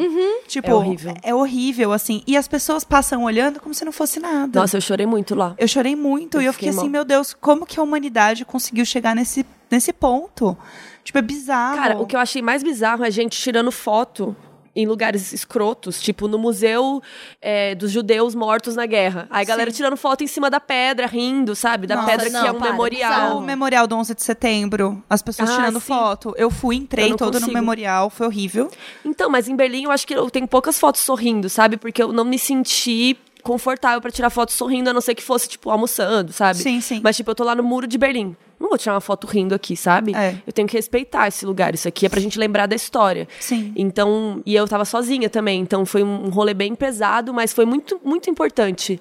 [0.48, 1.14] Tipo, É horrível.
[1.22, 2.24] É horrível, assim.
[2.26, 4.58] E as pessoas passam olhando como se não fosse nada.
[4.58, 5.54] Nossa, eu chorei muito lá.
[5.56, 8.44] Eu chorei muito Eu e eu fiquei fiquei assim, meu Deus, como que a humanidade
[8.44, 10.58] conseguiu chegar nesse, nesse ponto?
[11.04, 11.76] Tipo, é bizarro.
[11.76, 14.36] Cara, o que eu achei mais bizarro é gente tirando foto
[14.80, 17.02] em lugares escrotos, tipo no museu
[17.42, 19.26] é, dos judeus mortos na guerra.
[19.28, 21.86] Aí a galera tirando foto em cima da pedra, rindo, sabe?
[21.88, 23.10] Da Nossa, pedra não, que é um para, memorial.
[23.12, 23.38] bizarro.
[23.38, 25.86] O memorial do 11 de setembro, as pessoas Ah, tirando sim.
[25.86, 26.32] foto.
[26.36, 27.52] Eu fui, entrei Eu todo no consigo.
[27.52, 28.70] memorial, foi horrível.
[29.04, 31.76] Então, mas em Berlim eu acho que eu tenho poucas fotos sorrindo, sabe?
[31.76, 35.48] Porque eu não me senti confortável pra tirar foto sorrindo, a não ser que fosse,
[35.48, 36.58] tipo, almoçando, sabe?
[36.58, 37.00] Sim, sim.
[37.02, 38.36] Mas, tipo, eu tô lá no muro de Berlim.
[38.58, 40.14] Não vou tirar uma foto rindo aqui, sabe?
[40.14, 40.34] É.
[40.46, 41.74] Eu tenho que respeitar esse lugar.
[41.74, 43.28] Isso aqui é pra gente lembrar da história.
[43.38, 43.72] Sim.
[43.76, 45.60] Então, e eu tava sozinha também.
[45.60, 49.00] Então, foi um rolê bem pesado, mas foi muito, muito importante.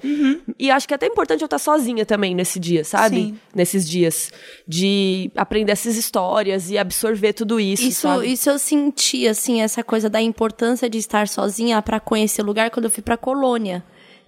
[0.60, 3.16] E acho que é até importante eu estar sozinha também nesse dia, sabe?
[3.16, 3.40] Sim.
[3.56, 4.32] Nesses dias.
[4.68, 8.32] De aprender essas histórias e absorver tudo isso, Isso, sabe?
[8.32, 12.70] isso eu senti, assim, essa coisa da importância de estar sozinha pra conhecer o lugar
[12.70, 13.84] quando eu fui pra Colônia.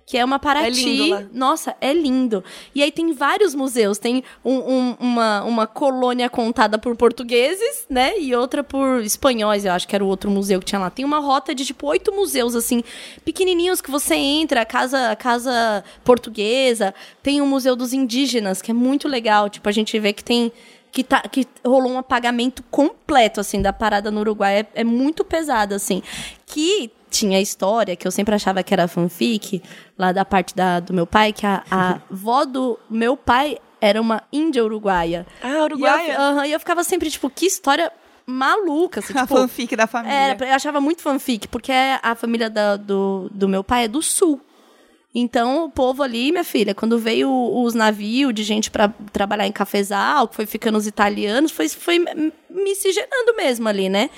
[0.09, 0.65] Que é uma Paraty.
[0.67, 1.23] É lindo lá.
[1.31, 2.43] Nossa, é lindo.
[2.73, 3.99] E aí tem vários museus.
[3.99, 8.19] Tem um- um- uma, uma colônia contada por portugueses, né?
[8.19, 10.89] E outra por espanhóis, eu acho que era o outro museu que tinha lá.
[10.89, 12.83] Tem uma rota de, tipo, oito museus, assim,
[13.23, 14.61] pequenininhos que você entra.
[14.61, 16.91] a Casa, a casa portuguesa.
[17.21, 19.47] Tem o Museu dos Indígenas, que é muito legal.
[19.47, 20.51] Tipo, a gente vê que tem
[20.91, 24.61] que, tá, que rolou um apagamento completo, assim, da parada no Uruguai.
[24.61, 26.01] É, é muito pesado, assim.
[26.47, 29.61] Que tinha a história, que eu sempre achava que era fanfic,
[29.97, 33.99] lá da parte da, do meu pai, que a, a avó do meu pai era
[34.01, 35.25] uma índia uruguaia.
[35.41, 36.11] Ah, uruguaia?
[36.11, 37.91] E eu, e eu ficava sempre, tipo, que história
[38.25, 39.35] maluca, assim, A tipo...
[39.35, 40.15] fanfic da família.
[40.15, 44.01] Era, eu achava muito fanfic, porque a família da- do, do meu pai é do
[44.01, 44.39] sul.
[45.13, 49.51] Então, o povo ali, minha filha, quando veio os navios de gente pra trabalhar em
[49.51, 51.97] cafezal, que foi ficando os italianos, foi, foi
[52.49, 54.09] miscigenando mesmo ali, né?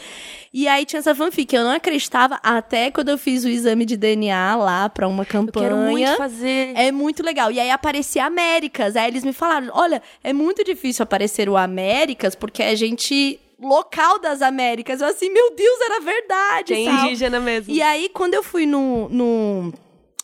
[0.54, 3.96] E aí tinha essa fanfic, eu não acreditava até quando eu fiz o exame de
[3.96, 5.70] DNA lá pra uma Eu campanha.
[5.70, 6.74] quero muito fazer.
[6.76, 7.50] É muito legal.
[7.54, 8.98] E aí aparecia Américas.
[8.98, 14.20] Aí eles me falaram: olha, é muito difícil aparecer o Américas, porque é gente local
[14.20, 15.00] das Américas.
[15.00, 16.74] Eu assim, meu Deus, era verdade.
[16.74, 17.06] É tal.
[17.06, 17.74] indígena mesmo.
[17.74, 19.08] E aí, quando eu fui no.
[19.08, 19.74] no...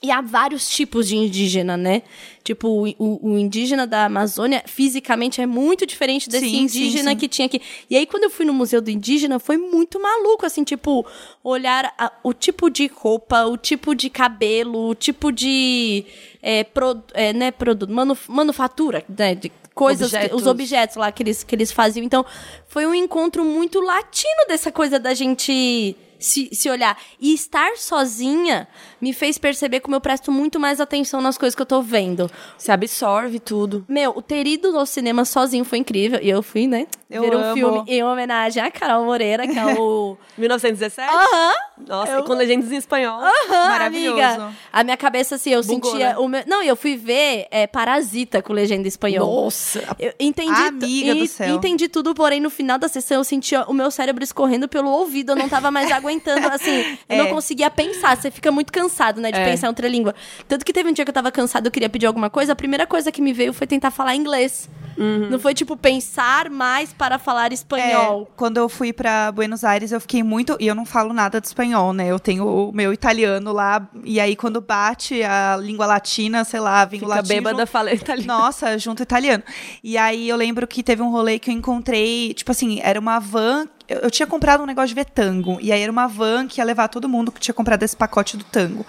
[0.08, 2.02] E há vários tipos de indígena, né?
[2.44, 7.18] Tipo, o, o- indígena da Amazônia, fisicamente, é muito diferente desse Sim, sim, indígena sim.
[7.18, 7.62] que tinha aqui.
[7.90, 11.06] E aí, quando eu fui no Museu do Indígena, foi muito maluco, assim, tipo,
[11.44, 16.06] olhar a- o tipo de roupa, o tipo de cabelo, o tipo de.
[16.42, 19.36] É, pro- é, né, produto, manu- manufatura, né?
[19.36, 20.42] De coisas, Objetos.
[20.42, 22.04] os objetos lá que eles, que eles faziam.
[22.06, 22.26] Então,
[22.68, 26.98] foi um encontro muito latino dessa coisa da gente se, se olhar.
[27.20, 28.68] E estar sozinha
[29.02, 32.30] me fez perceber como eu presto muito mais atenção nas coisas que eu tô vendo.
[32.58, 33.86] Você absorve tudo.
[33.88, 36.20] Meu, o ter ido ao cinema sozinho foi incrível.
[36.22, 36.88] E eu fui, né?
[37.10, 37.54] Eu ver um amo.
[37.54, 40.18] filme em homenagem a Carol Moreira, que é o.
[40.38, 41.10] 1917?
[41.10, 41.52] Aham!
[41.88, 43.20] Nossa, Eu- com legendas em espanhol.
[43.22, 44.20] Aham, Maravilhoso.
[44.22, 44.54] amiga.
[44.74, 46.10] A minha cabeça, assim, eu Bugou, sentia.
[46.10, 46.18] né?
[46.18, 46.44] O meu...
[46.48, 49.44] Não, e eu fui ver é, Parasita com legenda em espanhol.
[49.44, 49.96] Nossa.
[50.00, 51.56] Eu entendi, Amiga do céu.
[51.56, 55.32] entendi tudo, porém no final da sessão eu sentia o meu cérebro escorrendo pelo ouvido,
[55.32, 56.07] eu não tava mais aguentando,
[56.54, 57.18] assim, eu É.
[57.18, 59.44] não conseguia pensar, você fica muito cansado, né, de É.
[59.46, 60.16] pensar em outra língua.
[60.48, 62.56] Tanto que teve um dia que eu tava cansado, eu queria pedir alguma coisa, a
[62.56, 64.70] primeira coisa que me veio foi tentar falar inglês.
[64.98, 68.28] Não foi tipo pensar mais para falar espanhol.
[68.32, 70.58] É, quando eu fui pra Buenos Aires, eu fiquei muito.
[70.60, 72.08] E eu não falo nada de espanhol, né?
[72.08, 73.88] Eu tenho o meu italiano lá.
[74.04, 77.28] E aí, quando bate a língua latina, sei lá, vem o Fica latino.
[77.36, 78.28] bêbada, junto- fala italiano.
[78.28, 79.44] Nossa, junto italiano.
[79.84, 83.20] E aí eu lembro que teve um rolê que eu encontrei, tipo assim, era uma
[83.20, 83.68] van.
[83.88, 85.58] Eu, eu tinha comprado um negócio de ver tango.
[85.62, 88.36] E aí era uma van que ia levar todo mundo que tinha comprado esse pacote
[88.36, 88.86] do tango.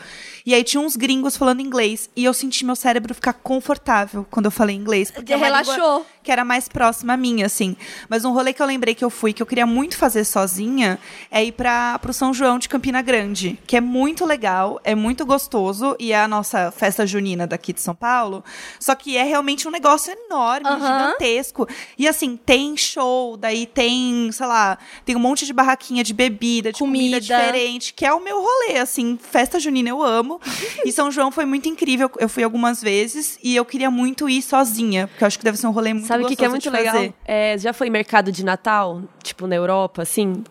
[0.48, 2.08] E aí tinha uns gringos falando inglês.
[2.16, 5.10] E eu senti meu cérebro ficar confortável quando eu falei inglês.
[5.10, 6.06] Porque é Relaxou.
[6.22, 7.76] que era mais próxima a mim, assim.
[8.08, 10.98] Mas um rolê que eu lembrei que eu fui, que eu queria muito fazer sozinha,
[11.30, 15.26] é ir para pro São João de Campina Grande, que é muito legal, é muito
[15.26, 18.42] gostoso e é a nossa festa junina daqui de São Paulo.
[18.80, 21.68] Só que é realmente um negócio enorme, gigantesco.
[21.98, 26.72] E assim, tem show, daí tem, sei lá, tem um monte de barraquinha de bebida,
[26.72, 27.20] de comida, Comida.
[27.20, 30.37] diferente, que é o meu rolê, assim, festa junina eu amo.
[30.84, 34.42] e São João foi muito incrível, eu fui algumas vezes e eu queria muito ir
[34.42, 36.48] sozinha, porque eu acho que deve ser um rolê muito Sabe o que, que é
[36.48, 37.12] muito legal?
[37.24, 40.42] É, já foi mercado de Natal, tipo, na Europa, assim?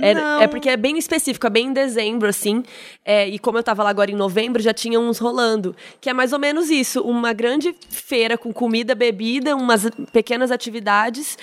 [0.00, 0.40] É, Não.
[0.40, 2.62] é porque é bem específico, é bem em dezembro, assim.
[3.04, 5.76] É, e como eu tava lá agora em novembro, já tinha uns rolando.
[6.00, 11.36] Que é mais ou menos isso: uma grande feira com comida, bebida, umas pequenas atividades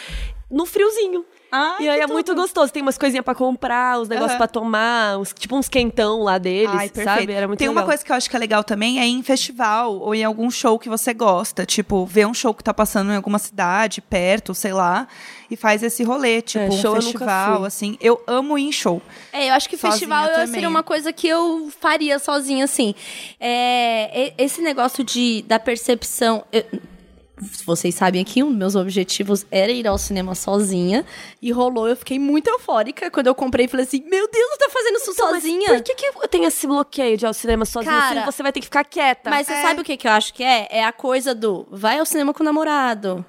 [0.50, 1.24] no friozinho.
[1.52, 2.42] Ai, e aí é muito tudo.
[2.42, 2.72] gostoso.
[2.74, 4.38] Tem umas coisinhas pra comprar, uns negócios Aham.
[4.38, 7.06] pra tomar, uns, tipo uns quentão lá deles, Ai, perfeito.
[7.20, 7.32] sabe?
[7.34, 7.84] Era muito Tem legal.
[7.84, 10.24] uma coisa que eu acho que é legal também, é ir em festival ou em
[10.24, 11.66] algum show que você gosta.
[11.66, 15.08] Tipo, ver um show que tá passando em alguma cidade, perto, sei lá,
[15.50, 17.68] e faz esse rolê, tipo, É, um show eu nunca festival, fui.
[17.68, 17.98] assim.
[18.02, 19.02] Eu amo ir em show.
[19.32, 20.48] É, eu acho que Sozinha festival eu- também.
[20.48, 22.94] seria uma coisa que eu faria sozinha, assim.
[23.40, 26.44] É, esse negócio de, da percepção.
[26.52, 26.66] eu-
[27.66, 31.06] vocês sabem aqui, um dos meus objetivos era ir ao cinema sozinha.
[31.42, 34.58] E rolou, eu fiquei muito eufórica quando eu comprei e falei assim: Meu Deus, eu
[34.58, 35.68] tô fazendo isso Então, mas sozinha.
[35.68, 37.94] Por que, que eu tenho esse bloqueio de ir ao cinema sozinha?
[37.94, 39.30] Cara, assim, você vai ter que ficar quieta.
[39.30, 40.68] Mas você sabe o que, que eu acho que é?
[40.72, 43.24] É a coisa do vai ao cinema com o namorado.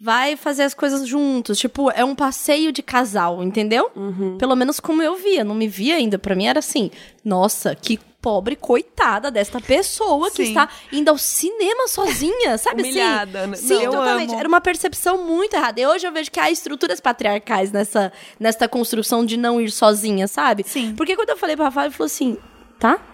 [0.00, 1.58] Vai fazer as coisas juntos.
[1.58, 3.90] Tipo, é um passeio de casal, entendeu?
[4.38, 5.42] Pelo menos como eu via.
[5.42, 6.16] Não me via ainda.
[6.16, 6.90] Pra mim era assim:
[7.24, 10.48] nossa, que pobre coitada desta pessoa que Sim.
[10.48, 13.50] está indo ao cinema sozinha, sabe Humilhada, assim?
[13.50, 13.56] né?
[13.56, 14.34] Sim, Eu totalmente.
[14.34, 15.80] Era uma percepção muito errada.
[15.80, 20.26] E hoje eu vejo que há estruturas patriarcais nessa, nessa construção de não ir sozinha,
[20.26, 20.64] sabe?
[20.66, 20.94] Sim.
[20.96, 22.36] Porque quando eu falei pra Rafael, ele falou assim:
[22.78, 22.98] tá?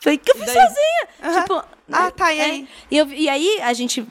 [0.00, 1.40] Falei, que eu fiz sozinha?
[1.40, 2.44] Tipo, Ah, tá, e é.
[2.44, 2.68] aí?
[2.90, 4.06] E, eu- e aí, a gente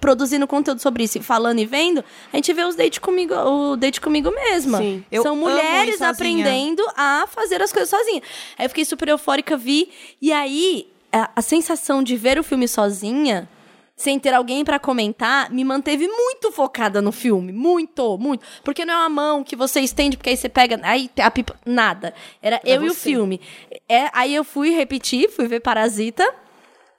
[0.00, 4.00] produzindo conteúdo sobre isso, falando e vendo, a gente vê os date comigo, o date
[4.00, 4.78] comigo mesma.
[4.78, 5.04] Sim.
[5.10, 8.22] Eu São mulheres aprendendo a fazer as coisas sozinha.
[8.58, 9.90] Aí eu fiquei super eufórica, vi.
[10.20, 13.48] E aí, a, a sensação de ver o filme sozinha,
[13.94, 17.52] sem ter alguém pra comentar, me manteve muito focada no filme.
[17.52, 18.44] Muito, muito.
[18.64, 20.80] Porque não é uma mão que você estende, porque aí você pega.
[20.82, 21.54] Aí a pipa.
[21.66, 22.14] Nada.
[22.40, 23.00] Era eu e o você.
[23.10, 23.40] filme.
[23.88, 26.26] É, aí eu fui repetir, fui ver Parasita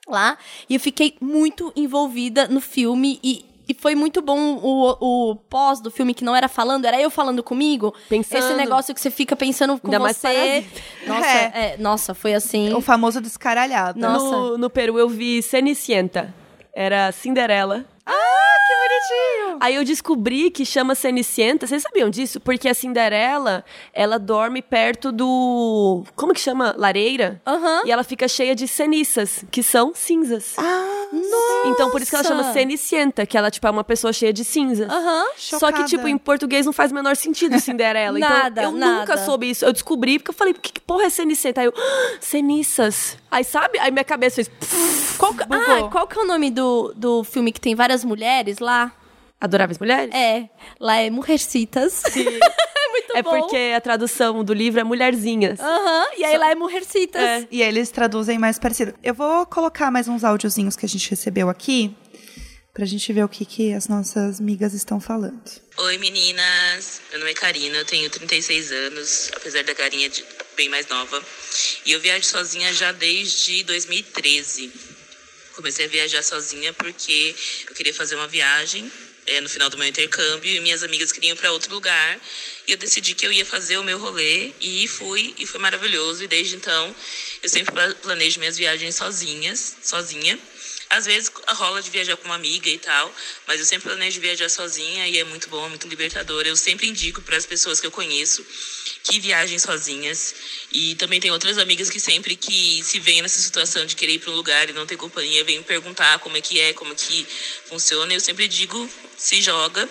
[0.08, 0.36] lá
[0.68, 5.80] e eu fiquei muito envolvida no filme e, e foi muito bom o, o pós
[5.80, 7.94] do filme que não era falando, era eu falando comigo.
[8.08, 8.38] Pensando.
[8.44, 10.64] Esse negócio que você fica pensando com Ainda você.
[11.06, 11.42] Nossa, É.
[11.54, 12.72] é, nossa, foi assim.
[12.74, 13.98] O famoso descaralhado.
[13.98, 14.24] Nossa.
[14.24, 16.34] No, no Peru eu vi Cenicienta.
[16.74, 17.84] Era Cinderela.
[18.04, 19.58] que bonitinho!
[19.60, 21.66] Aí eu descobri que chama Cenicienta.
[21.66, 22.40] Vocês sabiam disso?
[22.40, 26.04] Porque a Cinderela, ela dorme perto do.
[26.14, 26.74] Como que chama?
[26.76, 27.40] Lareira?
[27.46, 27.82] Aham.
[27.84, 30.54] E ela fica cheia de ceniças, que são cinzas.
[30.58, 31.06] Ah,
[31.66, 32.52] Então por isso que ela chama Nossa.
[32.52, 34.88] Cenicienta, que ela, tipo, é uma pessoa cheia de cinzas.
[34.90, 35.24] Aham.
[35.36, 38.18] Só que, tipo, em português não faz o menor sentido Cinderela.
[38.24, 39.00] Nada, então, eu nada.
[39.00, 39.64] nunca soube isso.
[39.64, 41.60] Eu descobri porque eu falei, que, que porra é Cenicienta?
[41.60, 43.16] Aí eu, ah, Cenissas.
[43.30, 43.78] Aí, sabe?
[43.78, 44.48] Aí minha cabeça fez...
[44.48, 48.04] pff, Qual, que- ah, qual que é o nome do, do filme que tem várias
[48.04, 48.92] mulheres lá?
[49.40, 50.14] Adoráveis Mulheres?
[50.14, 50.48] É,
[50.80, 52.02] lá é Mujercitas.
[52.16, 53.30] é muito É bom.
[53.40, 55.60] porque a tradução do livro é Mulherzinhas.
[55.60, 57.22] Aham, e aí lá é Mujercitas.
[57.22, 57.48] É.
[57.50, 58.94] E aí eles traduzem mais parecido.
[59.02, 61.94] Eu vou colocar mais uns áudiozinhos que a gente recebeu aqui,
[62.72, 65.42] pra gente ver o que, que as nossas migas estão falando.
[65.76, 70.24] Oi meninas, meu nome é Karina, eu tenho 36 anos, apesar da carinha de
[70.56, 71.22] bem mais nova.
[71.84, 74.72] E eu viajo sozinha já desde 2013.
[75.54, 77.34] Comecei a viajar sozinha porque
[77.68, 78.90] eu queria fazer uma viagem
[79.26, 82.20] eh, no final do meu intercâmbio e minhas amigas queriam ir para outro lugar.
[82.66, 86.24] E eu decidi que eu ia fazer o meu rolê e fui, e foi maravilhoso.
[86.24, 86.94] E desde então
[87.42, 90.38] eu sempre pla- planejo minhas viagens sozinhas, sozinha.
[90.90, 93.14] Às vezes rola de viajar com uma amiga e tal,
[93.46, 96.46] mas eu sempre planejo viajar sozinha e é muito bom, é muito libertador.
[96.46, 98.44] Eu sempre indico para as pessoas que eu conheço
[99.04, 100.34] que viajem sozinhas.
[100.72, 104.18] E também tem outras amigas que sempre que se veem nessa situação de querer ir
[104.18, 106.92] para um lugar e não ter companhia, vêm me perguntar como é que é, como
[106.92, 107.26] é que
[107.66, 108.12] funciona.
[108.12, 109.88] Eu sempre digo, se joga.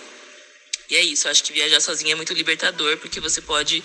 [0.94, 3.82] E é isso, eu acho que viajar sozinha é muito libertador, porque você pode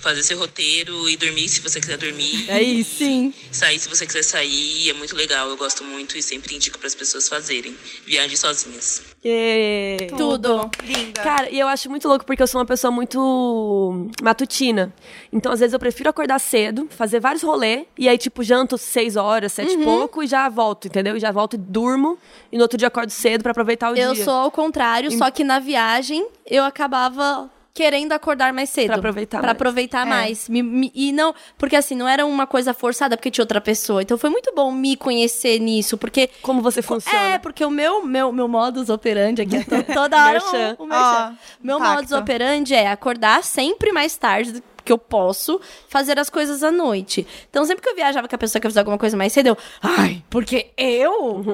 [0.00, 2.44] fazer seu roteiro e dormir se você quiser dormir.
[2.46, 2.98] É isso.
[2.98, 3.32] Sim.
[3.50, 5.48] Sair se você quiser sair, é muito legal.
[5.48, 7.74] Eu gosto muito e sempre indico para as pessoas fazerem.
[8.04, 9.11] Viagens sozinhas.
[9.24, 10.16] Yeah.
[10.16, 10.70] Tudo.
[10.82, 11.22] Linda.
[11.22, 14.92] Cara, e eu acho muito louco porque eu sou uma pessoa muito matutina.
[15.32, 19.14] Então, às vezes, eu prefiro acordar cedo, fazer vários rolês, e aí, tipo, janto seis
[19.16, 19.82] horas, sete Uhum.
[19.82, 21.16] e pouco, e já volto, entendeu?
[21.16, 22.18] E já volto e durmo,
[22.50, 24.24] e no outro dia acordo cedo pra aproveitar o Eu dia.
[24.24, 28.88] sou ao contrário, só que na viagem eu acabava querendo acordar mais cedo.
[28.88, 29.56] Pra aproveitar Pra mais.
[29.56, 30.10] aproveitar É.
[30.10, 30.48] mais.
[30.48, 34.02] Me- me- e não, porque assim, não era uma coisa forçada porque tinha outra pessoa.
[34.02, 37.18] Então foi muito bom me conhecer nisso, porque Como você funciona.
[37.18, 40.38] É, porque o meu, meu, meu modus operandi aqui é to- toda hora
[40.78, 41.30] o, o merchan.
[41.30, 41.94] Ó, Meu impacto.
[41.96, 46.70] modus operandi é acordar sempre mais tarde do que eu posso fazer as coisas à
[46.70, 47.26] noite.
[47.50, 49.48] Então, sempre que eu viajava com a pessoa que ia fazer alguma coisa mais cedo,
[49.48, 49.58] eu...
[49.82, 51.44] Ai, porque eu?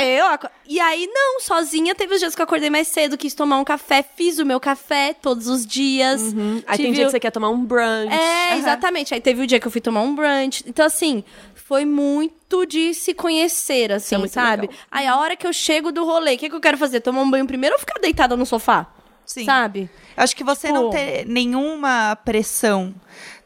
[0.00, 0.26] Eu?
[0.26, 3.58] aco- E aí, não, sozinha, teve os dias que eu acordei mais cedo, quis tomar
[3.58, 6.22] um café, fiz o meu café todos os dias.
[6.66, 8.12] Aí tem dia o- que você quer tomar um brunch.
[8.12, 9.14] é, exatamente.
[9.14, 10.64] Aí teve o dia que eu fui tomar um brunch.
[10.66, 11.22] Então, assim,
[11.54, 14.62] foi muito de se conhecer, assim, é sabe?
[14.62, 14.76] legal.
[14.90, 17.00] Aí a hora que eu chego do rolê, o que, que eu quero fazer?
[17.00, 18.86] Tomar um banho primeiro ou ficar deitada no sofá?
[19.24, 19.44] Sim.
[19.44, 19.88] Sabe?
[20.16, 22.94] Acho que você Tipo- não ter nenhuma pressão,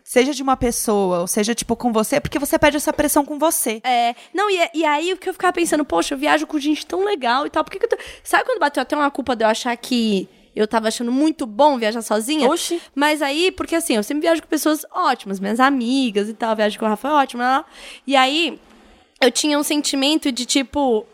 [0.02, 3.38] seja de uma pessoa, ou seja, tipo, com você, porque você pede essa pressão com
[3.38, 3.80] você.
[3.84, 6.86] É, não, e, e aí o que eu ficava pensando, poxa, eu viajo com gente
[6.86, 7.98] tão legal e tal, por que, que eu tô...
[8.22, 11.76] Sabe quando bateu até uma culpa de eu achar que eu tava achando muito bom
[11.76, 12.48] viajar sozinha.
[12.48, 12.80] Oxi.
[12.94, 16.78] Mas aí, porque assim, eu sempre viajo com pessoas ótimas, minhas amigas e tal, viajo
[16.78, 17.64] com o Rafa é ótimo, lá, lá.
[18.06, 18.58] E aí,
[19.20, 21.04] eu tinha um sentimento de tipo,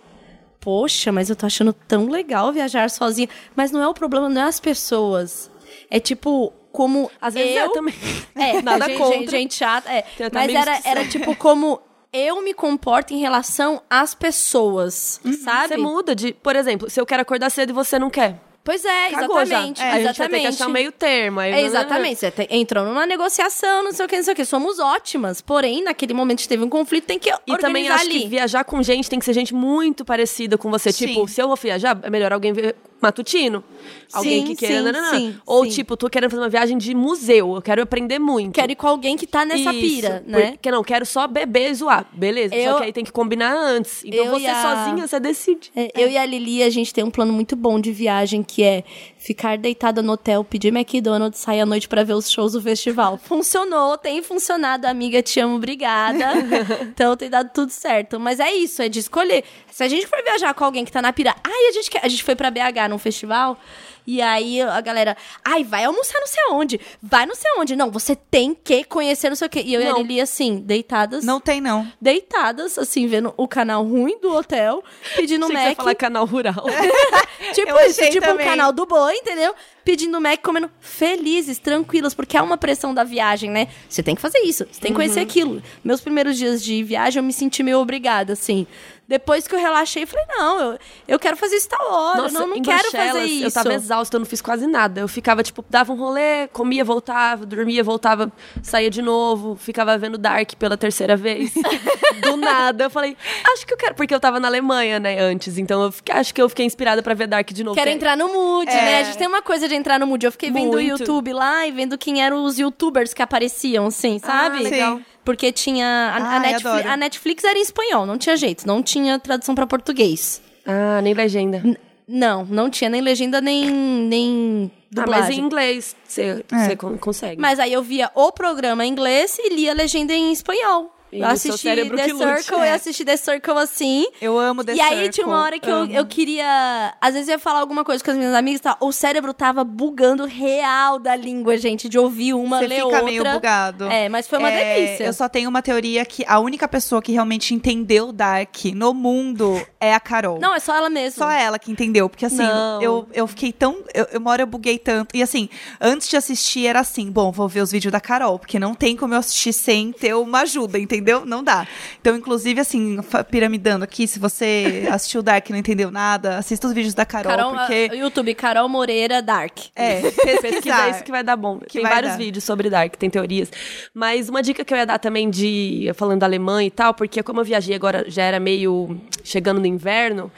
[0.63, 3.29] poxa, mas eu tô achando tão legal viajar sozinha.
[3.55, 5.51] Mas não é o problema, não é as pessoas.
[5.91, 7.11] É tipo, como.
[7.21, 7.95] Às vezes eu, é também.
[8.35, 9.19] É, Nada gente, contra.
[9.19, 9.93] gente, gente chata.
[9.93, 10.05] É.
[10.33, 11.81] Mas era, era tipo como
[12.13, 15.75] eu me comporto em relação às pessoas, sabe?
[15.75, 16.33] Você muda de.
[16.33, 18.41] Por exemplo, se eu quero acordar cedo e você não quer.
[18.65, 19.79] Pois é, Cagou exatamente.
[19.81, 19.87] já.
[19.87, 20.41] É, a gente vai ter exatamente.
[20.43, 21.41] que achar um meio termo.
[21.41, 22.21] Aí, É, exatamente.
[22.21, 24.45] Você te- entrou numa negociação, não sei o que, não sei o que.
[24.45, 25.41] Somos ótimas.
[25.41, 28.21] Porém, naquele momento que teve um conflito, tem que E organizar também acho ali.
[28.21, 30.93] que viajar com gente tem que ser gente muito parecida com você.
[30.93, 31.09] Sim.
[31.09, 33.65] Tipo, se eu vou viajar, é melhor alguém ver matutino.
[34.13, 34.93] Alguém Sim, que queira.
[35.11, 35.71] sim, Ou, sim.
[35.71, 37.57] tipo, tô querendo fazer uma viagem de museu.
[37.57, 38.55] Eu quero aprender muito.
[38.55, 40.53] Quero ir com alguém que tá nessa Isso, pira, né?
[40.53, 42.07] Porque não, quero só beber e zoar.
[42.13, 42.55] Beleza.
[42.55, 44.05] Eu- Só que aí tem que combinar antes.
[44.05, 45.73] Então você a- sozinha, você decide.
[45.75, 48.63] É, Eu e a Lili, a gente tem um plano muito bom de viagem, que
[48.63, 48.85] é
[49.17, 53.17] ficar deitada no hotel, pedir McDonald's, sair à noite pra ver os shows do festival.
[53.17, 56.35] Funcionou, tem funcionado, amiga, te amo, obrigada.
[56.85, 58.21] então tem dado tudo certo.
[58.21, 59.43] Mas é isso, é de escolher.
[59.71, 61.35] Se a gente for viajar com alguém que tá na pira...
[61.43, 62.05] Ai, a gente, quer...
[62.05, 63.59] a gente foi pra BH num festival...
[64.07, 67.77] E aí a galera, ai, vai almoçar não sei aonde, vai não sei aonde.
[67.77, 69.63] Não, você tem que conhecer não sei o quê.
[69.65, 69.99] E eu e a Não.
[70.03, 71.87] Lili, assim, deitadas, Não tem, não.
[72.01, 74.83] deitadas, assim, vendo o canal ruim do hotel,
[75.17, 75.77] pedindo que você Mac.
[75.77, 76.65] falar canal rural.
[77.55, 78.47] Tipo Eu isso, tipo também.
[78.47, 79.53] um canal do boi, entendeu?
[79.85, 83.67] Pedindo Mac, comendo felizes, tranquilos, porque é uma pressão da viagem, né?
[83.89, 85.61] Você tem que fazer isso, você tem que conhecer aquilo.
[85.83, 88.65] Meus primeiros dias de viagem, eu me senti meio obrigada, assim.
[89.13, 92.57] Depois que eu relaxei, falei, não, eu, eu quero fazer isso tal hora, não, não
[92.57, 93.47] em quero Bruxelas, fazer isso.
[93.47, 95.03] Eu tava exausta, eu não fiz quase nada.
[95.03, 98.33] Eu ficava, tipo, dava um rolê, comia, voltava, dormia, voltava,
[98.63, 101.53] saía de novo, ficava vendo Dark pela terceira vez.
[102.25, 103.15] Do nada, eu falei,
[103.53, 105.59] acho que eu quero, porque eu tava na Alemanha, né, antes.
[105.59, 107.75] Então eu fiquei- acho que eu fiquei inspirada pra ver Dark de novo.
[107.75, 109.01] Quero que é- entrar no mood, né?
[109.01, 110.25] A gente tem uma coisa de entrar no mood.
[110.25, 111.01] Eu fiquei vendo o Muito.
[111.03, 114.63] YouTube lá e vendo quem eram os youtubers que apareciam, assim, sabe?
[114.63, 114.97] legal.
[114.97, 115.05] Sim.
[115.25, 115.87] Porque tinha.
[115.87, 119.55] A, a Ai, Netflix, a Netflix era em espanhol, não tinha jeito, não tinha tradução
[119.55, 120.43] pra português.
[120.67, 121.63] Ah, nem legenda.
[122.09, 125.27] Não, não tinha nem legenda nem, nem Ah, dublagem.
[125.29, 126.77] mas em inglês você É.
[126.99, 127.41] consegue.
[127.41, 130.93] Mas aí eu via o programa em inglês e lia a legenda em espanhol.
[131.13, 132.09] E eu assisti The.
[132.09, 132.71] Circle, É.
[132.71, 134.07] eu assisti The Circle assim.
[134.21, 135.11] Eu amo The e aí Circle.
[135.11, 136.95] tinha uma hora que eu, eu queria.
[137.01, 138.77] Às vezes eu ia falar alguma coisa com as minhas amigas e tal.
[138.81, 143.03] O cérebro tava bugando real da língua, gente, de ouvir uma, Você ler fica outra.
[143.03, 143.85] meio bugado.
[143.89, 145.05] É, mas foi uma É, delícia.
[145.05, 149.61] Eu só tenho uma teoria que a única pessoa que realmente entendeu Dark no mundo
[149.79, 150.39] é a Carol.
[150.41, 151.19] Não, é só ela mesmo.
[151.19, 152.81] Só ela que entendeu, porque assim, Não.
[152.81, 153.83] eu, eu fiquei tão.
[153.93, 155.15] Eu, eu, uma hora eu buguei tanto.
[155.17, 155.49] E assim,
[155.81, 158.97] antes de assistir era assim: bom, vou ver os vídeos da Carol, porque não tem
[158.97, 161.02] como eu assistir sem ter uma ajuda, entendeu?
[161.27, 161.67] Não dá.
[162.01, 162.99] Então, inclusive, assim,
[163.31, 167.31] piramidando aqui, se você assistiu Dark e não entendeu nada, assista os vídeos da Carol,
[167.31, 167.89] Carol, porque.
[167.91, 169.59] ah, YouTube, Carol Moreira Dark.
[169.75, 170.01] É,
[170.41, 171.59] Pesquisar isso que vai dar bom.
[171.59, 172.19] tem vai vários dar.
[172.19, 173.51] vídeos sobre Dark, tem teorias.
[173.95, 175.91] Mas uma dica que eu ia dar também de.
[175.95, 179.67] Falando da Alemanha e tal, porque como eu viajei agora, já era meio chegando no
[179.67, 180.31] inverno,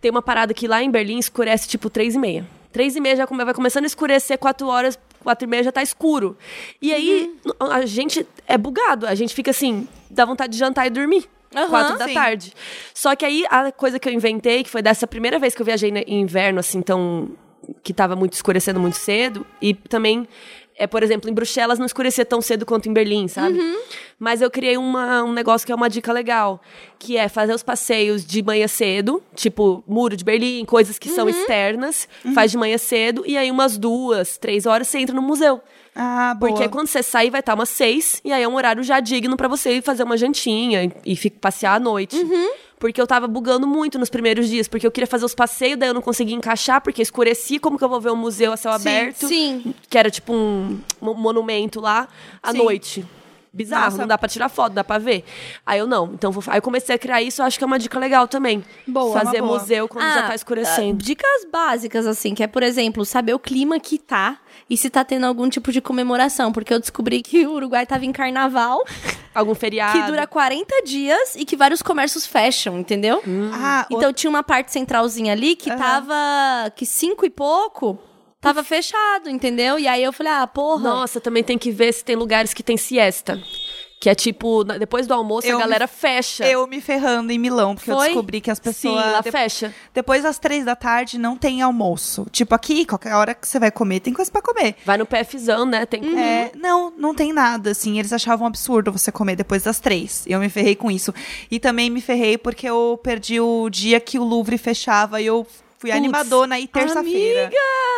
[0.00, 2.46] tem uma parada que lá em Berlim escurece tipo três e meia.
[2.72, 5.82] Três e meia já vai começando a escurecer, quatro horas, quatro e meia já tá
[5.82, 6.36] escuro.
[6.80, 7.70] E aí, Uhum.
[7.72, 9.06] a gente é bugado.
[9.06, 11.28] A gente fica assim, dá vontade de jantar e dormir.
[11.56, 11.68] Aham.
[11.70, 12.12] quatro da Sim.
[12.14, 12.52] tarde.
[12.92, 15.64] Só que aí, a coisa que eu inventei, que foi dessa primeira vez que eu
[15.66, 17.30] viajei em inverno, assim, tão
[17.82, 19.46] que tava muito escurecendo muito cedo.
[19.60, 20.28] E também,
[20.78, 23.58] é, por exemplo, em Bruxelas não escurecia tão cedo quanto em Berlim, sabe?
[24.18, 26.60] Mas eu criei uma- um negócio que é uma dica legal,
[26.98, 31.28] que é fazer os passeios de manhã cedo, tipo muro de Berlim, coisas que são
[31.28, 35.60] externas, faz de manhã cedo, e aí umas duas, três horas você entra no museu.
[36.00, 36.52] Ah, boa.
[36.52, 39.36] Porque quando você sair vai estar umas seis, e aí é um horário já digno
[39.36, 42.16] pra você ir fazer uma jantinha e, e passear à noite.
[42.16, 42.50] Uhum.
[42.78, 45.88] Porque eu tava bugando muito nos primeiros dias, porque eu queria fazer os passeios, daí
[45.88, 48.72] eu não conseguia encaixar, porque escurecia, como que eu vou ver um museu a céu
[48.72, 49.26] Sim, aberto?
[49.28, 49.74] sim.
[49.90, 52.06] Que era tipo um, mo- monumento lá,
[52.42, 52.58] à Sim.
[52.58, 53.04] noite.
[53.50, 53.98] Bizarro, Nossa.
[53.98, 55.24] não dá pra tirar foto, dá pra ver.
[55.66, 57.66] Aí eu não, então vou, aí eu comecei a criar isso, eu acho que é
[57.66, 58.62] uma dica legal também.
[58.86, 59.18] Boa.
[59.18, 59.58] Fazer boa.
[59.58, 60.98] museu quando já Ah, tá escurecendo.
[61.00, 64.38] ah, Dicas básicas, assim, que é, por exemplo, saber o clima que tá
[64.68, 66.52] e se tá tendo algum tipo de comemoração.
[66.52, 68.84] Porque eu descobri que o Uruguai tava em carnaval,
[69.34, 69.98] Algum feriado.
[69.98, 73.22] que dura 40 dias e que vários comércios fecham, entendeu?
[73.52, 75.78] Ah, Então tinha uma parte centralzinha ali que Aham.
[75.78, 76.70] tava.
[76.76, 77.98] que cinco e pouco
[78.40, 79.78] tava fechado, entendeu?
[79.78, 80.82] E aí eu falei, ah, porra.
[80.88, 83.40] Nossa, também tem que ver se tem lugares que tem siesta.
[84.00, 86.46] Que é tipo, depois do almoço Eu a me- galera fecha.
[86.46, 88.06] eu me ferrando em Milão, porque eu Foi?
[88.08, 88.94] descobri que as Sim, pessoas.
[89.12, 89.74] lá de- fecha.
[89.92, 92.24] Depois das três da tarde não tem almoço.
[92.30, 94.76] Tipo, aqui, qualquer hora que você vai comer, tem coisa pra comer.
[94.84, 95.84] Vai no PFzão, né?
[95.84, 96.20] Tem comida.
[96.20, 97.98] É, não, não tem nada, assim.
[97.98, 100.22] Eles achavam absurdo você comer depois das três.
[100.28, 101.12] Eu me ferrei com isso.
[101.50, 105.44] E também me ferrei porque eu perdi o dia que o Louvre fechava e eu
[105.78, 107.50] Fui animadona aí terça-feira.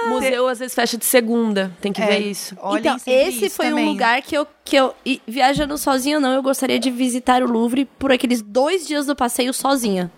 [0.09, 1.75] Museu às vezes fecha de segunda.
[1.81, 2.55] Tem que É, ver isso.
[2.79, 3.87] então, esse isso foi também.
[3.87, 7.51] um lugar que eu, que eu e viajando sozinha não, eu gostaria de visitar o
[7.51, 10.11] Louvre por aqueles dois dias do passeio sozinha.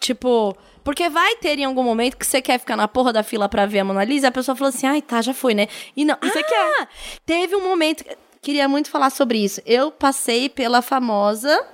[0.00, 3.48] Tipo, porque vai ter em algum momento que você quer ficar na porra da fila
[3.48, 5.66] pra ver a Mona Lisa, e a pessoa falou assim, ai, tá, já foi, né?
[5.96, 6.88] E não, você quer.
[7.24, 8.04] Teve um momento,
[8.42, 9.60] queria muito falar sobre isso.
[9.64, 11.66] Eu passei pela famosa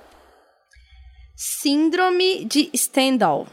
[1.35, 3.47] síndrome de Stendhal,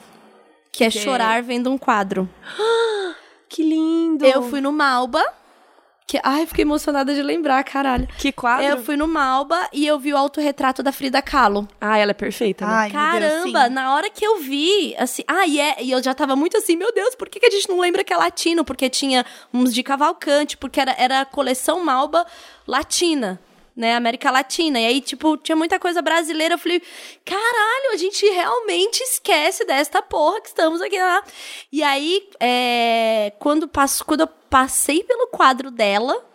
[0.78, 2.28] que é Que- chorar vendo um quadro.
[3.48, 4.24] Que lindo!
[4.26, 5.24] Eu fui no Malba,
[6.06, 8.06] que ai, fiquei emocionada de lembrar, caralho.
[8.18, 8.64] Que quadro?
[8.64, 11.66] Eu fui no Malba e eu vi o autorretrato da Frida Kahlo.
[11.80, 12.72] Ah, ela é perfeita, né?
[12.72, 13.70] Ai, Deus, Caramba, sim.
[13.72, 16.76] na hora que eu vi, assim, ah, e, é, e eu já tava muito assim,
[16.76, 18.64] meu Deus, por que, que a gente não lembra que é latino?
[18.64, 22.26] Porque tinha uns de Cavalcante, porque era, era a coleção Malba
[22.66, 23.40] latina.
[23.78, 24.80] Né, América Latina.
[24.80, 26.55] E aí, tipo, tinha muita coisa brasileira.
[26.55, 26.82] Eu falei,
[27.24, 30.98] caralho, a gente realmente esquece desta porra que estamos aqui.
[30.98, 31.22] Lá.
[31.70, 36.26] E aí, é, quando, passo, quando eu passei pelo quadro dela,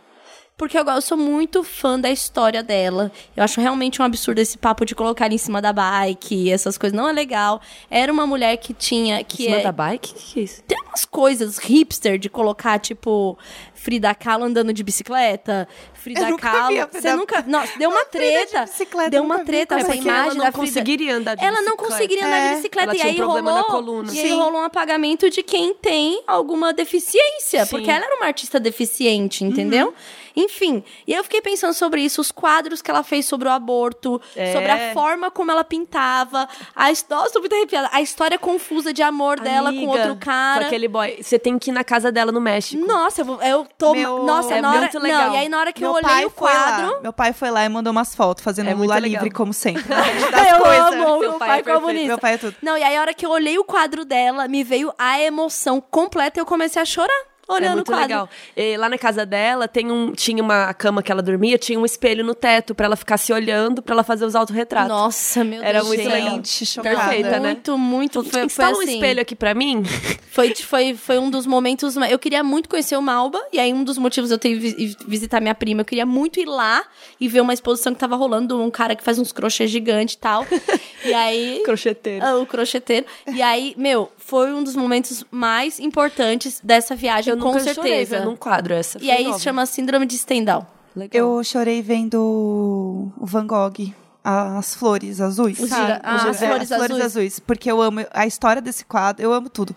[0.57, 3.11] porque eu, eu sou muito fã da história dela.
[3.35, 6.77] Eu acho realmente um absurdo esse papo de colocar ela em cima da bike, essas
[6.77, 6.95] coisas.
[6.95, 7.59] Não é legal.
[7.89, 9.19] Era uma mulher que tinha.
[9.19, 10.11] Em Que cima é, da bike?
[10.11, 10.63] O que, que é isso?
[10.63, 13.37] Tem umas coisas hipster de colocar, tipo,
[13.83, 15.67] Frida Kahlo andando de bicicleta.
[15.93, 16.75] Frida Eu Kahlo.
[16.89, 17.43] Você nunca.
[17.45, 18.61] Nossa, deu uma de treta.
[18.61, 20.57] bicicleta, deu uma treta É essa imagem ela não da Frida.
[20.57, 21.91] conseguiria andar de Ela não bicicleta.
[21.91, 22.89] conseguiria andar É, de bicicleta.
[22.91, 23.63] ela e aí um rolou.
[23.65, 24.13] coluna.
[24.13, 24.39] E aí Sim.
[24.39, 27.65] rolou um apagamento de quem tem alguma deficiência.
[27.65, 27.71] Sim.
[27.71, 29.87] Porque ela era uma artista deficiente, entendeu?
[29.87, 29.93] Uhum.
[30.35, 30.83] Enfim.
[31.05, 34.51] E eu fiquei pensando sobre isso, os quadros que ela fez sobre o aborto, É.
[34.53, 36.47] sobre a forma como ela pintava.
[36.75, 37.21] A história.
[37.23, 37.89] Nossa, tô muito arrepiada.
[37.91, 40.61] A história confusa de amor dela com Amiga, outro cara.
[40.61, 41.21] Com aquele boy.
[41.21, 42.83] Você tem que ir na casa dela no México.
[42.83, 43.93] Nossa, eu, eu tô.
[43.93, 44.79] Meu- nossa, é na hora.
[44.81, 45.27] muito legal.
[45.27, 46.91] Não, e aí na hora que meu eu olhei o quadro.
[46.93, 47.01] lá.
[47.01, 49.83] Meu pai foi lá e mandou umas fotos fazendo É um Lula livre, como sempre.
[49.89, 50.93] eu coisas.
[50.93, 52.07] amo, meu pai é comunista.
[52.07, 52.55] Meu pai é tudo.
[52.61, 55.81] Não, e aí a hora que eu olhei o quadro dela, me veio a emoção
[55.81, 57.32] completa e eu comecei a chorar.
[57.47, 58.01] Olhando é muito o quadro.
[58.07, 58.29] legal.
[58.55, 61.85] E lá na casa dela tem um, tinha uma cama que ela dormia, tinha um
[61.85, 64.89] espelho no teto pra ela ficar se olhando, pra ela fazer os autorretratos.
[64.89, 65.87] Nossa, meu Era Deus.
[65.87, 66.13] muito do céu.
[66.23, 66.41] legal.
[66.45, 66.95] Chocada.
[66.97, 67.49] Perfeita, né?
[67.53, 68.23] Muito, muito.
[68.23, 68.93] Foi, foi Instala um assim.
[68.95, 69.83] espelho aqui pra mim.
[70.33, 71.95] Foi, foi, foi um dos momentos.
[71.95, 74.61] Eu queria muito conhecer o Malba, e aí um dos motivos de eu ter ido
[74.61, 76.83] vi- visitar minha prima, eu queria muito ir lá
[77.19, 80.17] e ver uma exposição que tava rolando, um cara que faz uns crochês gigantes e
[80.17, 80.43] tal.
[81.05, 81.61] e aí.
[81.63, 82.25] Crocheteiro.
[82.25, 83.05] Ah, o crocheteiro.
[83.31, 87.73] E aí, meu, foi um dos momentos mais importantes dessa viagem, Eu com nunca chorei
[87.91, 88.17] certeza.
[88.17, 88.97] vendo um quadro essa.
[88.99, 89.37] E aí nova.
[89.37, 90.65] se chama Síndrome de Stendhal.
[90.95, 91.37] Legal.
[91.37, 93.93] Eu chorei vendo o Van Gogh.
[94.23, 95.59] As flores azuis.
[95.59, 97.05] Os gira- ah, as gira- flores as flores azuis.
[97.05, 97.39] azuis.
[97.39, 99.75] Porque eu amo a história desse quadro, eu amo tudo.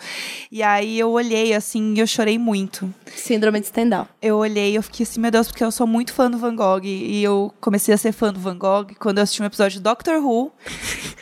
[0.53, 2.93] E aí eu olhei assim e eu chorei muito.
[3.17, 4.07] Síndrome de Stendhal.
[4.23, 6.55] Eu olhei e eu fiquei assim, meu Deus, porque eu sou muito fã do Van
[6.55, 6.85] Gogh.
[6.85, 9.83] E eu comecei a ser fã do Van Gogh quando eu assisti um episódio de
[9.83, 10.53] Doctor Who.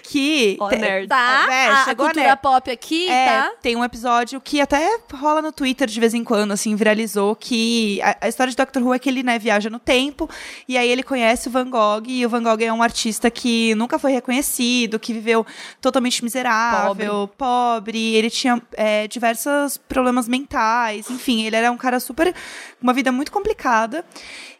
[0.03, 0.57] Que.
[0.61, 1.09] Ó, te- nerd.
[1.09, 1.47] Tá?
[1.51, 2.41] É, a, a cultura nerd.
[2.43, 3.51] pop aqui, É, tá?
[3.63, 8.01] tem um episódio que até rola no Twitter de vez em quando, assim, viralizou, que
[8.03, 10.29] a, a história de Doctor Who é que ele, né, viaja no tempo,
[10.69, 13.75] e aí ele conhece o Van Gogh, e o Van Gogh é um artista que
[13.75, 15.47] nunca foi reconhecido, que viveu
[15.81, 22.35] totalmente miserável, pobre, ele tinha é, diversos problemas mentais, enfim, ele era um cara super,
[22.83, 24.05] uma vida muito complicada,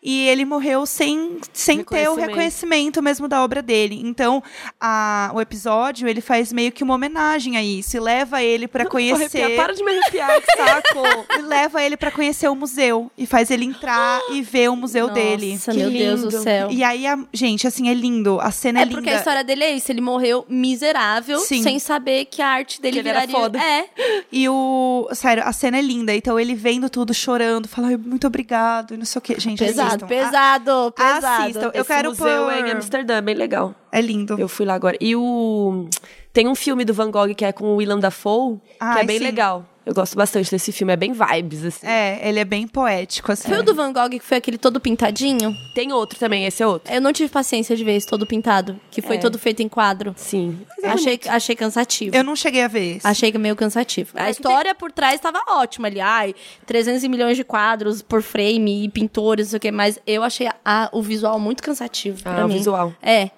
[0.05, 3.03] e ele morreu sem, sem ter o Reconhecimento.
[3.03, 4.01] mesmo da obra dele.
[4.05, 4.43] Então,
[4.81, 8.85] a- o episódio, ele faz meio que uma homenagem a isso, e leva ele pra
[8.85, 9.41] Vou conhecer...
[9.41, 9.65] arrepiar.
[9.65, 10.85] Para de me arrepiar, que saco.
[11.39, 15.09] E leva ele pra conhecer o museu e faz ele entrar e ver o museu
[15.11, 15.53] dele.
[15.53, 16.43] Nossa, Que meu Deus do lindo.
[16.43, 16.69] céu.
[16.71, 18.39] E aí, a- gente, assim, é lindo.
[18.41, 18.97] A cena é, É linda.
[18.99, 21.63] porque a história dele é isso, ele morreu miserável, Sim.
[21.63, 23.41] sem saber que a arte dele Que ele era viraria...
[23.41, 23.59] foda.
[23.63, 23.87] É,
[24.31, 25.09] E o.
[25.13, 26.15] Sério, a cena é linda.
[26.15, 29.37] Então ele vendo tudo, chorando, fala, "Ai, muito obrigado, e não sei o quê.
[29.39, 30.07] Gente, pesado, assistam.
[30.09, 31.27] pesado, pesado.
[31.27, 31.71] assistam.
[31.75, 33.75] Eu Esse quero museu pôr- é em Amsterdã, bem legal.
[33.93, 34.39] É lindo.
[34.39, 34.97] Eu fui lá agora.
[35.01, 35.89] E o...
[36.35, 39.05] Tem um filme do Van Gogh que é com o Willem Dafoe, que Ai, é
[39.05, 39.25] bem sim.
[39.25, 39.65] legal.
[39.87, 41.87] Eu gosto bastante desse filme, é bem vibes, assim.
[41.87, 43.49] É, ele é bem poético, assim.
[43.51, 45.53] Foi o do Van Gogh que foi aquele todo pintadinho?
[45.75, 46.91] Tem outro também, esse é outro.
[46.93, 49.19] Eu não tive paciência de ver esse todo pintado, que foi É.
[49.19, 50.15] todo feito em quadro.
[50.17, 50.59] Sim.
[50.83, 52.17] Achei, achei cansativo.
[52.17, 53.07] Eu não cheguei a ver esse.
[53.07, 54.13] Achei que meio cansativo.
[54.15, 56.01] A história por trás estava ótima ali.
[56.01, 56.35] Ai,
[56.67, 60.49] 300 milhões de quadros por frame e pintores, não sei o que, mas eu achei
[60.65, 62.55] a- o visual muito cansativo Ah, o mim.
[62.55, 62.93] visual.
[63.03, 63.29] É.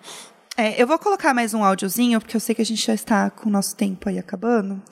[0.56, 3.28] É, eu vou colocar mais um áudiozinho, porque eu sei que a gente já está
[3.30, 4.82] com o nosso tempo aí acabando.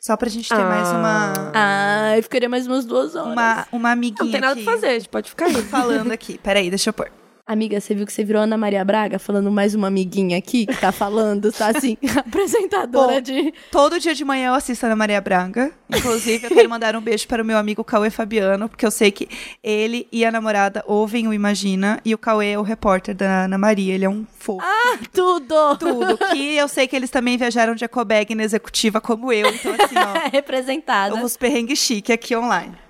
[0.00, 0.68] Só pra gente ter Ah.
[0.68, 1.50] mais uma.
[1.54, 3.32] Ai, ficaria mais umas duas horas.
[3.32, 4.24] Uma, uma amiguinha.
[4.24, 5.54] Não tem nada aqui fazer, a gente pode ficar aí.
[5.62, 6.38] Falando aqui.
[6.38, 7.10] Peraí, deixa eu pôr.
[7.48, 10.76] Amiga, você viu que você virou Ana Maria Braga falando mais uma amiguinha aqui que
[10.76, 13.54] tá falando, tá assim, apresentadora Bom, de.
[13.72, 15.72] Todo dia de manhã eu assisto Ana Maria Braga.
[15.88, 19.10] Inclusive, eu quero mandar um beijo para o meu amigo Cauê Fabiano, porque eu sei
[19.10, 19.26] que
[19.64, 23.56] ele e a namorada ouvem o Imagina, e o Cauê é o repórter da Ana
[23.56, 23.94] Maria.
[23.94, 24.62] Ele é um fofo.
[24.62, 25.78] Ah, tudo!
[25.78, 26.18] Tudo.
[26.18, 29.48] Que eu sei que eles também viajaram de ecobag na executiva como eu.
[29.48, 30.28] Então, assim, ó.
[30.30, 31.24] Representada.
[31.24, 32.87] Os perrengues chique aqui online.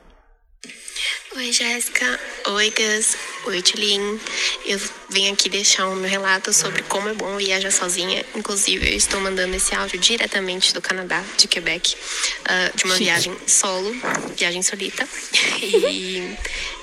[1.36, 2.18] Oi, Jéssica.
[2.46, 3.14] Oi, Gus.
[3.44, 4.18] Oi, Tulin.
[4.64, 4.80] Eu
[5.10, 8.24] vim aqui deixar o meu relato sobre como é bom viajar sozinha.
[8.34, 13.04] Inclusive, eu estou mandando esse áudio diretamente do Canadá, de Quebec, uh, de uma Chique.
[13.04, 13.94] viagem solo,
[14.36, 15.06] viagem solita.
[15.60, 16.36] E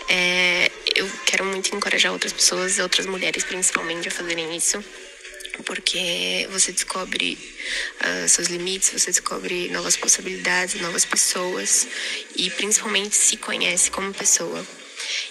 [0.08, 4.84] é, eu quero muito encorajar outras pessoas, outras mulheres principalmente, a fazerem isso
[5.64, 7.38] porque você descobre
[7.99, 11.88] ah, seus limites, você descobre novas possibilidades, novas pessoas
[12.36, 14.65] e principalmente se conhece como pessoa.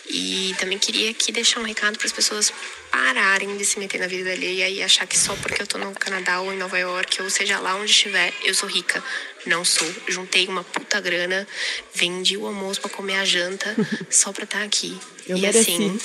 [0.09, 2.53] E também queria aqui deixar um recado para as pessoas
[2.91, 5.93] pararem de se meter na vida alheia e achar que só porque eu tô no
[5.95, 9.03] Canadá ou em Nova York, ou seja lá onde estiver, eu sou rica.
[9.47, 9.93] Não sou.
[10.07, 11.47] Juntei uma puta grana,
[11.93, 13.75] vendi o almoço para comer a janta
[14.09, 14.99] só pra estar aqui.
[15.27, 15.73] Eu e mereci.
[15.73, 15.99] assim,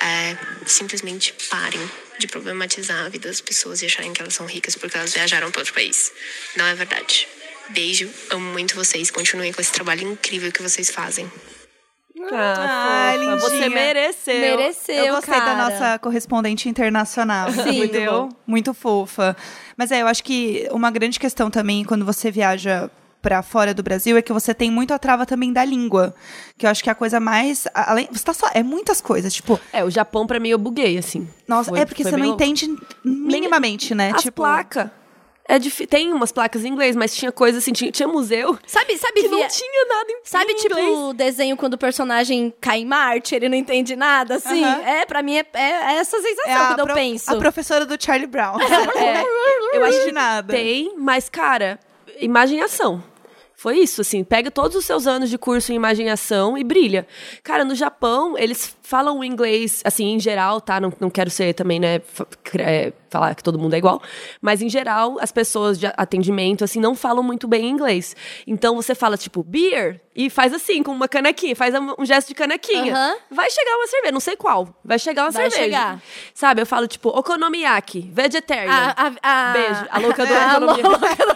[0.00, 0.36] é,
[0.66, 1.90] simplesmente parem
[2.20, 5.50] de problematizar a vida das pessoas e acharem que elas são ricas porque elas viajaram
[5.50, 6.12] para outro país.
[6.56, 7.26] Não é verdade.
[7.70, 9.10] Beijo, amo muito vocês.
[9.10, 11.30] Continuem com esse trabalho incrível que vocês fazem.
[12.32, 13.38] Ah, Ai, fofa.
[13.38, 14.40] Você mereceu.
[14.40, 15.70] Mereceu, eu gostei da cara.
[15.70, 17.50] nossa correspondente internacional.
[17.50, 17.84] Sim.
[17.84, 18.28] entendeu?
[18.46, 19.36] Muito fofa.
[19.76, 22.90] Mas é, eu acho que uma grande questão também quando você viaja
[23.22, 26.14] pra fora do Brasil é que você tem muito a trava também da língua.
[26.56, 27.66] Que eu acho que é a coisa mais.
[27.74, 28.48] Além, você tá só.
[28.54, 29.32] É muitas coisas.
[29.32, 31.28] Tipo, É, o Japão pra mim eu buguei, assim.
[31.46, 32.42] nossa, Foi- é porque você não louco.
[32.42, 32.66] entende
[33.04, 34.12] minimamente, né?
[34.14, 34.90] As tipo, placas.
[35.48, 38.96] É difí- Tem umas placas em inglês, mas tinha coisa assim, tinha, tinha museu Sabe,
[38.96, 40.96] sabe, que não via- tinha nada em Sabe, em tipo, inglês.
[40.98, 44.62] o desenho quando o personagem cai em Marte, ele não entende nada, assim?
[44.62, 44.80] Aham.
[44.82, 47.32] É, pra mim é, é- é essa sensação É a, quando pro- eu penso.
[47.32, 48.58] a professora do Charlie Brown.
[48.96, 49.24] É,
[49.76, 50.52] eu acho que nada.
[50.54, 51.80] tem, mas, cara,
[52.20, 53.02] imaginação.
[53.60, 57.06] Foi isso, assim, pega todos os seus anos de curso em imaginação e brilha.
[57.42, 60.80] Cara, no Japão, eles falam o inglês, assim, em geral, tá?
[60.80, 62.00] Não, não quero ser também, né,
[62.58, 64.00] é, falar que todo mundo é igual.
[64.40, 68.16] Mas, em geral, as pessoas de atendimento, assim, não falam muito bem inglês.
[68.46, 72.34] Então, você fala, tipo, beer, e faz assim, com uma canequinha, faz um gesto de
[72.34, 72.94] canequinha.
[72.94, 73.16] Aham.
[73.30, 74.74] Vai chegar uma cerveja, não sei qual.
[74.82, 75.62] Vai chegar uma Vai cerveja.
[75.64, 76.02] chegar.
[76.32, 78.72] Sabe, eu falo, tipo, okonomiyaki, vegetarian.
[78.72, 79.86] A, a, a, Beijo.
[79.90, 80.88] A louca do a economia.
[80.88, 81.30] louca do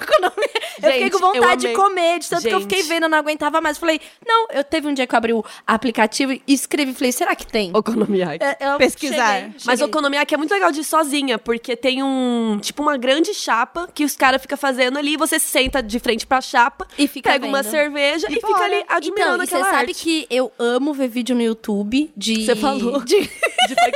[0.78, 0.86] economia.
[0.88, 2.68] eu fiquei Gente, com vontade de comer, de tanto que eu Gente.
[2.70, 3.78] fiquei vendo, eu não aguentava mais.
[3.78, 7.34] Falei, não, eu teve um dia que eu abri o aplicativo e escrevi, falei, será
[7.34, 7.70] que tem?
[7.74, 8.44] Okonomiyaki.
[8.44, 9.34] É, eu Pesquisar.
[9.34, 9.84] cheguei, Mas cheguei.
[9.84, 13.88] o Okonomiyaki é muito legal de ir sozinha, porque tem um, tipo, uma grande chapa
[13.94, 17.30] que os caras ficam fazendo ali, você se senta de frente pra chapa, E fica
[17.30, 17.70] pega uma vendo.
[17.70, 20.02] cerveja e, E fica ali admirando Então, e você aquela sabe arte.
[20.02, 22.44] que eu amo ver vídeo no YouTube de...
[22.44, 23.00] Você falou.
[23.04, 23.20] De,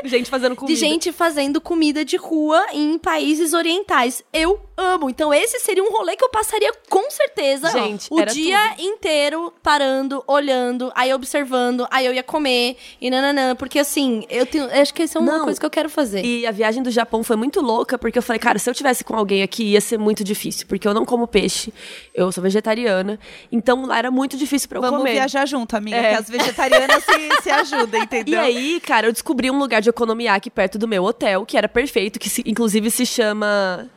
[0.02, 0.74] De gente fazendo comida.
[0.74, 4.22] de gente fazendo comida de rua em países orientais.
[4.32, 5.10] Eu amo.
[5.10, 10.22] Então, esse seria um rolê que eu passaria com certeza Gente, o dia inteiro parando,
[10.26, 13.54] olhando, aí observando, aí eu ia comer e nananã.
[13.56, 14.64] Porque assim, eu tenho.
[14.64, 15.44] eu Acho que essa é uma Não.
[15.44, 16.24] coisa que eu quero fazer.
[16.24, 19.02] E a viagem do Japão foi muito louca, porque eu falei, cara, se eu tivesse
[19.04, 20.66] com alguém aqui, ia ser muito difícil.
[20.66, 21.72] Porque eu não como peixe,
[22.14, 23.18] eu sou vegetariana.
[23.50, 25.12] Então lá era muito difícil pra eu Vamos comer.
[25.12, 26.10] viajar junto, amiga, É.
[26.10, 28.40] que as vegetarianas se, se ajudam, E entendeu?
[28.40, 32.18] aí, cara, eu descobri um lugar de okonomiyaki perto do meu hotel, que era perfeito,
[32.18, 33.88] que se- inclusive se chama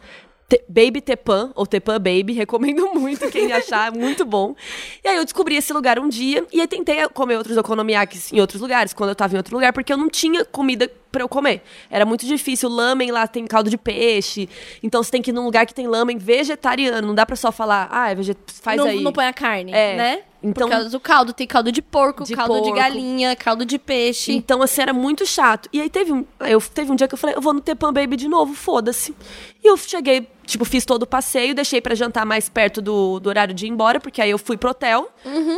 [0.67, 4.55] Baby Tepan, ou Tepan Baby, recomendo muito quem achar, muito bom.
[5.03, 8.39] E aí eu descobri esse lugar um dia, e aí tentei comer outros okonomiyakis em
[8.39, 11.29] outros lugares, quando eu tava em outro lugar, porque eu não tinha comida pra eu
[11.29, 11.61] comer.
[11.89, 14.47] Era muito difícil, lamen lá tem caldo de peixe,
[14.81, 17.51] então você tem que ir num lugar que tem lamen vegetariano, não dá pra só
[17.51, 18.37] falar, ah, é veget...
[18.61, 19.01] faz não, aí.
[19.01, 19.95] não põe a carne, É.
[19.95, 20.19] né?
[20.43, 21.33] Então- Por causa do caldo.
[21.33, 22.75] Tem caldo de porco, De caldo de porco.
[22.75, 24.31] galinha, caldo de peixe.
[24.33, 25.69] Então, assim, era muito chato.
[25.71, 27.93] E aí teve um, eu, teve um dia que eu falei, eu vou no Tepan
[27.93, 29.15] Baby de novo, foda-se.
[29.63, 33.29] E eu cheguei, tipo, fiz todo o passeio, deixei pra jantar mais perto do, do
[33.29, 35.11] horário de ir embora, porque aí eu fui pro hotel,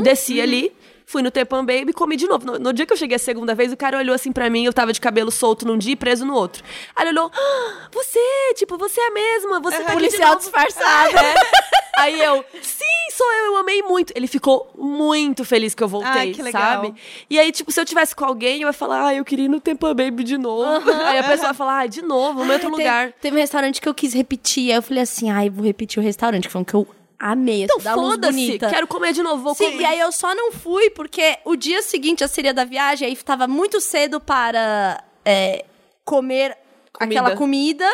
[0.03, 0.73] desci ali,
[1.05, 2.45] fui no Tepan Baby e comi de novo.
[2.45, 4.65] No, no dia que eu cheguei a segunda vez, o cara olhou assim pra mim,
[4.65, 6.63] eu tava de cabelo solto num dia e preso no outro.
[6.95, 8.19] Aí ele olhou, ah, você,
[8.55, 11.17] tipo, você é a mesma, você tá aqui de Policial novo." disfarçado.
[11.17, 11.33] É.
[11.99, 12.85] Aí eu, sim,
[13.15, 14.11] sou eu, eu amei muito.
[14.15, 16.61] Ele ficou muito feliz que eu voltei, Ai, que legal.
[16.61, 16.95] sabe?
[17.29, 19.49] E aí, tipo, se eu tivesse com alguém, eu ia falar, ah, eu queria ir
[19.49, 20.89] no Tempa Baby de novo.
[21.05, 23.11] Aí a pessoa ia falar, ah, de novo, no outro lugar.
[23.21, 24.71] Teve um restaurante que eu quis repetir.
[24.71, 26.47] Aí eu falei assim, ai, vou repetir o restaurante.
[26.47, 26.87] Que foi um que eu
[27.31, 27.63] amei.
[27.63, 28.69] Então, foda-se, bonita.
[28.69, 29.81] quero comer de novo, vou Sim, comer.
[29.81, 33.13] e aí eu só não fui porque o dia seguinte já seria da viagem, aí
[33.13, 35.65] estava muito cedo para é,
[36.03, 36.57] comer
[36.99, 37.89] aquela comida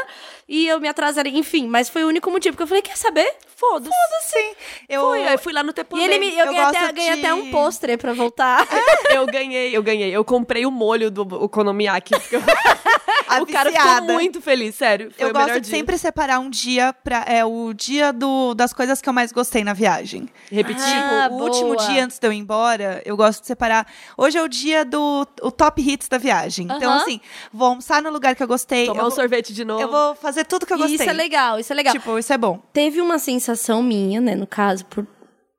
[0.47, 1.67] e eu me atrasaria, enfim.
[1.67, 3.33] Mas foi o único motivo que eu falei, quer saber?
[3.55, 3.91] Foda-se.
[4.29, 4.51] Sim.
[4.87, 6.01] Eu, Fui, aí fui lá no Tepandê.
[6.01, 8.65] E ele me, eu, Eu ganhei, até, gosto ganhei de- até um pôster pra voltar.
[9.13, 10.09] Eu ganhei, eu ganhei.
[10.15, 12.11] Eu comprei o molho do Okonomiyaki.
[12.19, 12.43] porque eu- a
[13.41, 15.11] o cara ficou muito feliz, sério.
[15.15, 15.75] Foi Eu gosto de dia.
[15.77, 17.23] sempre separar um dia pra.
[17.27, 20.27] É o dia do, das coisas que eu mais gostei na viagem.
[20.51, 20.83] Repetir.
[20.85, 23.85] Ah, Tipo, o último dia antes de eu ir embora, eu gosto de separar.
[24.17, 26.65] Hoje é o dia do o top hits da viagem.
[26.65, 27.01] Então, Aham.
[27.01, 27.21] assim,
[27.53, 28.85] vou almoçar no lugar que eu gostei.
[28.85, 29.81] Tomar eu um vou, sorvete de novo.
[29.81, 30.95] Eu vou fazer tudo que eu gostei.
[30.95, 31.93] isso é legal, isso é legal.
[31.93, 32.59] Tipo, isso é bom.
[32.73, 35.05] Teve uma sensação minha, né, no caso, por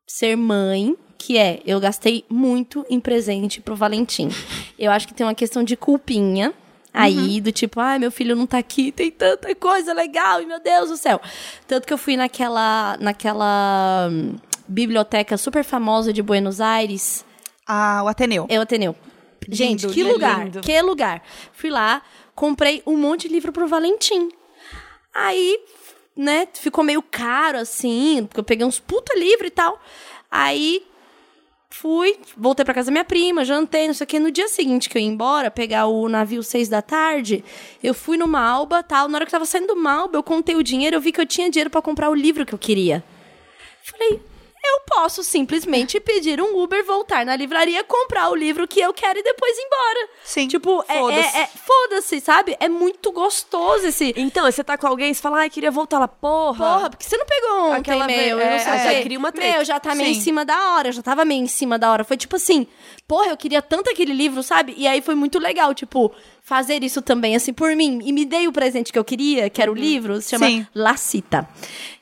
[0.09, 4.29] ser mãe, que é, eu gastei muito em presente pro Valentim.
[4.79, 6.53] Eu acho que tem uma questão de culpinha
[6.93, 7.41] aí, Uhum.
[7.41, 10.89] do tipo, ai, meu filho não tá aqui, tem tanta coisa legal, e meu Deus
[10.91, 11.21] do céu.
[11.67, 14.37] Tanto que eu fui naquela, naquela hum,
[14.69, 17.25] biblioteca super famosa de Buenos Aires,
[17.67, 18.47] Ah, o Ateneu.
[18.49, 18.95] é o Ateneu.
[19.49, 20.15] Gente, Lindo, que lindo.
[20.15, 21.23] lugar, que lugar.
[21.53, 22.03] Fui lá,
[22.35, 24.29] comprei um monte de livro pro Valentim.
[25.15, 25.59] Aí,
[26.17, 29.81] né, ficou meio caro assim, porque eu peguei uns puta livro e tal.
[30.31, 30.85] Aí
[31.71, 34.19] fui, voltei pra casa da minha prima, jantei, não sei o que.
[34.19, 37.45] No dia seguinte que eu ia embora, pegar o navio seis da tarde,
[37.83, 39.09] eu fui no Malba, tal.
[39.09, 41.21] Na hora que eu tava saindo do Malba, eu contei o dinheiro, eu vi que
[41.21, 43.03] eu tinha dinheiro pra comprar o livro que eu queria.
[43.83, 44.21] Falei,
[44.71, 49.19] eu posso simplesmente pedir um Uber, voltar na livraria, comprar o livro que eu quero
[49.19, 50.09] e depois ir embora.
[50.25, 50.49] Sim.
[50.49, 51.37] Tipo, é- Foda-se.
[51.37, 52.57] é, é- foda-se, sabe?
[52.61, 54.13] É muito gostoso esse.
[54.17, 56.59] Então, você tá com alguém, você fala, ai, queria voltar lá, porra.
[56.75, 58.91] Porra, porque você não pegou ontem, Aquela meu, vez- eu é, não sei o já
[58.95, 59.03] quê.
[59.03, 59.53] cria uma treta.
[59.57, 60.19] Meu, já tá meio Sim.
[60.19, 62.05] em cima da hora, eu já tava meio em cima da hora.
[62.05, 62.67] Foi tipo assim,
[63.09, 64.75] porra, eu queria tanto aquele livro, sabe?
[64.77, 66.13] E aí foi muito legal, tipo,
[66.51, 68.01] fazer isso também, assim, por mim.
[68.03, 70.67] E me dei o presente que eu queria, que era o livro, se chama Sim.
[70.75, 71.49] Lacita.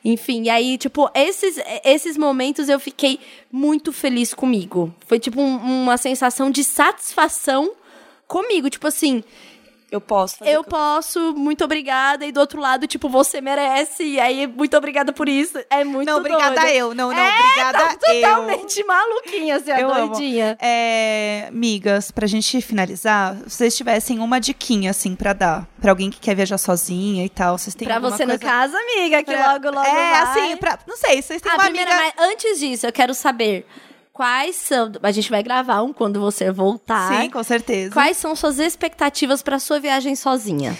[0.03, 3.19] Enfim, e aí, tipo, esses, esses momentos eu fiquei
[3.51, 4.91] muito feliz comigo.
[5.05, 7.73] Foi, tipo, um- uma sensação de satisfação
[8.27, 8.71] comigo.
[8.71, 9.23] Tipo assim,
[9.91, 12.25] Eu posso fazer eu posso, muito obrigada.
[12.25, 14.03] E do outro lado, tipo, você merece.
[14.03, 15.57] E aí, muito obrigada por isso.
[15.69, 16.93] É muito Não, obrigada eu.
[16.93, 18.21] Não, não, É, obrigada tá eu.
[18.21, 20.07] totalmente maluquinha, assim, a Eu amo.
[20.09, 20.57] doidinha.
[20.61, 26.09] É, migas, pra gente finalizar, se vocês tivessem uma diquinha, assim, pra dar pra alguém
[26.09, 29.31] que quer viajar sozinha e tal, vocês têm Pra você, no coisa caso, amiga, que
[29.33, 30.21] pra- logo, logo É, vai.
[30.21, 32.13] assim, pra, não sei, vocês têm Ah, uma primeira, amiga...
[32.17, 33.65] mas antes disso, eu quero saber
[34.19, 34.91] quais são...
[35.01, 37.21] A gente vai gravar um quando você voltar.
[37.21, 37.93] Sim, com certeza.
[37.93, 40.77] Quais são suas expectativas pra sua viagem sozinha?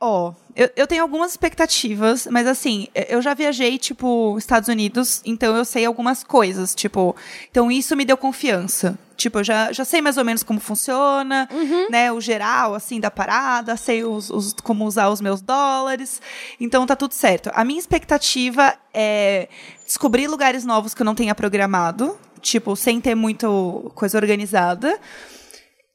[0.00, 5.54] Ó, eu, eu tenho algumas expectativas, mas assim, eu já viajei, tipo, Estados Unidos, então
[5.56, 7.14] eu sei algumas coisas, tipo,
[7.50, 8.96] então isso me deu confiança.
[9.16, 11.46] Tipo, eu já, já sei mais ou menos como funciona,
[11.90, 16.22] né, o geral, assim, da parada, sei os, os- como usar os meus dólares,
[16.58, 17.50] então tá tudo certo.
[17.52, 19.48] A minha expectativa é
[19.84, 24.98] descobrir lugares novos que eu não tenha programado, tipo, sem ter muito coisa organizada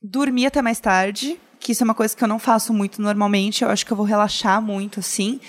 [0.01, 3.63] dormir até mais tarde, que isso é uma coisa que eu não faço muito normalmente.
[3.63, 5.39] Eu acho que eu vou relaxar muito, assim.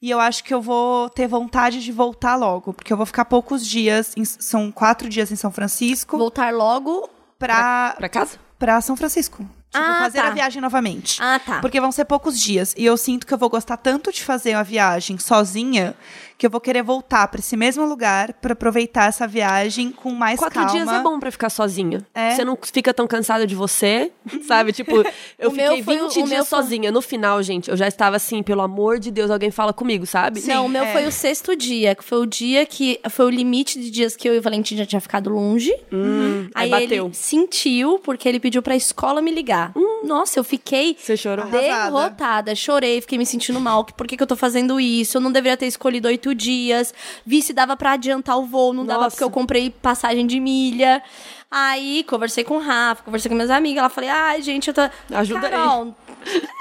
[0.00, 3.24] E eu acho que eu vou ter vontade de voltar logo, porque eu vou ficar
[3.24, 7.10] poucos dias, em- são quatro dias em São Francisco, Voltar logo...
[7.38, 8.38] pra, Pra casa?
[8.58, 9.38] pra São Francisco.
[9.70, 10.28] Tipo, Ah, fazer tá.
[10.28, 11.20] a viagem novamente.
[11.20, 11.60] Ah, tá.
[11.60, 12.74] Porque vão ser poucos dias.
[12.78, 15.94] E eu sinto que eu vou gostar tanto de fazer a viagem sozinha
[16.38, 20.38] que eu vou querer voltar pra esse mesmo lugar pra aproveitar essa viagem com mais
[20.38, 20.70] Quatro calma.
[20.70, 22.06] dias é bom pra ficar sozinha.
[22.14, 22.30] É.
[22.36, 24.12] Você não fica tão cansada de você,
[24.46, 24.72] sabe?
[24.72, 25.04] Tipo,
[25.36, 26.92] eu O meu fiquei foi o- 20 o meu dias foi- sozinha.
[26.92, 30.40] No final, gente, eu já estava assim, pelo amor de Deus, alguém fala comigo, sabe?
[30.46, 30.92] não, o meu é.
[30.92, 34.28] foi o sexto dia, que foi o dia que foi o limite de dias que
[34.28, 35.74] eu e o Valentim já tinha ficado longe.
[35.92, 37.06] Hum, aí, Aí bateu.
[37.06, 39.72] ele sentiu, porque ele pediu pra escola me ligar.
[40.04, 41.44] Nossa, eu fiquei Você chorou?
[41.44, 41.62] Arrasada.
[41.62, 42.54] derrotada.
[42.54, 43.84] Chorei, fiquei me sentindo mal.
[43.84, 45.16] que Por que, que eu tô fazendo isso?
[45.16, 46.92] Eu não deveria ter escolhido oito dias.
[47.24, 48.72] Vi se dava pra adiantar o voo.
[48.72, 49.16] Não dava Nossa.
[49.16, 51.02] porque eu comprei passagem de milha.
[51.50, 53.78] Aí, conversei com o Rafa, conversei com minhas amigas.
[53.78, 54.82] Ela falei, ai, gente, eu tô...
[55.14, 55.52] Ajuda aí.
[55.52, 55.94] Carol,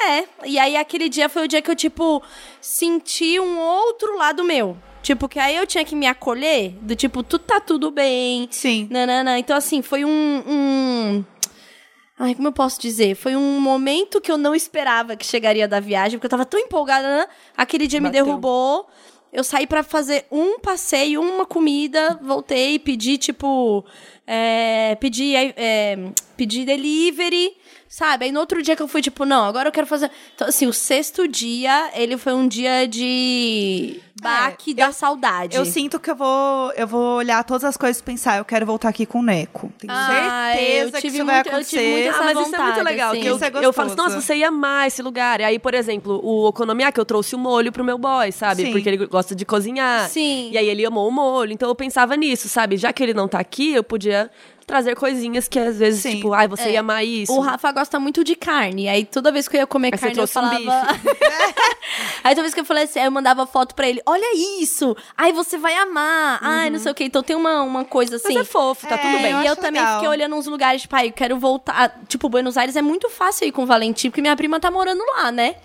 [0.09, 0.23] É.
[0.45, 2.23] E aí, aquele dia foi o dia que eu, tipo,
[2.61, 4.77] senti um outro lado meu.
[5.01, 8.47] Tipo, que aí eu tinha que me acolher, do tipo, tu tá tudo bem.
[8.51, 8.87] Sim.
[8.89, 9.39] Nanana.
[9.39, 11.25] Então, assim, foi um, um.
[12.19, 13.15] Ai, como eu posso dizer?
[13.15, 16.59] Foi um momento que eu não esperava que chegaria da viagem, porque eu tava tão
[16.59, 17.07] empolgada.
[17.07, 17.27] né?
[17.55, 18.25] Aquele dia me Bateu.
[18.25, 18.87] derrubou.
[19.31, 23.85] Eu saí pra fazer um passeio, uma comida, voltei, pedi, tipo.
[24.25, 27.55] É, pedi, é, pedi delivery,
[27.89, 28.25] sabe?
[28.25, 30.11] Aí no outro dia que eu fui, tipo, não, agora eu quero fazer.
[30.35, 35.55] Então, assim, o sexto dia, ele foi um dia de baque da saudade.
[35.55, 38.65] Eu sinto que eu vou, eu vou olhar todas as coisas e pensar, eu quero
[38.65, 39.71] voltar aqui com o Neco.
[39.77, 41.91] Tenho Ah, certeza eu que tive isso vai muito- eu tive acontecer.
[41.91, 43.11] muito essa Ah, mas isso é muito vontade, legal.
[43.11, 43.21] assim.
[43.21, 45.39] Que eu, Isso é eu falo assim, nossa, você ia amar esse lugar.
[45.39, 48.63] E aí, por exemplo, o Okonomiyaki, eu trouxe o molho pro meu boy, sabe?
[48.63, 48.71] Sim.
[48.71, 50.09] Porque ele gosta de cozinhar.
[50.09, 50.49] Sim.
[50.51, 51.51] E aí ele amou o molho.
[51.51, 52.75] Então eu pensava nisso, sabe?
[52.77, 54.31] Já que ele não tá aqui, eu podia
[54.67, 56.17] trazer coisinhas que às vezes, Sim.
[56.17, 56.71] tipo, ai, você É.
[56.73, 57.31] ia amar isso.
[57.33, 58.89] O Rafa gosta muito de carne.
[58.89, 60.99] Aí toda vez que eu ia comer Aí você carne, eu trouxe um falava.
[62.23, 64.27] aí toda vez que eu falei assim, aí eu mandava foto pra ele: olha
[64.61, 64.95] isso!
[65.17, 66.39] Ai, você vai amar!
[66.41, 67.05] Ai, não sei o quê.
[67.05, 68.33] Então tem uma, uma coisa assim.
[68.33, 69.31] Mas é fofo, tá É, tudo bem.
[69.31, 69.95] eu e eu acho também legal.
[69.95, 71.97] fiquei olhando uns lugares, tipo, ai, eu quero voltar.
[72.07, 75.01] Tipo, Buenos Aires é muito fácil ir com o Valentim, porque minha prima tá morando
[75.15, 75.55] lá, né?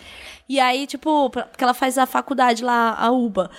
[0.49, 3.51] E aí, tipo, porque ela faz a faculdade lá, a UBA.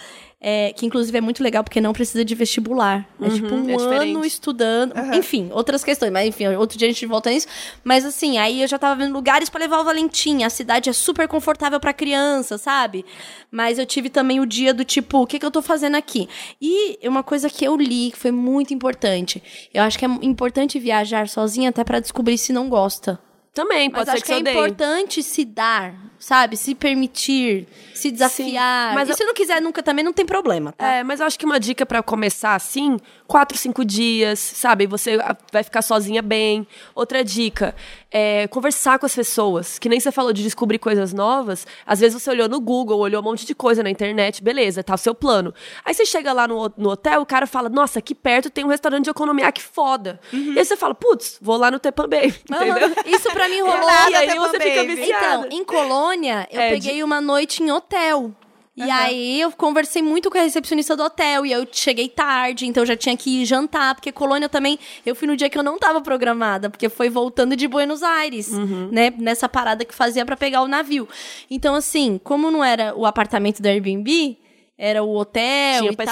[0.45, 3.07] É, que inclusive é muito legal porque não precisa de vestibular.
[3.21, 4.93] É tipo um é ano estudando.
[5.15, 6.11] Enfim, outras questões.
[6.11, 7.47] Mas enfim, outro dia a gente volta nisso.
[7.81, 10.43] Mas assim, aí eu já tava vendo lugares pra levar o Valentim.
[10.43, 13.05] A cidade é super confortável pra criança, sabe?
[13.49, 16.27] Mas eu tive também o dia do tipo, o que, que eu tô fazendo aqui?
[16.61, 19.41] E uma coisa que eu li, que foi muito importante.
[19.73, 23.17] Eu acho que é importante viajar sozinha até pra descobrir se não gosta.
[23.53, 24.53] Também, Mas pode ser acho que, que, é odeie.
[24.55, 25.93] importante se dar,
[26.23, 26.55] sabe?
[26.55, 28.93] Se permitir, se desafiar.
[28.93, 30.87] mas e eu- se não quiser nunca também, não tem problema, tá?
[30.87, 32.97] É, mas eu acho que uma dica pra começar assim,
[33.27, 34.87] quatro, cinco dias, sabe?
[34.87, 36.65] Você ah, vai ficar sozinha bem.
[36.95, 37.75] Outra dica,
[38.09, 39.77] é conversar com as pessoas.
[39.77, 41.67] Que nem você falou de descobrir coisas novas.
[41.85, 44.93] Às vezes você olhou no Google, olhou um monte de coisa na internet, beleza, tá
[44.93, 45.53] o seu plano.
[45.83, 48.69] Aí você chega lá no, no hotel, o cara fala, nossa, aqui perto tem um
[48.69, 50.19] restaurante de economia, que foda.
[50.31, 52.77] E aí você fala, putz, vou lá no Tepambay, entendeu?
[52.77, 52.93] Aham.
[53.07, 53.89] Isso pra mim rolou.
[53.89, 54.95] E aí Tepambay, você fica viu?
[54.95, 55.47] viciada.
[55.47, 56.12] Então, em Colônia,
[56.51, 58.31] eu É, peguei uma noite em hotel.
[58.75, 62.81] E aí eu conversei muito com a recepcionista do hotel e eu cheguei tarde, então
[62.81, 65.61] eu já tinha que ir jantar, porque Colônia também, eu fui no dia que eu
[65.61, 68.89] não tava programada, porque foi voltando de Buenos Aires, Uhum.
[68.91, 71.07] né, nessa parada que fazia pra pegar o navio.
[71.51, 74.39] Então assim, como não era o apartamento do Airbnb,
[74.77, 76.05] era o hotel Tinha e tal,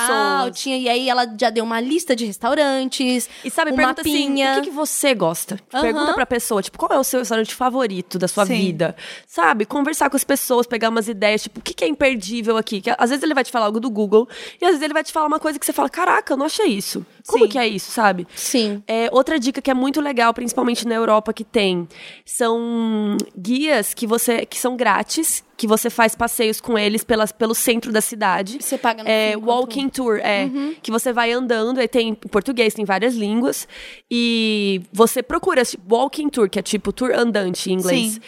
[0.46, 0.60] pessoas.
[0.60, 4.52] tinha e aí ela já deu uma lista de restaurantes, E sabe, pergunta mapinha.
[4.52, 5.60] assim, o que, que você gosta?
[5.74, 5.82] Aham.
[5.82, 8.56] Pergunta pra pessoa, tipo, qual é o seu restaurante favorito da sua Sim.
[8.56, 8.96] vida?
[9.28, 9.66] Sabe?
[9.66, 12.82] Conversar com as pessoas, pegar umas ideias, tipo, o que, que é imperdível aqui?
[12.82, 14.28] Que, às vezes ele vai te falar algo do Google,
[14.62, 16.46] e às vezes ele vai te falar uma coisa que você fala, caraca, eu não
[16.46, 17.06] achei isso.
[17.28, 17.50] Como Sim.
[17.52, 18.28] que é isso, sabe?
[18.36, 18.84] Sim.
[18.88, 21.88] É, outra dica que é muito legal, principalmente na Europa, que tem,
[22.26, 27.54] são guias que você que são grátis, que você faz passeios com eles pelas, pelo
[27.54, 28.58] centro da cidade.
[28.60, 30.50] Você paga no É, walking tour, é.
[30.82, 33.68] Que você vai andando, aí tem em português, tem várias línguas.
[34.10, 38.14] E você procura tipo, walking tour, que é tipo tour andante em inglês.
[38.14, 38.20] Sim.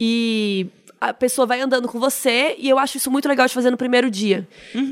[0.00, 0.66] E
[1.00, 3.76] a pessoa vai andando com você, e eu acho isso muito legal de fazer no
[3.76, 4.46] primeiro dia.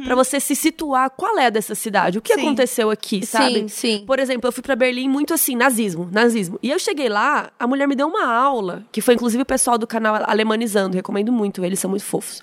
[0.04, 2.40] Pra você se situar qual é dessa cidade, o que Sim.
[2.40, 3.60] aconteceu aqui, sabe?
[3.60, 4.04] Sim, sim.
[4.06, 6.58] Por exemplo, eu fui pra Berlim muito assim, nazismo, nazismo.
[6.62, 9.76] E eu cheguei lá, a mulher me deu uma aula, que foi inclusive o pessoal
[9.76, 12.42] do canal Alemanizando, recomendo muito, eles são muito fofos.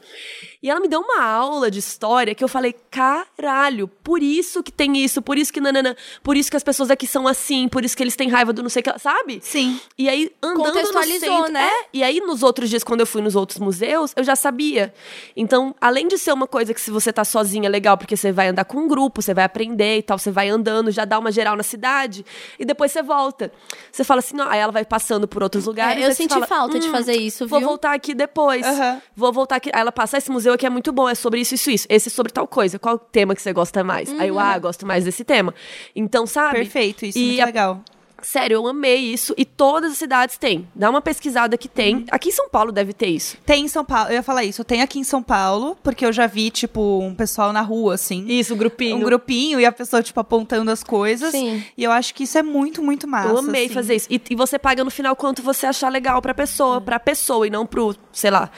[0.61, 4.71] E ela me deu uma aula de história que eu falei, caralho, por isso que
[4.71, 7.83] tem isso, por isso que nanana, por isso que as pessoas aqui são assim, por
[7.85, 9.39] isso que eles têm raiva do não sei o que, sabe?
[9.43, 9.79] Sim.
[9.97, 11.67] E aí, andando no Contextualizou, centro, né?
[11.67, 14.93] é, e aí, nos outros dias, quando eu fui nos outros museus, eu já sabia.
[15.35, 18.31] Então, além de ser uma coisa que se você tá sozinha é legal, porque você
[18.31, 21.19] vai andar com um grupo, você vai aprender e tal, você vai andando, já dá
[21.19, 22.25] uma geral na cidade,
[22.59, 23.51] e depois você volta.
[23.91, 26.03] Você fala assim, ó, aí ela vai passando por outros lugares.
[26.03, 27.67] É, eu senti fala, falta de "Hum, fazer isso, Vou viu?
[27.67, 28.65] voltar aqui depois.
[28.65, 29.01] Aham.
[29.15, 29.69] Vou voltar aqui.
[29.73, 31.87] Aí ela passa, "Ah, esse museu aqui é muito bom, é sobre isso, isso, isso.
[31.89, 32.77] Esse é sobre tal coisa.
[32.79, 34.09] Qual tema que você gosta mais?
[34.19, 35.53] Aí eu, ah, gosto mais desse tema.
[35.95, 36.55] Então, sabe?
[36.59, 37.83] Perfeito, isso é E muito a- legal.
[38.21, 39.35] Sério, eu amei isso.
[39.37, 40.67] E todas as cidades têm.
[40.73, 42.05] Dá uma pesquisada que tem.
[42.09, 43.37] Aqui em São Paulo deve ter isso.
[43.45, 46.11] Tem em São Paulo, eu ia falar isso, tem aqui em São Paulo, porque eu
[46.11, 48.25] já vi, tipo, um pessoal na rua, assim.
[48.27, 48.95] Isso, grupinho.
[48.97, 51.29] Um grupinho e a pessoa, tipo, apontando as coisas.
[51.31, 51.63] Sim.
[51.77, 53.29] E eu acho que isso é muito, muito massa.
[53.29, 53.73] Eu amei assim.
[53.75, 54.07] fazer isso.
[54.09, 57.51] E, e você paga no final quanto você achar legal pra pessoa, pra pessoa e
[57.51, 58.49] não pro, sei lá,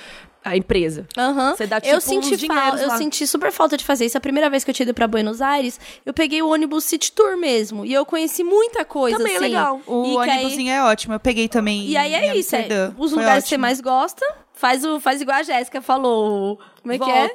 [0.47, 1.05] a empresa.
[1.17, 1.55] Aham.
[1.55, 4.17] Você dá, tipo, eu senti falta, eu senti super falta de fazer isso.
[4.17, 7.11] A primeira vez que eu tinha ido pra Buenos Aires, eu peguei o ônibus City
[7.11, 7.85] Tour mesmo.
[7.85, 9.45] E eu conheci muita coisa, Também é assim.
[9.45, 9.81] legal.
[9.85, 11.85] O E que aí- ônibusinho é ótimo, eu peguei também.
[11.87, 12.67] E aí é em isso, é,
[12.97, 13.61] os Foi lugares que você ótimo.
[13.61, 16.59] mais gosta, faz, o, faz igual a Jéssica falou.
[16.81, 17.29] Como é que é?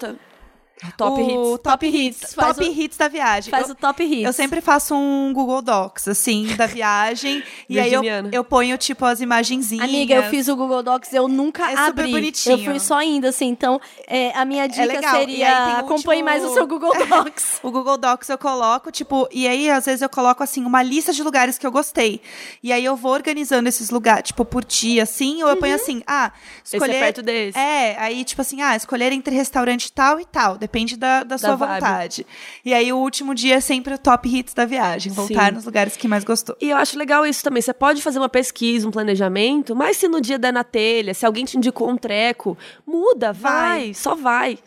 [0.96, 1.62] Top o hits.
[1.62, 2.34] Top Hits.
[2.34, 3.50] Top o- Hits da viagem.
[3.50, 4.24] Faz eu, o top hits.
[4.24, 7.42] eu sempre faço um Google Docs, assim, da viagem.
[7.68, 8.02] e aí eu,
[8.32, 9.84] eu ponho, tipo, as imagenzinhas.
[9.88, 12.10] Amiga, eu fiz o Google Docs, eu nunca É super abri.
[12.12, 12.58] bonitinho.
[12.58, 13.46] Eu fui só indo, assim.
[13.48, 15.14] Então, é, a minha dica legal.
[15.14, 17.60] E aí seria acompanhe último- mais o seu Google Docs.
[17.62, 21.12] O Google Docs eu coloco, tipo, e aí às vezes eu coloco assim uma lista
[21.12, 22.20] de lugares que eu gostei.
[22.62, 26.02] E aí eu vou organizando esses lugares, tipo, por dia, assim, ou eu ponho assim,
[26.06, 26.32] ah,
[26.64, 26.98] Esse é escolher.
[26.98, 27.58] perto desse.
[27.58, 30.56] É, aí, tipo assim, ah, escolher entre restaurante tal e tal.
[30.72, 31.74] Depende da, da sua vibe.
[31.74, 32.26] vontade.
[32.64, 35.12] E aí o último dia é sempre o top hits da viagem.
[35.12, 35.56] Voltar Sim.
[35.56, 36.56] nos lugares que mais gostou.
[36.58, 37.60] E eu acho legal isso também.
[37.60, 41.26] Você pode fazer uma pesquisa, um planejamento, mas se no dia der na telha, se
[41.26, 43.94] alguém te indicou um treco, muda, vai, Vai.
[43.94, 44.58] só vai.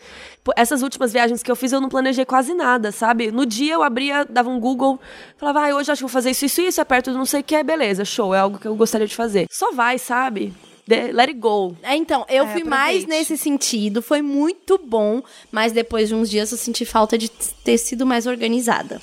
[0.56, 3.32] Essas últimas viagens que eu fiz, eu não planejei quase nada, sabe?
[3.32, 5.00] No dia eu abria, dava um Google,
[5.38, 7.42] falava, ah, hoje acho que vou fazer isso, isso, isso, é perto do não sei
[7.42, 9.48] o que, beleza, show, é algo que eu gostaria de fazer.
[9.50, 10.54] Só vai, sabe?
[10.88, 11.76] De- let it go.
[11.82, 15.22] É, então, eu É, fui mais nesse sentido, foi muito bom,
[15.52, 19.02] mas depois de uns dias eu senti falta de ter sido mais organizada.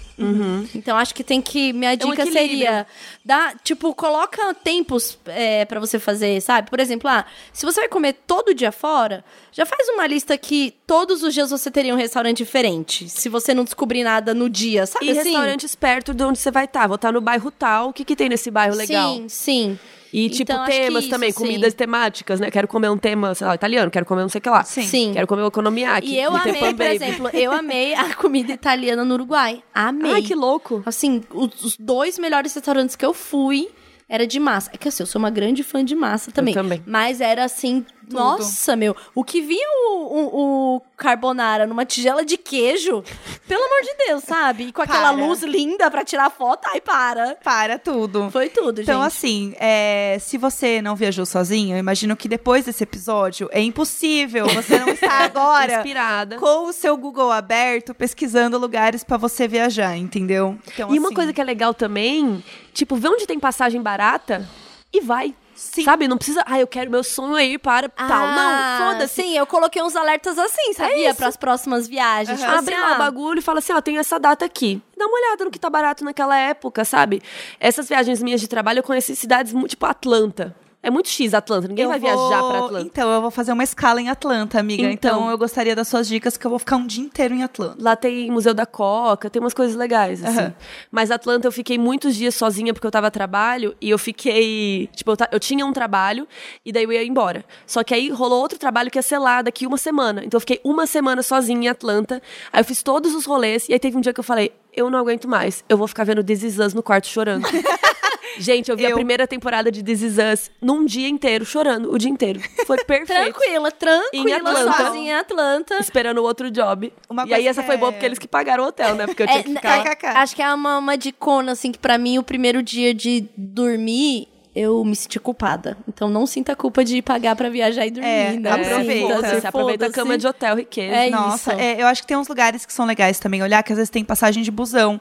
[0.75, 1.73] Então acho que tem que.
[1.73, 2.13] Minha dica Uhum.
[2.13, 2.49] É equilíbrio.
[2.49, 2.87] seria.
[3.25, 6.71] Dá, tipo, coloca tempos é, para você fazer, sabe?
[6.71, 10.75] Por exemplo, ah, se você vai comer todo dia fora, já faz uma lista que
[10.87, 13.09] todos os dias você teria um restaurante diferente.
[13.09, 15.31] Se você não descobrir nada no dia, sabe E assim?
[15.31, 16.87] restaurantes perto de onde você vai estar.
[16.87, 17.89] Vou estar no bairro tal.
[17.89, 19.15] O que, que tem nesse bairro legal?
[19.17, 19.79] Sim, sim.
[20.13, 21.39] E, tipo, Então, que temas isso, também, sim.
[21.39, 22.51] comidas temáticas, né?
[22.51, 24.63] Quero comer um tema, sei lá, italiano, quero comer não sei o que lá.
[24.63, 24.83] Sim.
[24.83, 25.13] Sim.
[25.15, 26.09] Quero comer o economiaki.
[26.09, 26.85] E eu amei, por baby.
[26.95, 29.63] exemplo, eu amei a comida italiana no Uruguai.
[29.75, 30.13] Amei.
[30.13, 30.83] Ai, que louco.
[30.85, 33.69] Assim, os, dois melhores restaurantes que eu fui
[34.09, 34.71] era de massa.
[34.75, 36.53] É que assim, eu sou uma grande fã de massa também.
[36.53, 36.83] também.
[36.87, 38.97] Mas era assim, nossa, meu.
[39.15, 43.03] O que vinha o, o, o carbonara numa tigela de queijo,
[43.49, 44.65] pelo amor de Deus, sabe?
[44.69, 45.25] E com aquela Para.
[45.27, 47.37] luz linda pra tirar foto, ai, para.
[47.43, 48.31] Para tudo.
[48.31, 49.07] Foi tudo, Então, gente.
[49.07, 54.47] assim, é, se você não viajou sozinho, eu imagino que depois desse episódio é impossível
[54.47, 56.37] você não estar agora Inspirada.
[56.37, 60.57] com o seu Google aberto, pesquisando lugares pra você viajar, entendeu?
[60.73, 64.49] Então, E uma assim, coisa que é legal também, tipo, vê onde tem passagem barata
[64.93, 65.35] e vai.
[65.63, 65.85] Sim.
[65.85, 66.09] Sabe?
[66.09, 68.07] Não precisa, ah, eu quero, meu sonho é ir para tal.
[68.11, 69.23] Ah, Não, foda-se.
[69.23, 71.09] Sim, eu coloquei uns alertas assim, sabia?
[71.09, 71.17] isso.
[71.17, 72.41] Para as próximas viagens.
[72.41, 74.83] Tipo Abre assim, lá ah, o bagulho e fala assim, ó, tem essa data aqui.
[74.97, 77.23] Dá uma olhada no que tá barato naquela época, sabe?
[77.61, 80.55] Essas viagens minhas de trabalho, eu conheci cidades tipo Atlanta.
[80.83, 82.87] É muito X Atlanta, ninguém eu vai vou- viajar pra Atlanta.
[82.87, 84.83] Então, eu vou fazer uma escala em Atlanta, amiga.
[84.83, 85.31] Então, Então.
[85.31, 87.77] eu gostaria das suas dicas, que eu vou ficar um dia inteiro em Atlanta.
[87.79, 90.39] Lá tem Museu da Coca, tem umas coisas legais, assim.
[90.41, 90.55] Aham.
[90.91, 94.89] Mas Atlanta eu fiquei muitos dias sozinha porque eu tava a trabalho e eu fiquei.
[94.97, 96.27] Tipo, eu, ta- eu tinha um trabalho
[96.65, 97.45] e daí eu ia embora.
[97.67, 100.25] Só que aí rolou outro trabalho que ia ser lá daqui uma semana.
[100.25, 102.21] Então eu fiquei uma semana sozinha em Atlanta.
[102.53, 104.91] Aí eu fiz todos os rolês e aí teve um dia que eu falei: eu
[104.91, 107.47] não aguento mais, eu vou ficar vendo This Is Us no quarto chorando.
[108.39, 111.93] Gente, eu vi a Eu- primeira temporada de This Is Us num dia inteiro, chorando,
[111.93, 112.41] o dia inteiro.
[112.67, 113.33] Foi perfeito.
[113.35, 114.73] Tranquila, tranquila, Em Atlanta.
[114.85, 115.79] sozinha em Atlanta.
[115.79, 116.93] Esperando o outro job.
[117.09, 119.07] Uma e aí essa que foi boa é- porque eles que pagaram o hotel, né?
[119.07, 120.17] Porque eu tinha É, que ficar.
[120.17, 124.29] Acho que é uma, uma dicona, assim, que pra mim, o primeiro dia de dormir,
[124.55, 125.77] eu me senti culpada.
[125.89, 128.51] Então não sinta culpa de pagar pra viajar e dormir, É, né?
[128.51, 129.41] aproveita.
[129.41, 130.95] Se aproveita a cama de hotel riqueza.
[130.95, 131.61] É Nossa, isso.
[131.61, 133.89] é, eu acho que tem uns lugares que são legais também olhar, que às vezes
[133.91, 135.01] tem passagem de busão.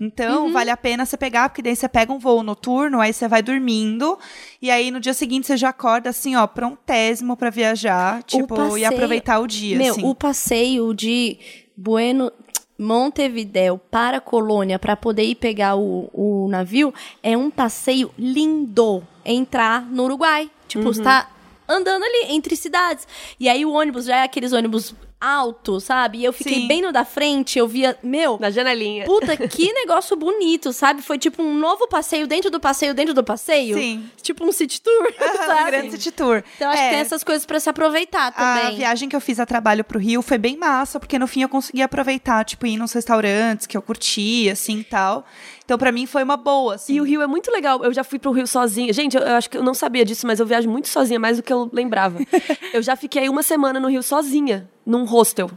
[0.00, 0.52] Então, Uhum.
[0.52, 3.42] vale a pena você pegar, porque daí você pega um voo noturno, aí você vai
[3.42, 4.18] dormindo,
[4.60, 8.56] e aí no dia seguinte você já acorda assim, ó, prontésimo pra viajar, tipo, e
[8.56, 10.04] passeio- aproveitar o dia, Meu, assim.
[10.04, 11.38] o passeio de
[11.80, 12.32] Bueno.
[12.78, 19.02] Montevidéu para Colônia para poder ir pegar o, o navio é um passeio lindo.
[19.24, 20.50] Entrar no Uruguai.
[20.68, 21.28] Tipo, você tá
[21.68, 23.06] andando ali entre cidades.
[23.38, 26.18] E aí o ônibus já é aqueles ônibus altos, sabe?
[26.18, 26.68] E eu fiquei Sim.
[26.68, 27.98] bem no da frente, eu via.
[28.02, 29.04] Meu, Na janelinha.
[29.04, 31.02] Puta, que negócio bonito, sabe?
[31.02, 33.76] Foi tipo um novo passeio dentro do passeio dentro do passeio.
[33.76, 34.08] Sim.
[34.22, 35.62] Tipo um city tour, Aham, sabe?
[35.62, 36.42] um grande city tour.
[36.56, 38.76] Então acho É, que tem essas coisas pra se aproveitar A também.
[38.76, 41.48] viagem que eu fiz a trabalho pro Rio foi bem massa, porque no fim eu
[41.48, 45.24] consegui aproveitar, tipo, ir nos restaurantes que eu curti, assim, e tal.
[45.68, 46.94] Então, pra mim, foi uma boa, assim.
[46.94, 47.84] E o Rio é muito legal.
[47.84, 48.90] Eu já fui pro Rio sozinha.
[48.90, 51.36] Gente, eu, eu acho que eu não sabia disso, mas eu viajo muito sozinha, mais
[51.36, 52.20] do que eu lembrava.
[52.72, 55.50] eu já fiquei uma semana no Rio sozinha, num hostel.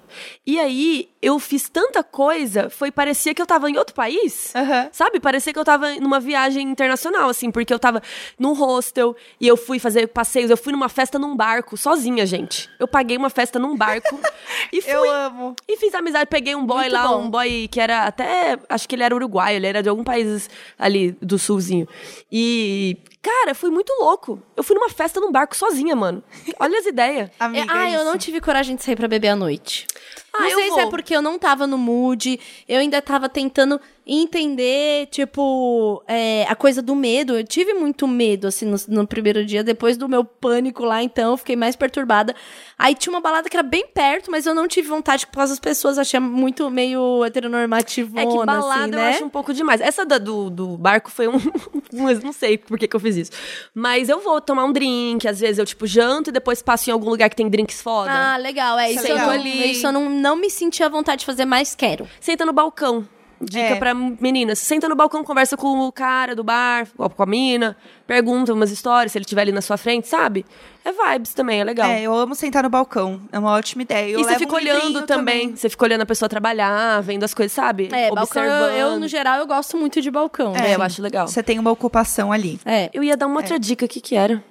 [0.45, 4.51] E aí, eu fiz tanta coisa, foi parecia que eu tava em outro país.
[4.55, 4.89] Aham.
[4.91, 5.19] Sabe?
[5.19, 8.01] Parecia que eu tava numa viagem internacional, assim, porque eu tava
[8.39, 10.49] num hostel e eu fui fazer passeios.
[10.49, 12.69] Eu fui numa festa num barco, sozinha, gente.
[12.79, 14.19] Eu paguei uma festa num barco
[14.73, 14.91] e fui.
[14.91, 15.55] Eu amo.
[15.67, 17.21] E fiz amizade, peguei um boy Muito lá, bom.
[17.23, 18.57] um boy que era até.
[18.67, 21.87] Acho que ele era uruguaio, ele era de algum país ali do sulzinho.
[22.31, 22.97] E.
[23.21, 24.41] Cara, foi muito louco.
[24.57, 26.23] Eu fui numa festa num barco sozinha, mano.
[26.59, 27.29] Olha as ideias.
[27.39, 28.05] Amiga, ah, eu isso.
[28.05, 29.85] não tive coragem de sair pra beber à noite.
[30.33, 30.79] Ah, não sei se vou.
[30.79, 36.55] é porque eu não tava no mood, eu ainda tava tentando entender, tipo, é, a
[36.55, 37.35] coisa do medo.
[37.37, 39.63] Eu tive muito medo, assim, no, no primeiro dia.
[39.63, 42.35] Depois do meu pânico lá, então, eu fiquei mais perturbada.
[42.77, 45.51] Aí tinha uma balada que era bem perto, mas eu não tive vontade por causa
[45.53, 45.97] das pessoas.
[45.97, 49.09] Achei muito meio heteronormativona, É que balada assim, eu né?
[49.09, 49.81] acho um pouco demais.
[49.81, 51.33] Essa da- do, do barco foi um.
[52.23, 53.31] não sei por que, que eu fiz isso.
[53.73, 56.93] Mas eu vou tomar um drink, às vezes eu, tipo, janto e depois passo em
[56.93, 58.11] algum lugar que tem drinks foda.
[58.11, 58.77] Ah, legal.
[58.79, 59.37] É, isso, é eu, legal.
[59.37, 62.07] não, isso eu não, não me sentia vontade de fazer, mas quero.
[62.19, 63.07] Senta no balcão.
[63.43, 63.75] Dica É.
[63.75, 64.59] pra meninas.
[64.59, 68.69] Senta no balcão, conversa com o cara do bar, ou com a mina, pergunta umas
[68.71, 70.45] histórias, se ele estiver ali na sua frente, sabe?
[70.85, 71.89] É vibes também, é legal.
[71.89, 73.21] É, eu amo sentar no balcão.
[73.31, 74.11] É uma ótima ideia.
[74.11, 75.55] Eu e você fica um olhando também.
[75.55, 77.89] Você fica olhando a pessoa trabalhar, vendo as coisas, sabe?
[77.91, 78.77] É, balcão, eu, Observando.
[78.93, 80.55] eu, no geral, eu gosto muito de balcão.
[80.55, 81.27] É, eu acho legal.
[81.27, 82.59] Você tem uma ocupação ali.
[82.65, 82.89] É.
[82.93, 84.43] Eu ia dar uma outra dica, o que que era?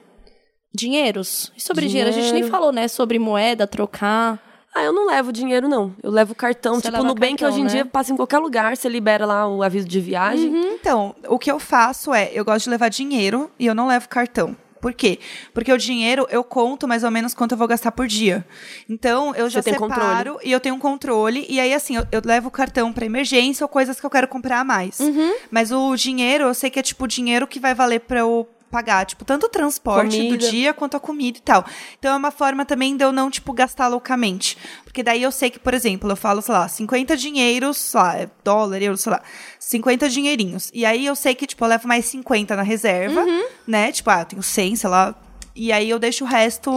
[0.74, 1.52] Dinheiros?
[1.56, 2.10] E sobre dinheiro?
[2.10, 2.50] A gente nem Dinheiro.
[2.50, 2.86] falou, né?
[2.88, 4.38] Sobre moeda, trocar.
[4.74, 5.94] Ah, eu não levo dinheiro, não.
[6.02, 6.76] Eu levo cartão.
[6.76, 7.70] Você tipo, no Nubank cartão, hoje em né?
[7.70, 10.74] dia passa em qualquer lugar, você libera lá o aviso de viagem.
[10.74, 14.08] Então, o que eu faço é, eu gosto de levar dinheiro e eu não levo
[14.08, 14.56] cartão.
[14.80, 15.18] Por quê?
[15.52, 18.46] Porque o dinheiro eu conto mais ou menos quanto eu vou gastar por dia.
[18.88, 21.44] Então, eu já separo e eu tenho um controle.
[21.48, 24.26] E aí, assim, eu, eu levo o cartão pra emergência ou coisas que eu quero
[24.26, 24.98] comprar a mais.
[25.00, 25.34] Uhum.
[25.50, 28.48] Mas o dinheiro, eu sei que é tipo o dinheiro que vai valer pra eu
[28.70, 30.36] pagar, tipo, tanto o transporte Comida.
[30.38, 31.64] do dia quanto a comida e tal.
[31.98, 34.56] Então é uma forma também de eu não, tipo, gastar loucamente.
[34.84, 38.16] Porque daí eu sei que, por exemplo, eu falo, sei lá, 50 dinheiros, sei lá,
[38.16, 39.22] é dólar, euro, sei lá,
[39.58, 40.70] 50 dinheirinhos.
[40.72, 43.44] E aí eu sei que, tipo, eu levo mais 50 na reserva, Uhum.
[43.66, 43.92] né?
[43.92, 45.14] Tipo, ah, eu tenho 100, sei lá.
[45.54, 46.70] E aí eu deixo o resto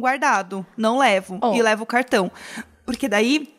[0.00, 0.66] guardado.
[0.76, 1.38] Não levo.
[1.42, 1.54] Ó.
[1.54, 2.30] E levo o cartão.
[2.84, 3.54] Porque daí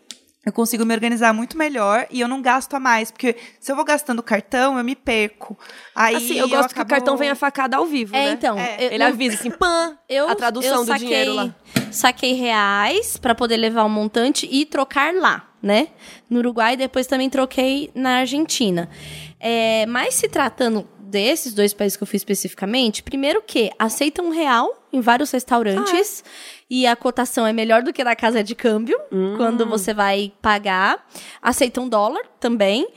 [0.50, 3.12] eu consigo me organizar muito melhor e eu não gasto a mais.
[3.12, 5.58] Porque se eu vou gastando cartão, eu me perco.
[5.96, 8.32] Aí Assim, eu gosto que o acabo- cartão venha facada ao vivo, É, né?
[8.32, 8.58] então.
[8.58, 11.56] É, eu- Ele não- avisa assim, pã, eu, a tradução eu do saquei, dinheiro lá.
[11.92, 15.88] Saquei reais pra poder levar o montante e trocar lá, né?
[16.30, 18.90] No Uruguai, depois também troquei na Argentina.
[19.40, 24.30] É, mas se tratando desses dois países que eu fui especificamente, primeiro que aceitam um
[24.30, 26.24] real em vários restaurantes
[26.70, 29.00] e a cotação é melhor do que na casa de câmbio
[29.38, 31.06] quando você vai pagar.
[31.42, 32.88] Aceitam dólar também.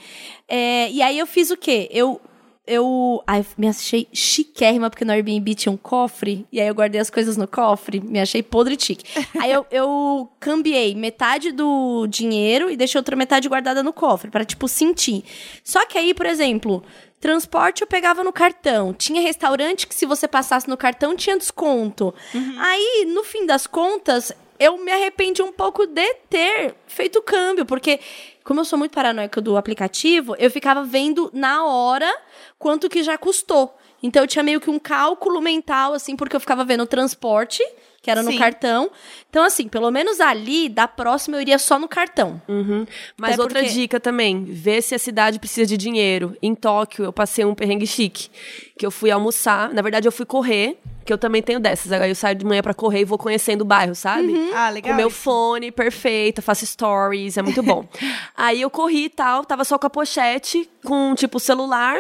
[0.47, 1.89] É, e aí eu fiz o quê?
[1.91, 2.21] Eu
[2.65, 7.01] eu ai, me achei chiquérrima, porque no Airbnb tinha um cofre, e aí eu guardei
[7.01, 9.05] as coisas no cofre, me achei podre chique.
[9.41, 14.45] aí eu, eu cambiei metade do dinheiro e deixei outra metade guardada no cofre, pra
[14.45, 15.25] tipo, sentir.
[15.65, 16.85] Só que aí, por exemplo,
[17.23, 22.13] transporte eu pegava no cartão, tinha restaurante que se você passasse no cartão tinha desconto.
[22.59, 27.65] Aí, no fim das contas, eu me arrependi um pouco de ter feito o câmbio,
[27.65, 28.01] porque
[28.43, 32.13] como eu sou muito paranoica do aplicativo, eu ficava vendo na hora
[32.59, 33.73] quanto que já custou.
[34.03, 37.63] Então eu tinha meio que um cálculo mental, assim, porque eu ficava vendo o transporte,
[38.03, 38.39] que era no Sim.
[38.39, 38.91] cartão.
[39.31, 42.43] Então, assim, pelo menos ali, da próxima, eu iria só no cartão.
[42.49, 42.85] Uhum.
[43.17, 46.37] Mas Até outra porque- dica também, ver se a cidade precisa de dinheiro.
[46.43, 48.29] Em Tóquio, eu passei um perrengue chique,
[48.77, 52.11] que eu fui almoçar, na verdade eu fui correr, que eu também tenho dessas, aí
[52.11, 54.33] eu saio de manhã pra correr e vou conhecendo o bairro, sabe?
[54.53, 54.91] Ah, legal.
[54.93, 57.87] Com meu fone perfeito, faço stories, é muito bom.
[58.37, 61.97] aí eu corri e tal, tava só com a pochete, com tipo celular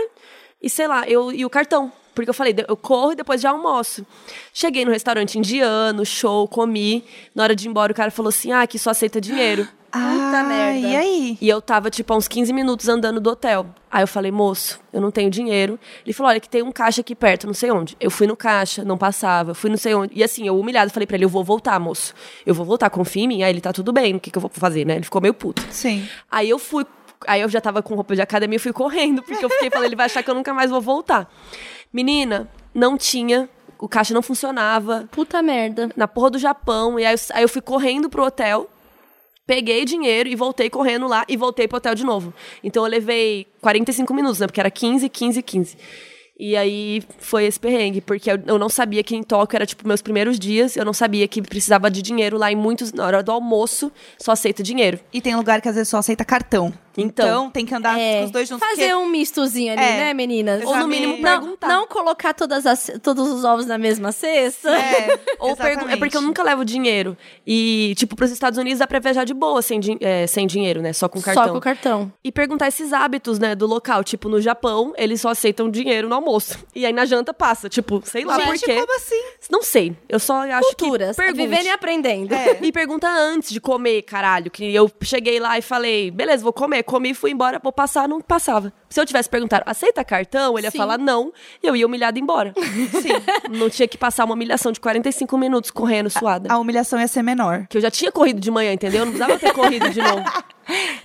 [0.60, 1.92] e sei lá, eu e o cartão.
[2.14, 4.06] Porque eu falei, eu corro e depois já almoço.
[4.52, 7.04] Cheguei no restaurante indiano, show, comi.
[7.34, 9.66] Na hora de ir embora, o cara falou assim: ah, aqui só aceita dinheiro.
[9.94, 10.88] Ah, merda.
[10.88, 11.38] E aí?
[11.38, 13.66] E eu tava, tipo, há uns 15 minutos andando do hotel.
[13.90, 15.78] Aí eu falei, moço, eu não tenho dinheiro.
[16.02, 17.94] Ele falou, olha, que tem um caixa aqui perto, não sei onde.
[18.00, 19.52] Eu fui no caixa, não passava.
[19.52, 20.14] Fui não sei onde.
[20.18, 22.14] E assim, eu humilhado, falei pra ele, eu vou voltar, moço.
[22.46, 23.42] Eu vou voltar, confia em mim.
[23.42, 24.94] Aí ele, tá tudo bem, o que, que eu vou fazer, né?
[24.94, 25.62] Ele ficou meio puto.
[25.70, 26.08] Sim.
[26.30, 26.86] Aí eu fui.
[27.26, 29.86] Aí eu já tava com roupa de academia e fui correndo, porque eu fiquei falando,
[29.86, 31.30] ele vai achar que eu nunca mais vou voltar.
[31.92, 33.48] Menina, não tinha.
[33.78, 35.90] O caixa não funcionava Puta merda.
[35.96, 36.98] na porra do Japão.
[36.98, 38.70] E aí eu, aí eu fui correndo pro hotel,
[39.46, 42.32] peguei dinheiro e voltei correndo lá e voltei pro hotel de novo.
[42.62, 44.46] Então eu levei 45 minutos, né?
[44.46, 45.76] Porque era 15, 15, 15.
[46.38, 49.86] E aí foi esse perrengue, porque eu, eu não sabia que em Tóquio era tipo
[49.86, 52.92] meus primeiros dias, eu não sabia que precisava de dinheiro lá em muitos.
[52.92, 54.98] Na hora do almoço, só aceita dinheiro.
[55.12, 56.72] E tem lugar que às vezes só aceita cartão.
[56.96, 57.26] Então.
[57.26, 58.66] Então, tem que andar É, com os dois juntos.
[58.68, 59.96] fazer porque- um mistozinho ali, É.
[59.98, 60.62] né, meninas?
[60.64, 61.68] Ou no mínimo não, perguntar.
[61.68, 64.70] não colocar todas as, todos os ovos na mesma cesta.
[64.70, 65.56] É, Ou
[65.88, 67.16] é porque eu nunca levo dinheiro.
[67.46, 70.82] E, tipo, pros Estados Unidos dá pra viajar de boa, sem, din- é, sem dinheiro,
[70.82, 70.92] né?
[70.92, 71.44] Só com cartão.
[71.44, 72.12] Só com o cartão.
[72.22, 74.04] E perguntar esses hábitos, né, do local.
[74.04, 76.58] Tipo, no Japão, eles só aceitam dinheiro no almoço.
[76.74, 77.68] E aí na janta passa.
[77.68, 78.74] Tipo, sei lá por Gente, quê.
[78.74, 79.22] como assim?
[79.50, 79.94] Não sei.
[80.08, 81.14] Eu só acho Culturas.
[81.16, 81.22] que.
[81.22, 81.42] Pergunte.
[81.48, 82.34] Vivendo e aprendendo.
[82.34, 82.58] É.
[82.62, 84.50] E pergunta antes de comer, caralho.
[84.50, 86.81] Que eu cheguei lá e falei, beleza, vou comer.
[86.82, 88.72] Comi, fui embora, vou passar, não passava.
[88.88, 90.56] Se eu tivesse perguntado, aceita cartão?
[90.58, 90.78] Ele ia Sim.
[90.78, 91.32] falar não.
[91.62, 92.52] E eu ia humilhada embora.
[93.00, 93.10] Sim.
[93.50, 96.52] não tinha que passar uma humilhação de 45 minutos correndo suada.
[96.52, 97.66] A humilhação ia ser menor.
[97.68, 99.04] Que eu já tinha corrido de manhã, entendeu?
[99.06, 100.22] Não precisava ter corrido de novo.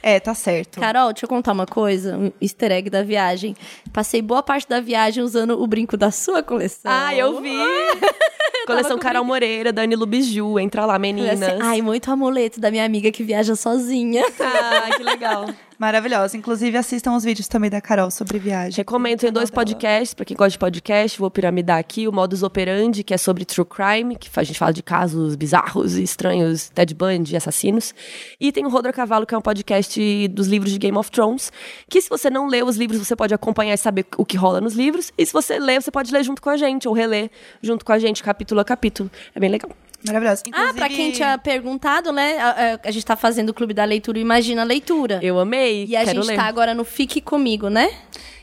[0.04, 0.80] É, tá certo.
[0.80, 3.56] Carol, deixa eu contar uma coisa, um easter egg da viagem.
[3.92, 6.92] Passei boa parte da viagem usando o brinco da sua coleção.
[6.92, 7.58] Ah, eu vi.
[8.68, 10.60] Coleção Carol Moreira, Dani Lubiju.
[10.60, 11.42] Entra lá, Falei meninas.
[11.42, 14.24] assim, Ai, muito amuleto da minha amiga que viaja sozinha.
[14.40, 15.48] Ah, que legal.
[15.78, 16.36] Maravilhosa.
[16.36, 18.78] Inclusive, assistam os vídeos também da Carol sobre viagem.
[18.78, 22.08] Recomendo, tem dois podcasts, pra quem gosta de podcast, vou piramidar aqui.
[22.08, 25.96] O Modus Operandi, que é sobre true crime, que a gente fala de casos bizarros
[25.96, 27.94] e estranhos, Ted Bundy, assassinos.
[28.40, 31.52] E tem o Rodor Cavalo, que é um podcast dos livros de Game of Thrones,
[31.88, 34.60] que se você não lê os livros, você pode acompanhar e saber o que rola
[34.60, 35.12] nos livros.
[35.16, 37.30] E se você lê, você pode ler junto com a gente, ou reler
[37.62, 39.12] junto com a gente, capítulo a capítulo.
[39.36, 39.70] É bem legal.
[40.06, 40.44] Maravilhosa.
[40.46, 42.38] Ah, Inclusive, pra quem tinha perguntado, né?
[42.40, 45.20] A, a- a gente tá fazendo o Clube da Leitura, o Imagina a Leitura.
[45.24, 46.36] Eu amei, E a quero gente ler.
[46.36, 47.90] tá agora no Fique Comigo, né?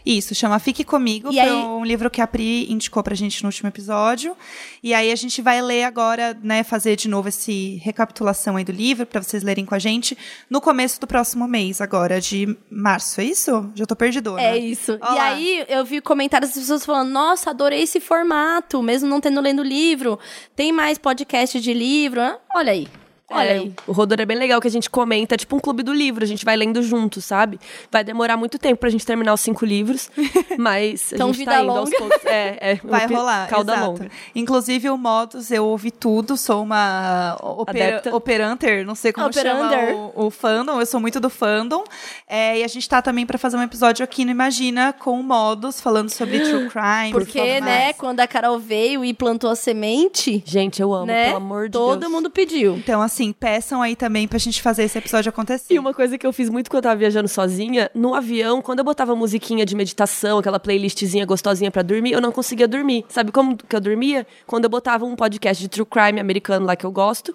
[0.05, 1.29] Isso, chama Fique Comigo.
[1.31, 4.37] E foi aí- um livro que a Pri indicou pra gente no último episódio.
[4.83, 8.73] E aí a gente vai ler agora, né, fazer de novo esse recapitulação aí do
[8.73, 10.17] livro pra vocês lerem com a gente
[10.51, 13.71] no começo do próximo mês, agora, de março, é isso?
[13.75, 14.43] Já tô perdidona.
[14.43, 14.99] É isso.
[15.01, 19.21] Ó e aí eu vi comentários das pessoas falando: Nossa, adorei esse formato, mesmo não
[19.21, 20.19] tendo lendo livro.
[20.55, 22.21] Tem mais podcast de livro?
[22.55, 22.87] Olha aí.
[23.35, 23.73] Olha É, aí.
[23.87, 26.23] O Rodor é bem legal que a gente comenta, é tipo um clube do livro,
[26.25, 27.59] a gente vai lendo junto, sabe?
[27.91, 30.11] Vai demorar muito tempo pra gente terminar os cinco livros,
[30.59, 31.97] mas a Então, gente vida tá indo aos longa.
[31.99, 32.25] poucos.
[32.27, 33.87] É, é, Vai rolar, Cauda exato.
[33.89, 34.11] longa.
[34.35, 39.89] Inclusive o Modus, eu ouvi tudo, sou uma opera, operanter, não sei como Operander.
[39.89, 41.85] chama o, o fandom, eu sou muito do fandom.
[42.29, 45.23] É, e a gente tá também pra fazer um episódio aqui no Imagina com o
[45.23, 47.13] Modus, falando sobre true crime.
[47.13, 47.97] Porque, né, mais.
[47.97, 51.27] quando a Carol veio e plantou a semente, Gente, eu amo, né?
[51.27, 52.13] pelo amor de todo Deus.
[52.13, 52.77] mundo pediu.
[52.77, 55.75] Então, assim, peçam aí também pra gente fazer esse episódio acontecer.
[55.75, 58.81] E uma coisa que eu fiz muito quando eu tava viajando sozinha, no avião, quando
[58.81, 63.05] eu botava musiquinha de meditação, aquela playlistzinha gostosinha pra dormir, eu não conseguia dormir.
[63.09, 64.27] Sabe como que eu dormia?
[64.47, 67.35] Quando eu botava um podcast de true crime americano lá que eu gosto,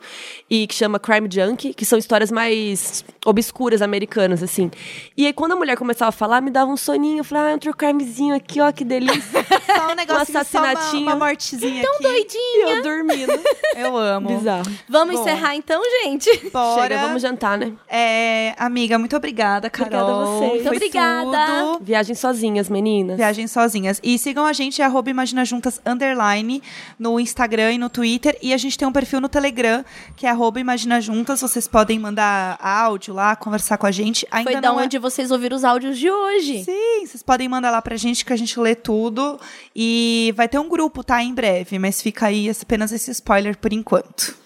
[0.49, 4.69] e que chama Crime Junkie, que são histórias mais obscuras americanas, assim.
[5.15, 7.19] E aí, quando a mulher começava a falar, me dava um soninho.
[7.19, 9.45] Eu falava, ah, um true crimezinho aqui, ó, que delícia.
[9.75, 11.01] Só um negocinho, só uma, assassinatinho.
[11.03, 12.03] uma mortezinha Tão aqui.
[12.03, 12.67] doidinha.
[12.67, 13.31] e eu dormindo.
[13.75, 14.27] Eu amo.
[14.37, 14.71] Bizarro.
[14.87, 15.21] Vamos Bom.
[15.21, 15.68] encerrar então,
[16.03, 16.29] gente?
[16.51, 16.81] Bora.
[16.81, 17.73] Chega, vamos jantar, né?
[17.87, 19.89] É, amiga, muito obrigada, Carol.
[20.01, 20.49] Obrigada a vocês.
[20.63, 21.47] Foi Muito obrigada.
[21.73, 21.85] tudo.
[21.85, 23.17] Viagem sozinhas, meninas.
[23.17, 23.99] Viagem sozinhas.
[24.03, 26.61] E sigam a gente, é arroba Imagina Juntas Underline,
[26.97, 28.37] no Instagram e no Twitter.
[28.41, 29.83] E a gente tem um perfil no Telegram,
[30.15, 31.41] que é arroba Imagina Juntas.
[31.41, 34.27] Vocês podem mandar áudio lá, conversar com a gente.
[34.31, 36.63] Ainda Foi da não é- onde vocês ouviram os áudios de hoje.
[36.63, 39.39] Sim, vocês podem mandar lá pra gente que a gente lê tudo.
[39.75, 41.23] E vai ter um grupo, tá?
[41.23, 44.37] Em breve, mas fica aí apenas esse spoiler por enquanto.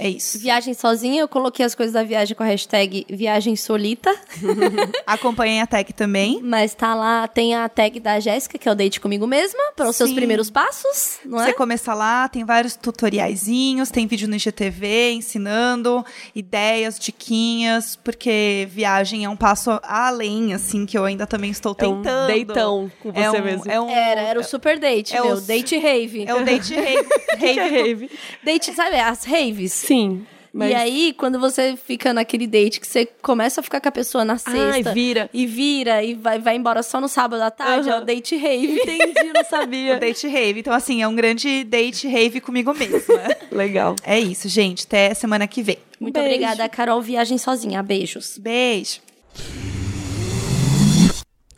[0.00, 0.38] É isso.
[0.38, 4.10] Viagem sozinha, eu coloquei as coisas da viagem com a hashtag Viagem Solita.
[5.06, 6.40] Acompanhem a tag também.
[6.42, 9.90] Mas tá lá, tem a tag da Jéssica, que é o Date Comigo Mesma, para
[9.90, 11.52] os seus primeiros passos, não Você é?
[11.52, 16.02] começa lá, tem vários tutoriaizinhos, tem vídeo no IGTV ensinando
[16.34, 21.86] ideias, diquinhas, porque viagem é um passo além, assim, que eu ainda também estou É
[21.86, 22.26] um tentando.
[22.28, 23.70] deitão com você é um, mesmo.
[23.70, 25.36] É um, Era, era o super date, é o meu.
[25.36, 26.24] su- Date rave.
[26.26, 27.08] é o date rave.
[27.42, 28.10] Que é rave.
[28.44, 29.81] Date, sabe, as raves?
[29.86, 30.26] Sim.
[30.52, 30.70] Mas...
[30.70, 34.22] E aí, quando você fica naquele date que você começa a ficar com a pessoa
[34.22, 34.90] na sexta.
[34.90, 35.30] Ai, vira.
[35.32, 38.78] E vira, e vai, vai embora só no sábado à tarde, é o date rave.
[38.80, 39.98] Entendi, não o sabia.
[39.98, 40.60] date rave.
[40.60, 43.00] Então, assim, é um grande date rave comigo mesma.
[43.50, 43.96] Legal.
[44.04, 44.84] é isso, gente.
[44.84, 45.78] Até semana que vem.
[45.98, 46.28] Muito Beijo.
[46.28, 47.00] obrigada, Carol.
[47.00, 47.82] Viagem sozinha.
[47.82, 48.36] Beijos.
[48.36, 49.00] Beijo.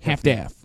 [0.06, 0.63] half-daff.